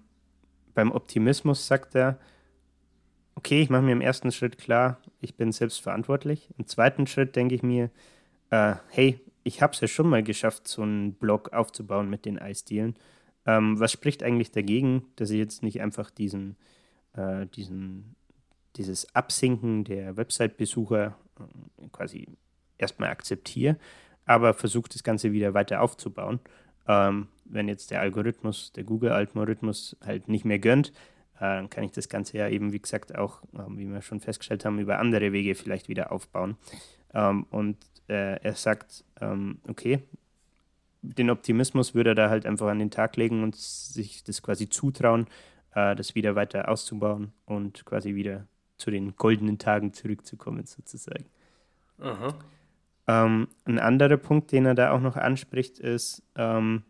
beim 0.74 0.92
Optimismus 0.92 1.68
sagt 1.68 1.96
er, 1.96 2.20
okay, 3.36 3.62
ich 3.62 3.70
mache 3.70 3.82
mir 3.82 3.94
im 3.94 4.02
ersten 4.02 4.32
Schritt 4.32 4.58
klar, 4.58 5.00
ich 5.22 5.36
bin 5.36 5.52
selbst 5.52 5.82
verantwortlich. 5.82 6.50
Im 6.58 6.68
zweiten 6.68 7.08
Schritt 7.08 7.36
denke 7.36 7.56
ich 7.56 7.64
mir, 7.64 7.90
äh, 8.50 8.76
hey, 8.90 9.20
ich 9.44 9.62
habe 9.62 9.74
es 9.74 9.82
ja 9.82 9.88
schon 9.88 10.10
mal 10.10 10.24
geschafft, 10.24 10.68
so 10.68 10.82
einen 10.82 11.14
Blog 11.14 11.54
aufzubauen 11.54 12.10
mit 12.10 12.26
den 12.26 12.38
Eisdielen. 12.38 12.96
Ähm, 13.46 13.80
was 13.80 13.92
spricht 13.92 14.24
eigentlich 14.24 14.52
dagegen, 14.52 15.06
dass 15.16 15.30
ich 15.30 15.38
jetzt 15.38 15.64
nicht 15.64 15.82
einfach 15.82 16.12
diesen, 16.12 16.58
äh, 17.14 17.46
diesen, 17.48 18.16
dieses 18.76 19.16
Absinken 19.16 19.86
der 19.86 20.18
Website-Besucher 20.18 21.16
äh, 21.40 21.88
quasi 21.92 22.28
erstmal 22.78 23.10
akzeptiere, 23.10 23.78
aber 24.26 24.54
versuche 24.54 24.90
das 24.90 25.04
Ganze 25.04 25.32
wieder 25.32 25.54
weiter 25.54 25.82
aufzubauen. 25.82 26.40
Ähm, 26.90 27.28
wenn 27.46 27.68
jetzt 27.68 27.92
der 27.92 28.02
Algorithmus, 28.02 28.74
der 28.74 28.84
Google-Algorithmus 28.84 29.96
halt 30.04 30.28
nicht 30.28 30.44
mehr 30.44 30.60
gönnt, 30.60 30.90
äh, 31.36 31.42
dann 31.42 31.70
kann 31.70 31.84
ich 31.84 31.92
das 31.92 32.10
Ganze 32.10 32.38
ja 32.38 32.50
eben, 32.50 32.74
wie 32.74 32.82
gesagt, 32.82 33.16
auch, 33.16 33.44
ähm, 33.54 33.78
wie 33.78 33.88
wir 33.88 34.02
schon 34.02 34.20
festgestellt 34.20 34.66
haben, 34.66 34.80
über 34.80 35.00
andere 35.00 35.32
Wege 35.32 35.54
vielleicht 35.54 35.88
wieder 35.88 36.12
aufbauen. 36.12 36.58
Ähm, 37.14 37.46
und 37.52 37.78
äh, 38.08 38.42
er 38.42 38.56
sagt, 38.56 39.06
ähm, 39.22 39.60
okay, 39.68 40.00
den 41.02 41.30
Optimismus 41.30 41.94
würde 41.94 42.12
er 42.12 42.16
da 42.16 42.30
halt 42.30 42.46
einfach 42.46 42.68
an 42.68 42.80
den 42.80 42.92
Tag 42.92 43.16
legen 43.16 43.44
und 43.44 43.56
sich 43.56 44.24
das 44.24 44.42
quasi 44.42 44.68
zutrauen, 44.68 45.28
äh, 45.76 45.96
das 45.96 46.16
wieder 46.16 46.36
weiter 46.36 46.70
auszubauen 46.70 47.32
und 47.46 47.86
quasi 47.86 48.16
wieder 48.16 48.48
zu 48.78 48.90
den 48.90 49.16
goldenen 49.16 49.60
Tagen 49.60 49.94
zurückzukommen, 49.94 50.66
sozusagen. 50.66 51.26
Aha. 52.00 52.34
Ähm, 53.10 53.48
ein 53.66 53.80
anderer 53.80 54.18
Punkt, 54.18 54.52
den 54.52 54.68
er 54.68 54.76
da 54.76 54.92
auch 54.92 55.00
noch 55.00 55.16
anspricht, 55.16 55.80
ist, 55.80 56.22
ähm, 56.36 56.84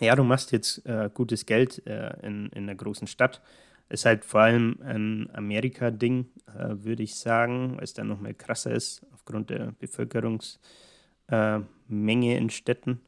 ja, 0.00 0.16
du 0.16 0.24
machst 0.24 0.50
jetzt 0.50 0.86
äh, 0.86 1.10
gutes 1.12 1.44
Geld 1.44 1.86
äh, 1.86 2.16
in, 2.26 2.46
in 2.46 2.62
einer 2.62 2.74
großen 2.74 3.06
Stadt. 3.06 3.42
Ist 3.90 4.06
halt 4.06 4.24
vor 4.24 4.40
allem 4.40 4.78
ein 4.82 5.28
Amerika-Ding, 5.34 6.30
äh, 6.58 6.76
würde 6.84 7.02
ich 7.02 7.16
sagen, 7.16 7.76
weil 7.76 7.84
es 7.84 7.92
dann 7.92 8.08
noch 8.08 8.18
mal 8.18 8.32
krasser 8.32 8.70
ist 8.70 9.04
aufgrund 9.12 9.50
der 9.50 9.74
Bevölkerungsmenge 9.78 10.56
äh, 11.28 12.38
in 12.38 12.48
Städten. 12.48 13.02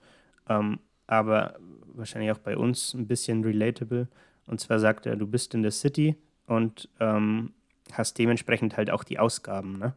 Ähm, 0.50 0.80
aber 1.06 1.56
wahrscheinlich 1.94 2.30
auch 2.30 2.38
bei 2.38 2.58
uns 2.58 2.92
ein 2.92 3.06
bisschen 3.06 3.42
relatable. 3.42 4.06
Und 4.46 4.60
zwar 4.60 4.80
sagt 4.80 5.06
er, 5.06 5.16
du 5.16 5.26
bist 5.26 5.54
in 5.54 5.62
der 5.62 5.72
City 5.72 6.14
und 6.46 6.90
ähm, 7.00 7.54
hast 7.90 8.18
dementsprechend 8.18 8.76
halt 8.76 8.90
auch 8.90 9.02
die 9.02 9.18
Ausgaben, 9.18 9.78
ne? 9.78 9.94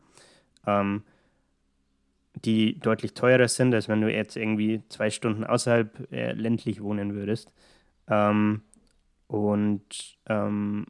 ähm, 0.65 1.03
die 2.35 2.79
deutlich 2.79 3.13
teurer 3.13 3.47
sind, 3.47 3.73
als 3.73 3.87
wenn 3.87 4.01
du 4.01 4.11
jetzt 4.11 4.35
irgendwie 4.35 4.81
zwei 4.89 5.09
Stunden 5.09 5.43
außerhalb 5.43 6.11
äh, 6.11 6.31
ländlich 6.33 6.81
wohnen 6.81 7.13
würdest. 7.13 7.53
Ähm, 8.07 8.61
und 9.27 10.17
ähm, 10.27 10.85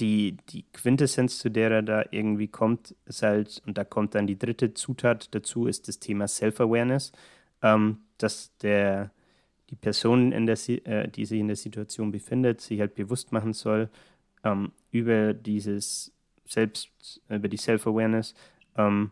die, 0.00 0.36
die 0.50 0.64
Quintessenz, 0.72 1.38
zu 1.38 1.50
der 1.50 1.70
er 1.70 1.82
da 1.82 2.04
irgendwie 2.10 2.48
kommt, 2.48 2.94
ist 3.06 3.22
halt, 3.22 3.62
und 3.66 3.78
da 3.78 3.84
kommt 3.84 4.14
dann 4.14 4.26
die 4.26 4.38
dritte 4.38 4.74
Zutat 4.74 5.34
dazu, 5.34 5.66
ist 5.66 5.88
das 5.88 5.98
Thema 5.98 6.28
Self-Awareness, 6.28 7.12
ähm, 7.62 7.98
dass 8.18 8.56
der, 8.58 9.10
die 9.70 9.76
Person, 9.76 10.32
in 10.32 10.46
der, 10.46 10.58
äh, 10.68 11.08
die 11.08 11.24
sich 11.24 11.40
in 11.40 11.48
der 11.48 11.56
Situation 11.56 12.12
befindet, 12.12 12.60
sich 12.60 12.80
halt 12.80 12.94
bewusst 12.94 13.32
machen 13.32 13.52
soll 13.52 13.88
ähm, 14.44 14.72
über 14.90 15.34
dieses 15.34 16.12
Selbst, 16.44 16.90
über 17.28 17.48
die 17.48 17.56
Self-Awareness, 17.56 18.34
ähm, 18.76 19.10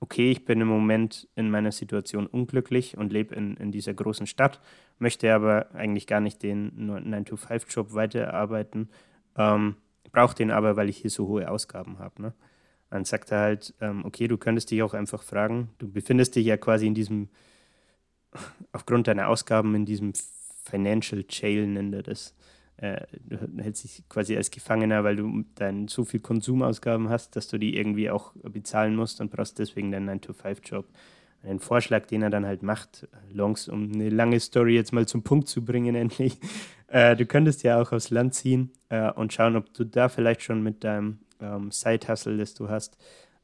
okay, 0.00 0.30
ich 0.30 0.44
bin 0.44 0.60
im 0.60 0.68
Moment 0.68 1.28
in 1.34 1.50
meiner 1.50 1.72
Situation 1.72 2.26
unglücklich 2.26 2.96
und 2.98 3.12
lebe 3.12 3.34
in, 3.34 3.56
in 3.56 3.72
dieser 3.72 3.94
großen 3.94 4.26
Stadt, 4.26 4.60
möchte 4.98 5.32
aber 5.32 5.74
eigentlich 5.74 6.06
gar 6.06 6.20
nicht 6.20 6.42
den 6.42 6.72
9-to-5-Job 6.90 7.94
weiterarbeiten, 7.94 8.90
ähm, 9.36 9.76
brauche 10.12 10.34
den 10.34 10.50
aber, 10.50 10.76
weil 10.76 10.88
ich 10.88 10.98
hier 10.98 11.10
so 11.10 11.26
hohe 11.26 11.50
Ausgaben 11.50 11.98
habe. 11.98 12.20
Ne? 12.20 12.34
Dann 12.90 13.04
sagt 13.04 13.32
er 13.32 13.40
halt, 13.40 13.74
ähm, 13.80 14.04
okay, 14.04 14.28
du 14.28 14.36
könntest 14.36 14.70
dich 14.70 14.82
auch 14.82 14.94
einfach 14.94 15.22
fragen, 15.22 15.70
du 15.78 15.90
befindest 15.90 16.36
dich 16.36 16.46
ja 16.46 16.56
quasi 16.56 16.86
in 16.86 16.94
diesem, 16.94 17.28
aufgrund 18.72 19.08
deiner 19.08 19.28
Ausgaben 19.28 19.74
in 19.74 19.86
diesem 19.86 20.12
Financial 20.64 21.24
Jail, 21.28 21.66
nennt 21.66 21.94
er 21.94 22.02
das. 22.02 22.34
Äh, 22.76 23.02
du 23.20 23.62
hältst 23.62 23.84
dich 23.84 24.02
quasi 24.08 24.36
als 24.36 24.50
Gefangener, 24.50 25.04
weil 25.04 25.16
du 25.16 25.44
dann 25.54 25.88
so 25.88 26.04
viel 26.04 26.20
Konsumausgaben 26.20 27.08
hast, 27.08 27.36
dass 27.36 27.48
du 27.48 27.58
die 27.58 27.76
irgendwie 27.76 28.10
auch 28.10 28.32
bezahlen 28.42 28.96
musst 28.96 29.20
und 29.20 29.30
brauchst 29.30 29.58
deswegen 29.58 29.92
deinen 29.92 30.20
9-to-5-Job. 30.20 30.86
Ein 31.42 31.60
Vorschlag, 31.60 32.06
den 32.06 32.22
er 32.22 32.30
dann 32.30 32.46
halt 32.46 32.62
macht, 32.62 33.06
Longs, 33.30 33.68
um 33.68 33.92
eine 33.92 34.08
lange 34.08 34.40
Story 34.40 34.74
jetzt 34.74 34.92
mal 34.92 35.06
zum 35.06 35.22
Punkt 35.22 35.48
zu 35.48 35.64
bringen, 35.64 35.94
endlich. 35.94 36.38
Äh, 36.88 37.16
du 37.16 37.26
könntest 37.26 37.62
ja 37.62 37.80
auch 37.80 37.92
aufs 37.92 38.10
Land 38.10 38.34
ziehen 38.34 38.72
äh, 38.88 39.10
und 39.12 39.32
schauen, 39.32 39.56
ob 39.56 39.72
du 39.74 39.84
da 39.84 40.08
vielleicht 40.08 40.42
schon 40.42 40.62
mit 40.62 40.84
deinem 40.84 41.18
ähm, 41.40 41.70
Side-Hustle, 41.70 42.38
das 42.38 42.54
du 42.54 42.68
hast, 42.68 42.96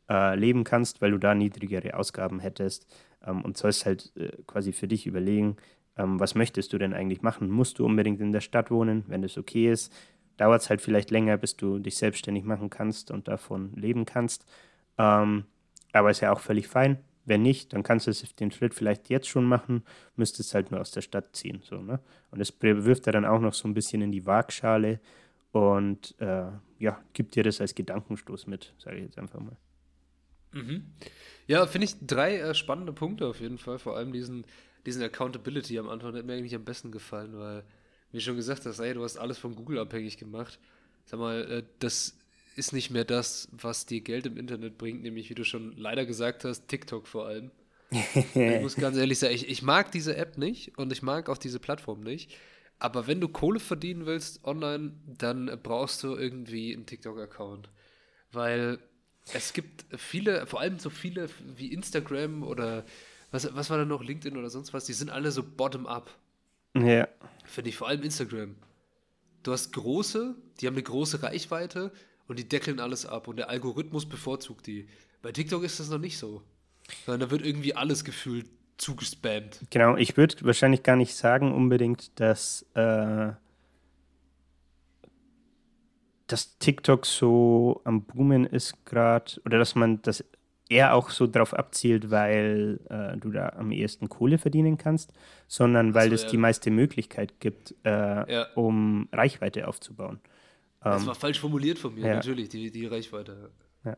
äh, 0.09 0.35
leben 0.35 0.64
kannst, 0.64 1.01
weil 1.01 1.12
du 1.12 1.18
da 1.18 1.35
niedrigere 1.35 1.95
Ausgaben 1.95 2.41
hättest 2.41 2.87
ähm, 3.24 3.43
und 3.43 3.57
sollst 3.57 3.87
halt 3.87 4.12
äh, 4.16 4.31
quasi 4.47 4.72
für 4.72 4.89
dich 4.89 5.07
überlegen, 5.07 5.57
ähm, 6.01 6.19
was 6.19 6.35
möchtest 6.35 6.73
du 6.73 6.79
denn 6.79 6.95
eigentlich 6.95 7.23
machen? 7.23 7.51
Musst 7.51 7.79
du 7.79 7.85
unbedingt 7.85 8.21
in 8.21 8.33
der 8.33 8.41
Stadt 8.41 8.71
wohnen? 8.71 9.05
Wenn 9.09 9.23
das 9.23 9.37
okay 9.37 9.71
ist, 9.71 9.93
dauert 10.37 10.63
es 10.63 10.71
halt 10.71 10.81
vielleicht 10.81 11.11
länger, 11.11 11.37
bis 11.37 11.57
du 11.57 11.79
dich 11.79 11.97
selbstständig 11.97 12.45
machen 12.45 12.71
kannst 12.71 13.11
und 13.11 13.29
davon 13.29 13.73
leben 13.75 14.07
kannst. 14.07 14.47
Ähm, 14.99 15.45
aber 15.93 16.11
ist 16.11 16.21
ja 16.21 16.33
auch 16.33 16.41
völlig 16.41 16.69
fein. 16.69 16.99
Wenn 17.27 17.43
nicht, 17.43 17.73
dann 17.75 17.83
kannst 17.83 18.07
du 18.07 18.13
den 18.41 18.51
Schritt 18.51 18.75
vielleicht 18.75 19.11
jetzt 19.11 19.29
schon 19.29 19.45
machen, 19.45 19.85
müsstest 20.17 20.55
halt 20.55 20.71
nur 20.71 20.81
aus 20.81 20.91
der 20.91 21.03
Stadt 21.03 21.37
ziehen. 21.37 21.61
So, 21.63 21.83
ne? 21.83 22.01
Und 22.31 22.39
das 22.39 22.53
wirft 22.61 23.07
er 23.07 23.13
dann 23.13 23.27
auch 23.27 23.41
noch 23.41 23.55
so 23.55 23.69
ein 23.69 23.75
bisschen 23.75 24.01
in 24.01 24.11
die 24.11 24.25
Waagschale 24.25 25.01
und 25.53 26.15
äh, 26.19 26.47
ja, 26.79 27.01
gibt 27.13 27.35
dir 27.35 27.43
das 27.43 27.61
als 27.61 27.75
Gedankenstoß 27.75 28.47
mit, 28.47 28.73
sage 28.79 28.97
ich 28.97 29.03
jetzt 29.03 29.19
einfach 29.19 29.41
mal. 29.41 29.57
Mhm. 30.53 30.87
Ja, 31.47 31.67
finde 31.67 31.85
ich 31.85 31.95
drei 32.01 32.39
äh, 32.39 32.55
spannende 32.55 32.93
Punkte 32.93 33.27
auf 33.27 33.41
jeden 33.41 33.59
Fall. 33.59 33.79
Vor 33.79 33.97
allem 33.97 34.13
diesen, 34.13 34.45
diesen 34.87 35.03
Accountability 35.03 35.78
am 35.78 35.89
Anfang 35.89 36.14
hat 36.14 36.24
mir 36.24 36.35
eigentlich 36.35 36.55
am 36.55 36.64
besten 36.64 36.91
gefallen, 36.91 37.39
weil, 37.39 37.64
wie 38.12 38.20
schon 38.20 38.37
gesagt 38.37 38.66
hast, 38.66 38.78
ey, 38.81 38.95
du 38.95 39.03
hast 39.03 39.16
alles 39.16 39.39
von 39.39 39.55
Google 39.55 39.78
abhängig 39.78 40.18
gemacht. 40.18 40.59
Sag 41.05 41.20
mal, 41.20 41.51
äh, 41.51 41.62
das 41.78 42.16
ist 42.57 42.72
nicht 42.72 42.91
mehr 42.91 43.05
das, 43.05 43.49
was 43.53 43.87
dir 43.87 44.01
Geld 44.01 44.26
im 44.26 44.37
Internet 44.37 44.78
bringt, 44.78 45.03
nämlich, 45.03 45.31
wie 45.31 45.35
du 45.35 45.45
schon 45.45 45.76
leider 45.76 46.05
gesagt 46.07 46.45
hast, 46.45 46.68
TikTok 46.68 47.07
vor 47.07 47.26
allem. 47.26 47.51
ich 47.91 48.61
muss 48.61 48.76
ganz 48.76 48.97
ehrlich 48.97 49.18
sagen, 49.18 49.35
ich, 49.35 49.49
ich 49.49 49.62
mag 49.62 49.91
diese 49.93 50.16
App 50.16 50.39
nicht 50.39 50.78
und 50.78 50.93
ich 50.93 51.03
mag 51.03 51.28
auch 51.28 51.39
diese 51.39 51.59
Plattform 51.59 52.01
nicht. 52.01 52.33
Aber 52.78 53.07
wenn 53.07 53.20
du 53.20 53.28
Kohle 53.28 53.61
verdienen 53.61 54.07
willst 54.07 54.45
online, 54.45 54.93
dann 55.07 55.59
brauchst 55.62 56.03
du 56.03 56.16
irgendwie 56.16 56.74
einen 56.74 56.87
TikTok-Account. 56.87 57.68
Weil 58.33 58.78
es 59.35 59.53
gibt 59.53 59.85
viele, 59.97 60.47
vor 60.47 60.61
allem 60.61 60.78
so 60.78 60.89
viele 60.89 61.28
wie 61.57 61.72
Instagram 61.72 62.43
oder 62.43 62.85
was, 63.31 63.55
was 63.55 63.70
war 63.70 63.78
da 63.78 63.85
noch, 63.85 64.03
LinkedIn 64.03 64.37
oder 64.37 64.51
sonst 64.51 64.72
was, 64.72 64.85
die 64.85 64.93
sind 64.93 65.11
alle 65.11 65.31
so 65.31 65.43
bottom-up. 65.43 66.11
Ja. 66.74 67.09
Finde 67.45 67.70
ich, 67.70 67.76
vor 67.76 67.89
allem 67.89 68.03
Instagram. 68.03 68.57
Du 69.43 69.53
hast 69.53 69.72
große, 69.72 70.35
die 70.61 70.66
haben 70.66 70.74
eine 70.74 70.83
große 70.83 71.22
Reichweite 71.22 71.93
und 72.28 72.39
die 72.39 72.49
deckeln 72.49 72.81
alles 72.81 73.07
ab 73.07 73.28
und 73.28 73.37
der 73.37 73.49
Algorithmus 73.49 74.09
bevorzugt 74.09 74.66
die. 74.66 74.89
Bei 75.22 75.33
TikTok 75.33 75.64
ist 75.64 75.81
das 75.81 75.89
noch 75.89 75.99
nicht 75.99 76.18
so. 76.18 76.43
Sondern 77.07 77.28
da 77.28 77.31
wird 77.31 77.45
irgendwie 77.45 77.74
alles 77.74 78.05
gefühlt 78.05 78.49
zugespammt. 78.78 79.61
Genau, 79.70 79.97
ich 79.97 80.16
würde 80.16 80.37
wahrscheinlich 80.45 80.83
gar 80.83 80.97
nicht 80.97 81.14
sagen 81.14 81.53
unbedingt, 81.53 82.18
dass, 82.18 82.66
äh, 82.74 83.33
dass 86.26 86.59
TikTok 86.59 87.07
so 87.07 87.81
am 87.85 88.03
Boomen 88.03 88.47
ist 88.47 88.85
gerade 88.87 89.41
oder 89.45 89.59
dass 89.59 89.74
man 89.74 90.03
das 90.03 90.24
eher 90.71 90.95
auch 90.95 91.11
so 91.11 91.27
darauf 91.27 91.53
abzielt, 91.53 92.11
weil 92.11 92.81
äh, 92.89 93.16
du 93.18 93.31
da 93.31 93.51
am 93.51 93.73
ehesten 93.73 94.09
Kohle 94.09 94.39
verdienen 94.39 94.79
kannst, 94.79 95.12
sondern 95.49 95.95
weil 95.95 96.09
so, 96.09 96.14
es 96.14 96.23
ja. 96.23 96.31
die 96.31 96.37
meiste 96.37 96.71
Möglichkeit 96.71 97.41
gibt, 97.41 97.75
äh, 97.85 97.91
ja. 98.33 98.47
um 98.55 99.09
Reichweite 99.12 99.68
aufzubauen. 99.68 100.21
Das 100.81 101.03
ähm, 101.03 101.09
war 101.09 101.14
falsch 101.14 101.41
formuliert 101.41 101.79
von 101.79 101.95
mir, 101.95 102.07
ja. 102.07 102.14
natürlich, 102.14 102.49
die, 102.49 102.71
die 102.71 102.87
Reichweite. 102.87 103.51
Ja, 103.85 103.97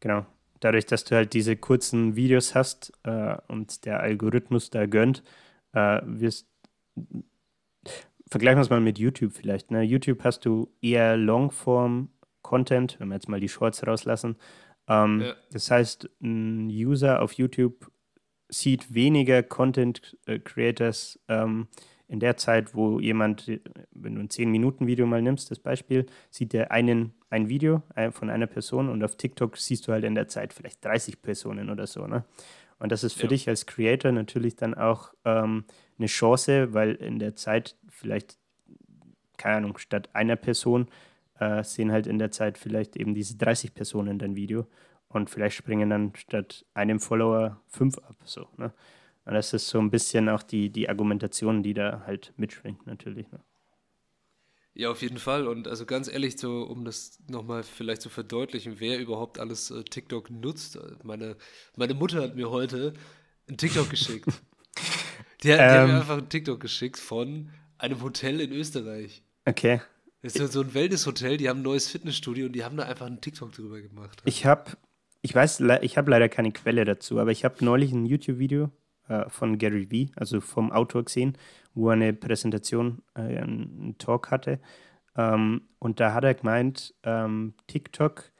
genau. 0.00 0.26
Dadurch, 0.60 0.86
dass 0.86 1.04
du 1.04 1.14
halt 1.14 1.32
diese 1.32 1.56
kurzen 1.56 2.16
Videos 2.16 2.54
hast 2.54 2.92
äh, 3.04 3.36
und 3.48 3.84
der 3.84 4.00
Algorithmus 4.00 4.70
da 4.70 4.86
gönnt, 4.86 5.22
äh, 5.72 6.00
wirst 6.04 6.46
vergleichen 8.30 8.58
wir 8.58 8.62
es 8.62 8.70
mal 8.70 8.80
mit 8.80 8.98
YouTube 8.98 9.32
vielleicht. 9.32 9.70
Ne? 9.70 9.82
YouTube 9.82 10.22
hast 10.24 10.44
du 10.44 10.70
eher 10.82 11.16
Longform-Content, 11.16 12.96
wenn 12.98 13.08
wir 13.08 13.14
jetzt 13.14 13.28
mal 13.28 13.40
die 13.40 13.48
Shorts 13.48 13.86
rauslassen, 13.86 14.36
ähm, 14.88 15.20
ja. 15.20 15.34
Das 15.52 15.70
heißt, 15.70 16.08
ein 16.20 16.68
User 16.68 17.22
auf 17.22 17.32
YouTube 17.32 17.90
sieht 18.48 18.94
weniger 18.94 19.42
Content 19.42 20.16
äh, 20.26 20.38
Creators 20.38 21.20
ähm, 21.28 21.68
in 22.08 22.20
der 22.20 22.38
Zeit, 22.38 22.74
wo 22.74 22.98
jemand, 22.98 23.46
wenn 23.90 24.14
du 24.14 24.20
ein 24.22 24.28
10-Minuten-Video 24.28 25.06
mal 25.06 25.20
nimmst, 25.20 25.50
das 25.50 25.58
Beispiel, 25.58 26.06
sieht 26.30 26.54
er 26.54 26.70
einen, 26.70 27.12
ein 27.28 27.50
Video 27.50 27.82
von 28.12 28.30
einer 28.30 28.46
Person 28.46 28.88
und 28.88 29.04
auf 29.04 29.16
TikTok 29.16 29.58
siehst 29.58 29.86
du 29.86 29.92
halt 29.92 30.04
in 30.04 30.14
der 30.14 30.26
Zeit 30.26 30.54
vielleicht 30.54 30.82
30 30.82 31.20
Personen 31.20 31.68
oder 31.68 31.86
so. 31.86 32.06
Ne? 32.06 32.24
Und 32.78 32.92
das 32.92 33.04
ist 33.04 33.14
für 33.14 33.24
ja. 33.24 33.28
dich 33.28 33.48
als 33.48 33.66
Creator 33.66 34.12
natürlich 34.12 34.56
dann 34.56 34.74
auch 34.74 35.12
ähm, 35.24 35.64
eine 35.98 36.06
Chance, 36.06 36.72
weil 36.72 36.94
in 36.94 37.18
der 37.18 37.34
Zeit 37.34 37.76
vielleicht, 37.90 38.38
keine 39.36 39.56
Ahnung, 39.56 39.78
statt 39.78 40.08
einer 40.14 40.36
Person 40.36 40.88
äh, 41.38 41.62
sehen 41.62 41.92
halt 41.92 42.06
in 42.06 42.18
der 42.18 42.30
Zeit 42.30 42.58
vielleicht 42.58 42.96
eben 42.96 43.14
diese 43.14 43.36
30 43.36 43.74
Personen 43.74 44.18
dein 44.18 44.36
Video 44.36 44.66
und 45.08 45.30
vielleicht 45.30 45.56
springen 45.56 45.90
dann 45.90 46.14
statt 46.14 46.66
einem 46.74 47.00
Follower 47.00 47.60
fünf 47.66 47.98
ab. 47.98 48.16
So, 48.24 48.48
ne? 48.56 48.72
Und 49.24 49.34
das 49.34 49.52
ist 49.52 49.68
so 49.68 49.78
ein 49.78 49.90
bisschen 49.90 50.28
auch 50.30 50.42
die, 50.42 50.70
die 50.70 50.88
Argumentation, 50.88 51.62
die 51.62 51.74
da 51.74 52.02
halt 52.06 52.32
mitschwingt, 52.38 52.86
natürlich. 52.86 53.30
Ne? 53.30 53.40
Ja, 54.72 54.90
auf 54.90 55.02
jeden 55.02 55.18
Fall. 55.18 55.46
Und 55.46 55.68
also 55.68 55.84
ganz 55.84 56.08
ehrlich, 56.08 56.38
so 56.38 56.62
um 56.62 56.84
das 56.84 57.18
nochmal 57.28 57.62
vielleicht 57.62 58.00
zu 58.00 58.08
verdeutlichen, 58.08 58.76
wer 58.78 58.98
überhaupt 58.98 59.38
alles 59.38 59.70
äh, 59.70 59.84
TikTok 59.84 60.30
nutzt. 60.30 60.78
Meine, 61.02 61.36
meine 61.76 61.92
Mutter 61.92 62.22
hat 62.22 62.36
mir 62.36 62.48
heute 62.48 62.94
ein 63.48 63.58
TikTok 63.58 63.90
geschickt. 63.90 64.28
Die 65.44 65.52
hat, 65.52 65.60
die 65.60 65.62
hat 65.62 65.86
mir 65.86 65.92
ähm. 65.92 66.00
einfach 66.00 66.18
ein 66.18 66.28
TikTok 66.28 66.58
geschickt 66.58 66.98
von 66.98 67.50
einem 67.78 68.02
Hotel 68.02 68.40
in 68.40 68.50
Österreich. 68.50 69.22
Okay. 69.44 69.80
Das 70.22 70.34
ist 70.34 70.52
so 70.52 70.62
ein 70.62 70.74
Wellness-Hotel, 70.74 71.36
die 71.36 71.48
haben 71.48 71.60
ein 71.60 71.62
neues 71.62 71.88
Fitnessstudio 71.88 72.46
und 72.46 72.52
die 72.52 72.64
haben 72.64 72.76
da 72.76 72.84
einfach 72.84 73.06
einen 73.06 73.20
TikTok 73.20 73.52
drüber 73.52 73.80
gemacht. 73.80 74.20
Ich 74.24 74.44
habe, 74.46 74.72
ich 75.22 75.34
weiß, 75.34 75.62
ich 75.82 75.96
habe 75.96 76.10
leider 76.10 76.28
keine 76.28 76.50
Quelle 76.50 76.84
dazu, 76.84 77.20
aber 77.20 77.30
ich 77.30 77.44
habe 77.44 77.64
neulich 77.64 77.92
ein 77.92 78.04
YouTube-Video 78.04 78.70
äh, 79.06 79.28
von 79.28 79.58
Gary 79.58 79.90
Vee, 79.90 80.10
also 80.16 80.40
vom 80.40 80.72
Autor 80.72 81.04
gesehen, 81.04 81.38
wo 81.74 81.90
er 81.90 81.92
eine 81.92 82.12
Präsentation, 82.12 83.02
äh, 83.14 83.20
einen 83.20 83.96
Talk 83.98 84.32
hatte. 84.32 84.58
Ähm, 85.16 85.62
und 85.78 86.00
da 86.00 86.14
hat 86.14 86.24
er 86.24 86.34
gemeint, 86.34 86.94
ähm, 87.04 87.54
TikTok 87.68 88.32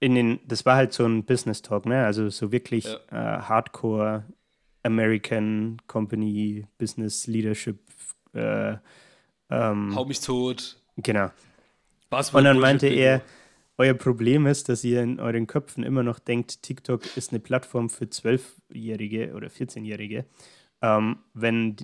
in 0.00 0.14
den, 0.14 0.38
das 0.46 0.64
war 0.64 0.76
halt 0.76 0.92
so 0.92 1.04
ein 1.04 1.24
Business 1.24 1.62
Talk, 1.62 1.84
ne? 1.84 2.04
Also 2.04 2.28
so 2.28 2.52
wirklich 2.52 2.84
ja. 2.84 3.38
äh, 3.38 3.42
Hardcore 3.42 4.24
American 4.84 5.78
Company 5.88 6.66
Business 6.78 7.26
Leadership. 7.26 7.80
Äh, 8.32 8.76
ähm, 9.50 9.94
Hau 9.94 10.04
mich 10.04 10.20
tot. 10.20 10.80
Genau. 10.96 11.30
Und 12.10 12.44
dann 12.44 12.58
meinte 12.58 12.86
er, 12.86 13.22
euer 13.76 13.94
Problem 13.94 14.46
ist, 14.46 14.68
dass 14.68 14.82
ihr 14.82 15.02
in 15.02 15.20
euren 15.20 15.46
Köpfen 15.46 15.84
immer 15.84 16.02
noch 16.02 16.18
denkt, 16.18 16.62
TikTok 16.62 17.16
ist 17.16 17.30
eine 17.30 17.38
Plattform 17.40 17.88
für 17.88 18.10
Zwölfjährige 18.10 19.34
oder 19.34 19.48
14-Jährige. 19.48 20.24
Ähm, 20.82 21.18
wenn, 21.32 21.76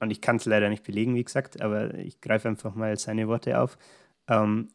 und 0.00 0.10
ich 0.10 0.20
kann 0.20 0.36
es 0.36 0.46
leider 0.46 0.70
nicht 0.70 0.84
belegen, 0.84 1.14
wie 1.14 1.24
gesagt, 1.24 1.60
aber 1.60 1.94
ich 1.94 2.20
greife 2.20 2.48
einfach 2.48 2.74
mal 2.74 2.96
seine 2.98 3.28
Worte 3.28 3.60
auf. 3.60 3.76
Ähm, 4.28 4.68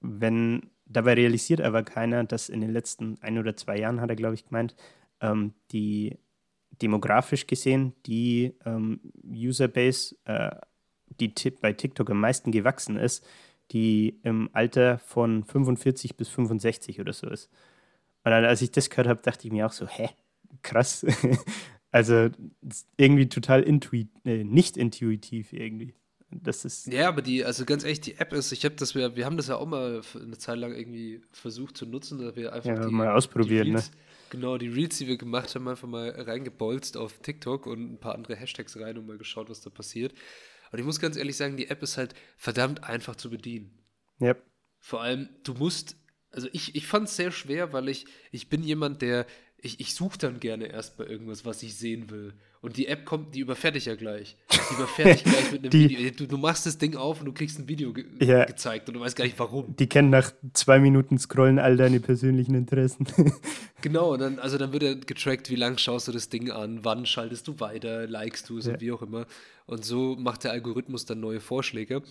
wenn 0.00 0.70
dabei 0.86 1.14
realisiert 1.14 1.60
aber 1.60 1.82
keiner, 1.82 2.24
dass 2.24 2.48
in 2.48 2.60
den 2.60 2.70
letzten 2.70 3.18
ein 3.20 3.38
oder 3.38 3.54
zwei 3.54 3.78
Jahren, 3.78 4.00
hat 4.00 4.10
er, 4.10 4.16
glaube 4.16 4.34
ich, 4.34 4.46
gemeint, 4.46 4.74
ähm, 5.20 5.52
die 5.72 6.18
demografisch 6.80 7.46
gesehen 7.46 7.94
die 8.06 8.54
ähm, 8.64 9.00
Userbase, 9.24 10.16
äh, 10.24 10.50
die 11.18 11.32
bei 11.60 11.72
TikTok 11.72 12.10
am 12.10 12.20
meisten 12.20 12.52
gewachsen 12.52 12.96
ist, 12.96 13.26
die 13.72 14.18
im 14.22 14.50
Alter 14.52 14.98
von 14.98 15.44
45 15.44 16.16
bis 16.16 16.28
65 16.28 17.00
oder 17.00 17.12
so 17.12 17.28
ist. 17.28 17.50
Und 18.24 18.32
dann, 18.32 18.44
als 18.44 18.62
ich 18.62 18.70
das 18.70 18.90
gehört 18.90 19.08
habe, 19.08 19.22
dachte 19.22 19.46
ich 19.46 19.52
mir 19.52 19.66
auch 19.66 19.72
so, 19.72 19.86
hä, 19.86 20.10
krass. 20.62 21.06
also 21.90 22.28
irgendwie 22.96 23.28
total 23.28 23.62
intuit, 23.62 24.08
äh, 24.24 24.44
nicht 24.44 24.76
intuitiv 24.76 25.52
irgendwie. 25.52 25.94
Das 26.32 26.64
ist 26.64 26.86
ja, 26.86 27.08
aber 27.08 27.22
die, 27.22 27.44
also 27.44 27.64
ganz 27.64 27.82
ehrlich, 27.82 28.00
die 28.02 28.18
App 28.18 28.32
ist, 28.32 28.52
ich 28.52 28.64
habe 28.64 28.76
das, 28.76 28.94
wir, 28.94 29.16
wir 29.16 29.26
haben 29.26 29.36
das 29.36 29.48
ja 29.48 29.56
auch 29.56 29.66
mal 29.66 30.00
eine 30.14 30.38
Zeit 30.38 30.58
lang 30.58 30.72
irgendwie 30.72 31.22
versucht 31.32 31.76
zu 31.76 31.86
nutzen, 31.86 32.20
dass 32.20 32.36
wir 32.36 32.52
einfach 32.52 32.70
ja, 32.70 32.86
die, 32.86 32.92
mal 32.92 33.08
ausprobiert, 33.08 33.66
die 33.66 33.70
Reels, 33.70 33.90
ne? 33.90 33.96
Genau, 34.30 34.56
die 34.56 34.68
Reels, 34.68 34.98
die 34.98 35.08
wir 35.08 35.16
gemacht 35.16 35.52
haben, 35.56 35.66
einfach 35.66 35.88
mal 35.88 36.08
reingebolzt 36.10 36.96
auf 36.96 37.18
TikTok 37.18 37.66
und 37.66 37.94
ein 37.94 37.98
paar 37.98 38.14
andere 38.14 38.36
Hashtags 38.36 38.78
rein 38.78 38.96
und 38.96 39.08
mal 39.08 39.18
geschaut, 39.18 39.50
was 39.50 39.60
da 39.60 39.70
passiert. 39.70 40.14
Und 40.70 40.78
ich 40.78 40.84
muss 40.84 41.00
ganz 41.00 41.16
ehrlich 41.16 41.36
sagen, 41.36 41.56
die 41.56 41.68
App 41.68 41.82
ist 41.82 41.96
halt 41.96 42.14
verdammt 42.36 42.84
einfach 42.84 43.16
zu 43.16 43.30
bedienen. 43.30 43.78
Yep. 44.20 44.42
Vor 44.78 45.02
allem, 45.02 45.28
du 45.42 45.54
musst, 45.54 45.96
also 46.30 46.48
ich, 46.52 46.74
ich 46.74 46.86
fand 46.86 47.08
es 47.08 47.16
sehr 47.16 47.32
schwer, 47.32 47.72
weil 47.72 47.88
ich, 47.88 48.06
ich 48.30 48.48
bin 48.48 48.62
jemand, 48.62 49.02
der, 49.02 49.26
ich, 49.62 49.80
ich 49.80 49.94
suche 49.94 50.18
dann 50.18 50.40
gerne 50.40 50.66
erstmal 50.66 51.08
irgendwas, 51.08 51.44
was 51.44 51.62
ich 51.62 51.76
sehen 51.76 52.10
will. 52.10 52.32
Und 52.62 52.76
die 52.76 52.88
App 52.88 53.06
kommt, 53.06 53.34
die 53.34 53.40
überfährt 53.40 53.74
dich 53.74 53.86
ja 53.86 53.94
gleich. 53.94 54.36
Die 54.50 54.74
überfährt 54.74 55.14
dich 55.14 55.24
gleich 55.24 55.52
mit 55.52 55.60
einem 55.62 55.70
die, 55.70 55.88
Video. 55.88 56.10
Du, 56.10 56.26
du, 56.26 56.36
machst 56.36 56.66
das 56.66 56.78
Ding 56.78 56.94
auf 56.94 57.20
und 57.20 57.26
du 57.26 57.32
kriegst 57.32 57.58
ein 57.58 57.68
Video 57.68 57.92
ge 57.92 58.04
ja, 58.20 58.44
gezeigt 58.44 58.88
und 58.88 58.94
du 58.94 59.00
weißt 59.00 59.16
gar 59.16 59.24
nicht 59.24 59.38
warum. 59.38 59.74
Die 59.76 59.88
kennen 59.88 60.10
nach 60.10 60.32
zwei 60.52 60.78
Minuten 60.78 61.18
Scrollen 61.18 61.58
all 61.58 61.76
deine 61.76 62.00
persönlichen 62.00 62.54
Interessen. 62.54 63.06
genau, 63.80 64.16
dann, 64.16 64.38
also 64.38 64.58
dann 64.58 64.72
wird 64.72 64.82
ja 64.82 64.94
getrackt, 64.94 65.48
wie 65.50 65.56
lang 65.56 65.78
schaust 65.78 66.08
du 66.08 66.12
das 66.12 66.28
Ding 66.28 66.50
an, 66.50 66.84
wann 66.84 67.06
schaltest 67.06 67.48
du 67.48 67.60
weiter, 67.60 68.06
likest 68.06 68.48
du 68.50 68.58
es 68.58 68.66
ja. 68.66 68.74
und 68.74 68.80
wie 68.80 68.92
auch 68.92 69.02
immer. 69.02 69.26
Und 69.66 69.84
so 69.84 70.16
macht 70.16 70.44
der 70.44 70.52
Algorithmus 70.52 71.06
dann 71.06 71.20
neue 71.20 71.40
Vorschläge. 71.40 72.02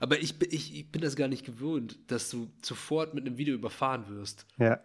Aber 0.00 0.20
ich, 0.20 0.34
ich, 0.50 0.74
ich 0.74 0.90
bin 0.90 1.02
das 1.02 1.16
gar 1.16 1.28
nicht 1.28 1.44
gewöhnt, 1.44 1.98
dass 2.06 2.30
du 2.30 2.48
sofort 2.62 3.14
mit 3.14 3.26
einem 3.26 3.36
Video 3.36 3.54
überfahren 3.54 4.04
wirst. 4.08 4.46
Ja. 4.58 4.80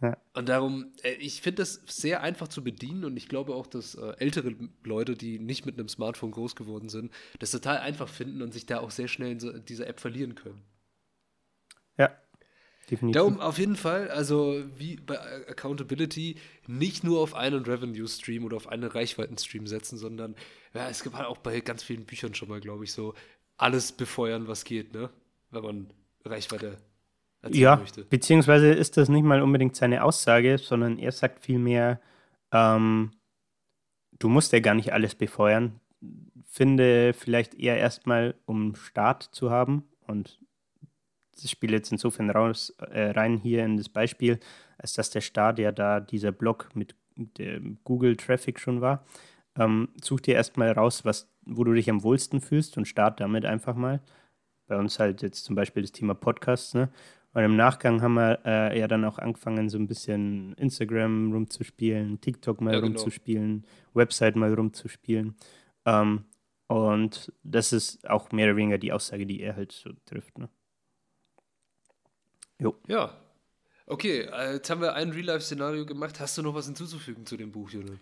Ja. 0.00 0.16
Und 0.32 0.48
darum, 0.48 0.92
äh, 1.02 1.14
ich 1.14 1.42
finde 1.42 1.62
das 1.62 1.80
sehr 1.86 2.22
einfach 2.22 2.48
zu 2.48 2.62
bedienen 2.62 3.04
und 3.04 3.16
ich 3.16 3.28
glaube 3.28 3.54
auch, 3.54 3.66
dass 3.66 3.96
äh, 3.96 4.12
ältere 4.18 4.54
Leute, 4.84 5.16
die 5.16 5.40
nicht 5.40 5.66
mit 5.66 5.76
einem 5.76 5.88
Smartphone 5.88 6.30
groß 6.30 6.54
geworden 6.54 6.88
sind, 6.88 7.12
das 7.40 7.50
total 7.50 7.78
einfach 7.78 8.08
finden 8.08 8.42
und 8.42 8.52
sich 8.52 8.66
da 8.66 8.78
auch 8.78 8.92
sehr 8.92 9.08
schnell 9.08 9.32
in 9.32 9.40
so, 9.40 9.52
dieser 9.58 9.88
App 9.88 9.98
verlieren 9.98 10.36
können. 10.36 10.62
Ja, 11.96 12.16
definitiv. 12.88 13.14
Darum 13.14 13.40
auf 13.40 13.58
jeden 13.58 13.74
Fall, 13.74 14.08
also 14.10 14.62
wie 14.76 14.96
bei 14.96 15.18
Accountability, 15.48 16.36
nicht 16.68 17.02
nur 17.02 17.20
auf 17.20 17.34
einen 17.34 17.64
Revenue-Stream 17.64 18.44
oder 18.44 18.56
auf 18.56 18.68
einen 18.68 18.88
Reichweiten-Stream 18.88 19.66
setzen, 19.66 19.98
sondern 19.98 20.36
ja, 20.74 20.88
es 20.88 21.02
gibt 21.02 21.16
halt 21.16 21.26
auch 21.26 21.38
bei 21.38 21.58
ganz 21.60 21.82
vielen 21.82 22.04
Büchern 22.04 22.34
schon 22.36 22.48
mal, 22.48 22.60
glaube 22.60 22.84
ich, 22.84 22.92
so 22.92 23.14
alles 23.56 23.90
befeuern, 23.90 24.46
was 24.46 24.62
geht, 24.62 24.92
ne? 24.92 25.10
Wenn 25.50 25.62
man 25.62 25.92
Reichweite 26.24 26.78
ja, 27.50 27.76
möchte. 27.76 28.04
Beziehungsweise 28.04 28.68
ist 28.68 28.96
das 28.96 29.08
nicht 29.08 29.24
mal 29.24 29.42
unbedingt 29.42 29.76
seine 29.76 30.02
Aussage, 30.02 30.58
sondern 30.58 30.98
er 30.98 31.12
sagt 31.12 31.44
vielmehr, 31.44 32.00
ähm, 32.52 33.12
du 34.18 34.28
musst 34.28 34.52
ja 34.52 34.60
gar 34.60 34.74
nicht 34.74 34.92
alles 34.92 35.14
befeuern. 35.14 35.80
Finde 36.46 37.12
vielleicht 37.12 37.54
eher 37.54 37.78
erstmal, 37.78 38.34
um 38.46 38.74
Start 38.74 39.22
zu 39.22 39.50
haben. 39.50 39.84
Und 40.06 40.40
das 41.34 41.50
spielt 41.50 41.72
jetzt 41.72 41.92
insofern 41.92 42.30
raus, 42.30 42.70
äh, 42.90 43.10
rein 43.10 43.36
hier 43.36 43.64
in 43.64 43.76
das 43.76 43.88
Beispiel, 43.88 44.40
als 44.78 44.94
dass 44.94 45.10
der 45.10 45.20
Start 45.20 45.58
ja 45.58 45.72
da 45.72 46.00
dieser 46.00 46.32
Block 46.32 46.70
mit 46.74 46.94
dem 47.16 47.78
Google 47.84 48.16
Traffic 48.16 48.58
schon 48.58 48.80
war. 48.80 49.04
Ähm, 49.56 49.88
such 50.02 50.20
dir 50.20 50.34
erstmal 50.34 50.72
raus, 50.72 51.04
was, 51.04 51.30
wo 51.44 51.64
du 51.64 51.72
dich 51.74 51.90
am 51.90 52.02
wohlsten 52.02 52.40
fühlst 52.40 52.76
und 52.76 52.86
start 52.86 53.20
damit 53.20 53.44
einfach 53.44 53.74
mal. 53.74 54.00
Bei 54.66 54.76
uns 54.76 54.98
halt 54.98 55.22
jetzt 55.22 55.44
zum 55.44 55.56
Beispiel 55.56 55.82
das 55.82 55.92
Thema 55.92 56.14
Podcasts, 56.14 56.74
ne? 56.74 56.90
Und 57.38 57.44
im 57.44 57.54
Nachgang 57.54 58.02
haben 58.02 58.14
wir 58.14 58.40
äh, 58.44 58.80
ja 58.80 58.88
dann 58.88 59.04
auch 59.04 59.20
angefangen, 59.20 59.68
so 59.68 59.78
ein 59.78 59.86
bisschen 59.86 60.54
Instagram 60.54 61.32
rumzuspielen, 61.32 62.20
TikTok 62.20 62.60
mal 62.60 62.74
ja, 62.74 62.80
genau. 62.80 62.98
rumzuspielen, 62.98 63.64
Website 63.94 64.34
mal 64.34 64.52
rumzuspielen. 64.52 65.36
Ähm, 65.84 66.24
und 66.66 67.32
das 67.44 67.72
ist 67.72 68.10
auch 68.10 68.32
mehr 68.32 68.46
oder 68.46 68.56
weniger 68.56 68.78
die 68.78 68.92
Aussage, 68.92 69.24
die 69.24 69.40
er 69.40 69.54
halt 69.54 69.70
so 69.70 69.90
trifft. 70.04 70.36
Ne? 70.36 70.48
Jo. 72.58 72.74
Ja. 72.88 73.16
Okay, 73.86 74.28
jetzt 74.54 74.68
haben 74.68 74.80
wir 74.80 74.94
ein 74.94 75.10
Real-Life-Szenario 75.10 75.86
gemacht. 75.86 76.18
Hast 76.18 76.36
du 76.38 76.42
noch 76.42 76.56
was 76.56 76.66
hinzuzufügen 76.66 77.24
zu 77.24 77.36
dem 77.36 77.52
Buch, 77.52 77.70
Julian? 77.70 78.00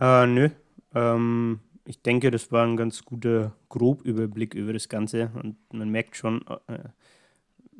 Äh, 0.00 0.26
nö. 0.26 0.48
Ähm, 0.94 1.60
ich 1.84 2.00
denke, 2.00 2.30
das 2.30 2.50
war 2.52 2.66
ein 2.66 2.78
ganz 2.78 3.04
guter 3.04 3.54
Grobüberblick 3.68 4.54
über 4.54 4.72
das 4.72 4.88
Ganze 4.88 5.30
und 5.34 5.58
man 5.74 5.90
merkt 5.90 6.16
schon, 6.16 6.42
äh, 6.68 6.88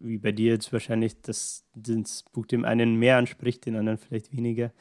wie 0.01 0.19
bei 0.19 0.33
dir 0.33 0.53
jetzt 0.53 0.73
wahrscheinlich, 0.73 1.21
dass 1.21 1.65
das 1.75 2.25
Buch 2.33 2.47
dem 2.47 2.65
einen 2.65 2.97
mehr 2.97 3.17
anspricht, 3.19 3.67
den 3.67 3.77
anderen 3.77 3.99
vielleicht 3.99 4.33
weniger. 4.33 4.73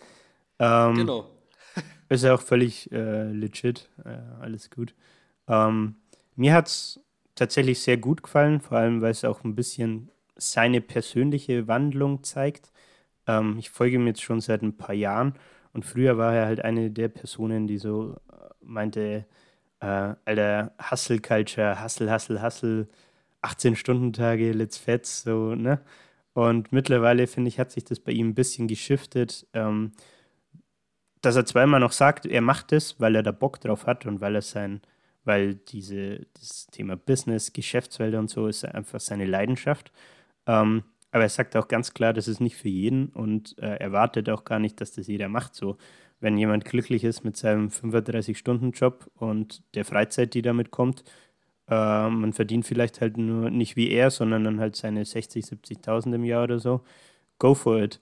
Ähm, 0.59 0.95
genau. 0.95 1.29
ist 2.09 2.23
ja 2.23 2.33
auch 2.33 2.41
völlig 2.41 2.91
äh, 2.91 3.31
legit, 3.31 3.89
äh, 4.05 4.17
alles 4.41 4.69
gut. 4.69 4.95
Ähm, 5.47 5.95
mir 6.35 6.53
hat 6.53 6.67
es 6.67 6.99
tatsächlich 7.35 7.79
sehr 7.79 7.97
gut 7.97 8.23
gefallen, 8.23 8.61
vor 8.61 8.77
allem 8.77 9.01
weil 9.01 9.11
es 9.11 9.25
auch 9.25 9.43
ein 9.43 9.55
bisschen 9.55 10.09
seine 10.35 10.81
persönliche 10.81 11.67
Wandlung 11.67 12.23
zeigt. 12.23 12.71
Ähm, 13.27 13.57
ich 13.57 13.69
folge 13.69 13.95
ihm 13.95 14.07
jetzt 14.07 14.21
schon 14.21 14.41
seit 14.41 14.61
ein 14.61 14.77
paar 14.77 14.95
Jahren 14.95 15.33
und 15.73 15.85
früher 15.85 16.17
war 16.17 16.33
er 16.33 16.45
halt 16.45 16.63
eine 16.63 16.91
der 16.91 17.09
Personen, 17.09 17.67
die 17.67 17.77
so 17.77 18.13
äh, 18.31 18.49
meinte, 18.61 19.25
äh, 19.79 20.15
alter, 20.25 20.73
Hustle 20.91 21.19
Culture, 21.19 21.83
Hustle, 21.83 22.11
Hustle, 22.11 22.41
Hustle, 22.41 22.87
18-Stunden-Tage, 23.41 24.51
let's 24.51 24.77
fetz, 24.77 25.23
so, 25.23 25.55
ne? 25.55 25.81
Und 26.33 26.71
mittlerweile, 26.71 27.25
finde 27.25 27.47
ich, 27.49 27.59
hat 27.59 27.71
sich 27.71 27.83
das 27.83 27.99
bei 27.99 28.11
ihm 28.11 28.29
ein 28.29 28.35
bisschen 28.35 28.67
geschiftet, 28.67 29.47
ähm, 29.53 29.93
dass 31.21 31.35
er 31.35 31.45
zweimal 31.45 31.79
noch 31.79 31.91
sagt, 31.91 32.25
er 32.25 32.41
macht 32.41 32.71
es, 32.73 32.99
weil 32.99 33.15
er 33.15 33.23
da 33.23 33.31
Bock 33.31 33.59
drauf 33.59 33.87
hat 33.87 34.05
und 34.05 34.21
weil 34.21 34.35
er 34.35 34.43
sein, 34.43 34.81
weil 35.23 35.55
diese, 35.55 36.27
das 36.33 36.67
Thema 36.67 36.95
Business, 36.95 37.53
Geschäftsfelder 37.53 38.19
und 38.19 38.29
so 38.29 38.47
ist 38.47 38.65
einfach 38.65 38.99
seine 38.99 39.25
Leidenschaft. 39.25 39.91
Ähm, 40.45 40.83
aber 41.11 41.23
er 41.23 41.29
sagt 41.29 41.55
auch 41.55 41.67
ganz 41.67 41.93
klar, 41.93 42.13
das 42.13 42.27
ist 42.27 42.39
nicht 42.39 42.55
für 42.55 42.69
jeden 42.69 43.09
und 43.09 43.57
äh, 43.57 43.77
erwartet 43.77 44.29
auch 44.29 44.43
gar 44.43 44.59
nicht, 44.59 44.79
dass 44.79 44.91
das 44.91 45.07
jeder 45.07 45.29
macht. 45.29 45.55
So, 45.55 45.77
wenn 46.19 46.37
jemand 46.37 46.65
glücklich 46.65 47.03
ist 47.03 47.23
mit 47.23 47.37
seinem 47.37 47.69
35-Stunden-Job 47.69 49.09
und 49.15 49.63
der 49.75 49.85
Freizeit, 49.85 50.33
die 50.33 50.41
damit 50.41 50.71
kommt, 50.71 51.03
äh, 51.69 52.09
man 52.09 52.33
verdient 52.33 52.65
vielleicht 52.65 53.01
halt 53.01 53.17
nur 53.17 53.49
nicht 53.49 53.75
wie 53.75 53.89
er, 53.91 54.11
sondern 54.11 54.43
dann 54.43 54.59
halt 54.59 54.75
seine 54.75 55.05
60, 55.05 55.45
70.000 55.45 56.15
im 56.15 56.23
Jahr 56.23 56.43
oder 56.43 56.59
so. 56.59 56.83
Go 57.39 57.53
for 57.55 57.81
it. 57.81 57.99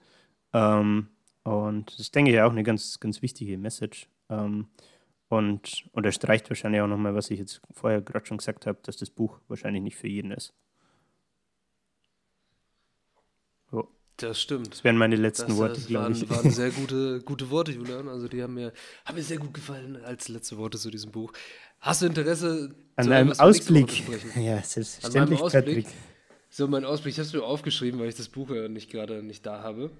Ähm, 0.52 1.08
und 1.44 1.98
das 1.98 2.10
denke 2.10 2.32
ich 2.32 2.40
auch 2.40 2.50
eine 2.50 2.62
ganz, 2.64 3.00
ganz 3.00 3.22
wichtige 3.22 3.58
Message. 3.58 4.08
Ähm, 4.30 4.68
und 5.28 5.84
unterstreicht 5.92 6.48
wahrscheinlich 6.50 6.80
auch 6.82 6.86
nochmal, 6.88 7.14
was 7.14 7.30
ich 7.30 7.40
jetzt 7.40 7.60
vorher 7.72 8.00
gerade 8.00 8.26
schon 8.26 8.38
gesagt 8.38 8.66
habe, 8.66 8.78
dass 8.82 8.96
das 8.96 9.10
Buch 9.10 9.40
wahrscheinlich 9.48 9.82
nicht 9.82 9.96
für 9.96 10.08
jeden 10.08 10.30
ist. 10.32 10.54
So. 13.70 13.88
Das 14.18 14.40
stimmt. 14.40 14.72
Das 14.72 14.84
wären 14.84 14.96
meine 14.96 15.16
letzten 15.16 15.48
das, 15.48 15.56
Worte, 15.58 15.80
glaube 15.82 16.12
ich. 16.12 16.20
Das 16.20 16.30
waren 16.30 16.50
sehr 16.50 16.70
gute, 16.80 17.20
gute 17.20 17.50
Worte, 17.50 17.72
Julian. 17.72 18.08
Also 18.08 18.28
die 18.28 18.42
haben 18.42 18.54
mir, 18.54 18.72
haben 19.04 19.16
mir 19.16 19.22
sehr 19.22 19.38
gut 19.38 19.52
gefallen 19.52 19.96
als 20.04 20.28
letzte 20.28 20.56
Worte 20.56 20.78
zu 20.78 20.90
diesem 20.90 21.12
Buch. 21.12 21.32
Hast 21.80 22.02
du 22.02 22.06
Interesse 22.06 22.74
an 22.96 23.12
einem 23.12 23.32
Ausblick? 23.32 24.02
Ja, 24.36 24.62
selbstverständlich, 24.62 25.40
Patrick. 25.40 25.86
So, 26.48 26.66
mein 26.66 26.84
Ausblick, 26.84 27.12
ich 27.12 27.18
habe 27.18 27.26
es 27.26 27.34
mir 27.34 27.42
aufgeschrieben, 27.42 28.00
weil 28.00 28.08
ich 28.08 28.14
das 28.14 28.28
Buch 28.28 28.50
ja 28.50 28.68
nicht 28.68 28.90
gerade 28.90 29.22
nicht 29.22 29.44
da 29.44 29.62
habe. 29.62 29.90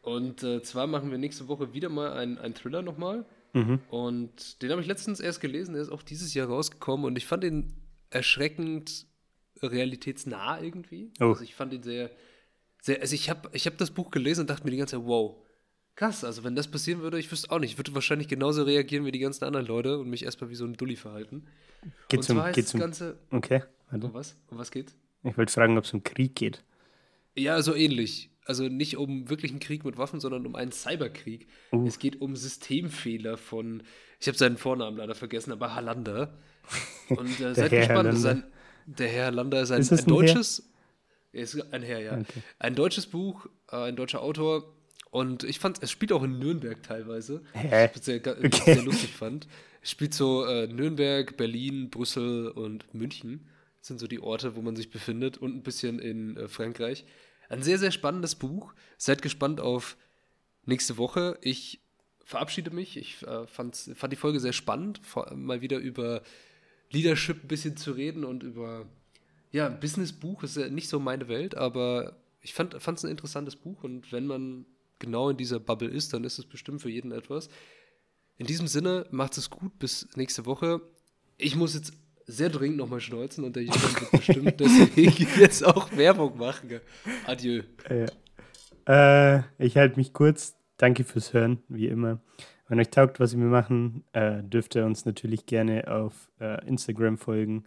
Und 0.00 0.42
äh, 0.42 0.62
zwar 0.62 0.86
machen 0.86 1.10
wir 1.10 1.18
nächste 1.18 1.48
Woche 1.48 1.74
wieder 1.74 1.88
mal 1.88 2.12
einen 2.12 2.54
Thriller 2.54 2.80
nochmal. 2.80 3.26
Mhm. 3.52 3.80
Und 3.90 4.62
den 4.62 4.70
habe 4.70 4.80
ich 4.80 4.86
letztens 4.86 5.20
erst 5.20 5.40
gelesen, 5.40 5.74
der 5.74 5.82
ist 5.82 5.90
auch 5.90 6.02
dieses 6.02 6.32
Jahr 6.34 6.48
rausgekommen 6.48 7.06
und 7.06 7.16
ich 7.16 7.26
fand 7.26 7.44
ihn 7.44 7.72
erschreckend 8.10 9.06
realitätsnah 9.62 10.60
irgendwie. 10.60 11.10
Oh. 11.20 11.30
Also 11.30 11.42
ich 11.42 11.54
fand 11.54 11.72
ihn 11.72 11.82
sehr, 11.82 12.10
sehr, 12.82 13.00
also 13.00 13.14
ich 13.14 13.30
habe 13.30 13.50
ich 13.52 13.66
hab 13.66 13.78
das 13.78 13.90
Buch 13.90 14.10
gelesen 14.10 14.42
und 14.42 14.50
dachte 14.50 14.64
mir 14.64 14.70
die 14.70 14.76
ganze 14.76 14.96
Zeit, 14.96 15.06
wow, 15.06 15.36
krass, 15.96 16.24
also 16.24 16.44
wenn 16.44 16.54
das 16.54 16.68
passieren 16.68 17.00
würde, 17.00 17.18
ich 17.18 17.30
wüsste 17.32 17.50
auch 17.50 17.58
nicht. 17.58 17.72
Ich 17.72 17.78
würde 17.78 17.94
wahrscheinlich 17.94 18.28
genauso 18.28 18.62
reagieren 18.62 19.04
wie 19.04 19.12
die 19.12 19.18
ganzen 19.18 19.44
anderen 19.44 19.66
Leute 19.66 19.98
und 19.98 20.08
mich 20.08 20.24
erstmal 20.24 20.50
wie 20.50 20.54
so 20.54 20.64
ein 20.64 20.74
Dulli 20.74 20.96
verhalten. 20.96 21.46
Geht's 22.08 22.28
und 22.28 22.36
zwar 22.36 22.46
um, 22.46 22.52
geht's 22.52 22.72
das 22.72 22.80
Ganze. 22.80 23.18
Okay. 23.30 23.62
Um 23.90 24.14
was? 24.14 24.36
Um 24.50 24.58
was 24.58 24.70
geht's? 24.70 24.96
Ich 25.24 25.36
wollte 25.36 25.52
fragen, 25.52 25.76
ob 25.78 25.84
es 25.84 25.92
um 25.92 26.04
Krieg 26.04 26.34
geht. 26.34 26.62
Ja, 27.34 27.60
so 27.62 27.74
ähnlich. 27.74 28.30
Also 28.44 28.68
nicht 28.68 28.96
um 28.96 29.28
wirklich 29.28 29.50
einen 29.50 29.60
Krieg 29.60 29.84
mit 29.84 29.98
Waffen, 29.98 30.20
sondern 30.20 30.46
um 30.46 30.54
einen 30.54 30.70
Cyberkrieg. 30.70 31.48
Uh. 31.72 31.86
Es 31.86 31.98
geht 31.98 32.20
um 32.20 32.36
Systemfehler 32.36 33.36
von, 33.36 33.82
ich 34.20 34.28
habe 34.28 34.38
seinen 34.38 34.56
Vornamen 34.56 34.98
leider 34.98 35.16
vergessen, 35.16 35.52
aber 35.52 35.74
Halander. 35.74 36.38
Und 37.08 37.40
äh, 37.40 37.54
seid 37.54 37.72
Herr 37.72 37.86
gespannt, 37.86 38.16
sein, 38.18 38.44
der 38.86 39.08
Herr 39.08 39.32
Lander 39.32 39.62
ist 39.62 39.72
ein, 39.72 39.80
ist 39.80 39.92
ein, 39.92 39.98
ein 39.98 40.06
deutsches, 40.06 40.60
er 40.60 40.75
ist 41.42 41.72
ein 41.72 41.82
Herr, 41.82 42.00
ja. 42.00 42.12
Okay. 42.12 42.42
Ein 42.58 42.74
deutsches 42.74 43.06
Buch, 43.06 43.46
äh, 43.70 43.76
ein 43.76 43.96
deutscher 43.96 44.22
Autor. 44.22 44.72
Und 45.10 45.44
ich 45.44 45.58
fand, 45.58 45.82
es 45.82 45.90
spielt 45.90 46.12
auch 46.12 46.22
in 46.22 46.38
Nürnberg 46.38 46.82
teilweise. 46.82 47.42
Hä? 47.52 47.88
Was 47.88 47.96
ich 47.96 48.02
sehr, 48.02 48.16
okay. 48.16 48.50
sehr 48.64 48.82
lustig 48.82 49.12
fand. 49.12 49.46
Es 49.82 49.90
spielt 49.90 50.14
so 50.14 50.44
äh, 50.44 50.66
Nürnberg, 50.66 51.36
Berlin, 51.36 51.90
Brüssel 51.90 52.48
und 52.48 52.92
München. 52.92 53.48
Das 53.78 53.88
sind 53.88 54.00
so 54.00 54.06
die 54.06 54.20
Orte, 54.20 54.56
wo 54.56 54.62
man 54.62 54.76
sich 54.76 54.90
befindet. 54.90 55.38
Und 55.38 55.54
ein 55.54 55.62
bisschen 55.62 55.98
in 55.98 56.36
äh, 56.36 56.48
Frankreich. 56.48 57.04
Ein 57.48 57.62
sehr, 57.62 57.78
sehr 57.78 57.92
spannendes 57.92 58.34
Buch. 58.34 58.74
Seid 58.98 59.22
gespannt 59.22 59.60
auf 59.60 59.96
nächste 60.64 60.98
Woche. 60.98 61.38
Ich 61.40 61.80
verabschiede 62.24 62.70
mich. 62.70 62.96
Ich 62.96 63.22
äh, 63.22 63.46
fand 63.46 63.88
die 64.10 64.16
Folge 64.16 64.40
sehr 64.40 64.52
spannend, 64.52 65.00
mal 65.34 65.60
wieder 65.60 65.78
über 65.78 66.22
Leadership 66.90 67.44
ein 67.44 67.48
bisschen 67.48 67.76
zu 67.76 67.92
reden 67.92 68.24
und 68.24 68.42
über 68.42 68.86
ja, 69.56 69.66
ein 69.66 69.80
Business-Buch 69.80 70.42
ist 70.42 70.56
ja 70.58 70.68
nicht 70.68 70.88
so 70.88 71.00
meine 71.00 71.28
Welt, 71.28 71.56
aber 71.56 72.16
ich 72.42 72.52
fand 72.52 72.74
es 72.74 73.04
ein 73.04 73.10
interessantes 73.10 73.56
Buch 73.56 73.82
und 73.82 74.12
wenn 74.12 74.26
man 74.26 74.66
genau 74.98 75.30
in 75.30 75.38
dieser 75.38 75.58
Bubble 75.58 75.88
ist, 75.88 76.12
dann 76.12 76.24
ist 76.24 76.38
es 76.38 76.44
bestimmt 76.44 76.82
für 76.82 76.90
jeden 76.90 77.10
etwas. 77.10 77.48
In 78.36 78.46
diesem 78.46 78.66
Sinne, 78.66 79.06
macht 79.10 79.38
es 79.38 79.48
gut, 79.48 79.78
bis 79.78 80.08
nächste 80.14 80.44
Woche. 80.44 80.82
Ich 81.38 81.56
muss 81.56 81.74
jetzt 81.74 81.94
sehr 82.26 82.50
dringend 82.50 82.76
nochmal 82.76 83.00
schneuzen 83.00 83.44
und 83.44 83.56
der 83.56 83.62
Junge 83.62 83.80
wird 83.80 84.10
bestimmt 84.12 84.60
deswegen 84.60 85.26
jetzt 85.40 85.64
auch 85.64 85.90
Werbung 85.96 86.36
machen. 86.36 86.80
Adieu. 87.24 87.62
Äh, 88.86 89.38
ich 89.58 89.76
halte 89.78 89.96
mich 89.96 90.12
kurz. 90.12 90.54
Danke 90.76 91.04
fürs 91.04 91.32
Hören, 91.32 91.62
wie 91.68 91.86
immer. 91.86 92.20
Wenn 92.68 92.78
euch 92.78 92.90
taugt, 92.90 93.20
was 93.20 93.34
wir 93.34 93.44
machen, 93.44 94.04
äh, 94.12 94.42
dürft 94.42 94.74
ihr 94.74 94.84
uns 94.84 95.06
natürlich 95.06 95.46
gerne 95.46 95.90
auf 95.90 96.28
äh, 96.40 96.62
Instagram 96.66 97.16
folgen 97.16 97.64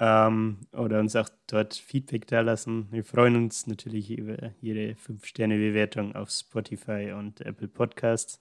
ähm, 0.00 0.58
oder 0.72 1.00
uns 1.00 1.16
auch 1.16 1.28
dort 1.46 1.74
Feedback 1.74 2.26
da 2.26 2.40
lassen. 2.40 2.88
Wir 2.90 3.04
freuen 3.04 3.36
uns 3.36 3.66
natürlich 3.66 4.10
über 4.10 4.52
jede 4.60 4.94
5-Sterne-Bewertung 4.94 6.14
auf 6.14 6.30
Spotify 6.30 7.12
und 7.16 7.40
Apple 7.40 7.68
Podcasts. 7.68 8.38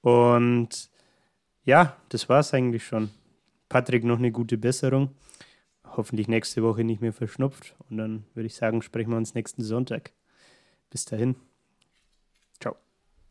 Und 0.00 0.90
ja, 1.64 1.96
das 2.08 2.28
war 2.28 2.40
es 2.40 2.54
eigentlich 2.54 2.84
schon. 2.86 3.10
Patrick, 3.68 4.04
noch 4.04 4.18
eine 4.18 4.32
gute 4.32 4.58
Besserung. 4.58 5.10
Hoffentlich 5.84 6.28
nächste 6.28 6.62
Woche 6.62 6.84
nicht 6.84 7.00
mehr 7.00 7.12
verschnupft. 7.12 7.74
Und 7.88 7.98
dann 7.98 8.24
würde 8.34 8.46
ich 8.46 8.54
sagen, 8.54 8.82
sprechen 8.82 9.10
wir 9.10 9.16
uns 9.16 9.34
nächsten 9.34 9.62
Sonntag. 9.62 10.12
Bis 10.90 11.04
dahin. 11.04 11.47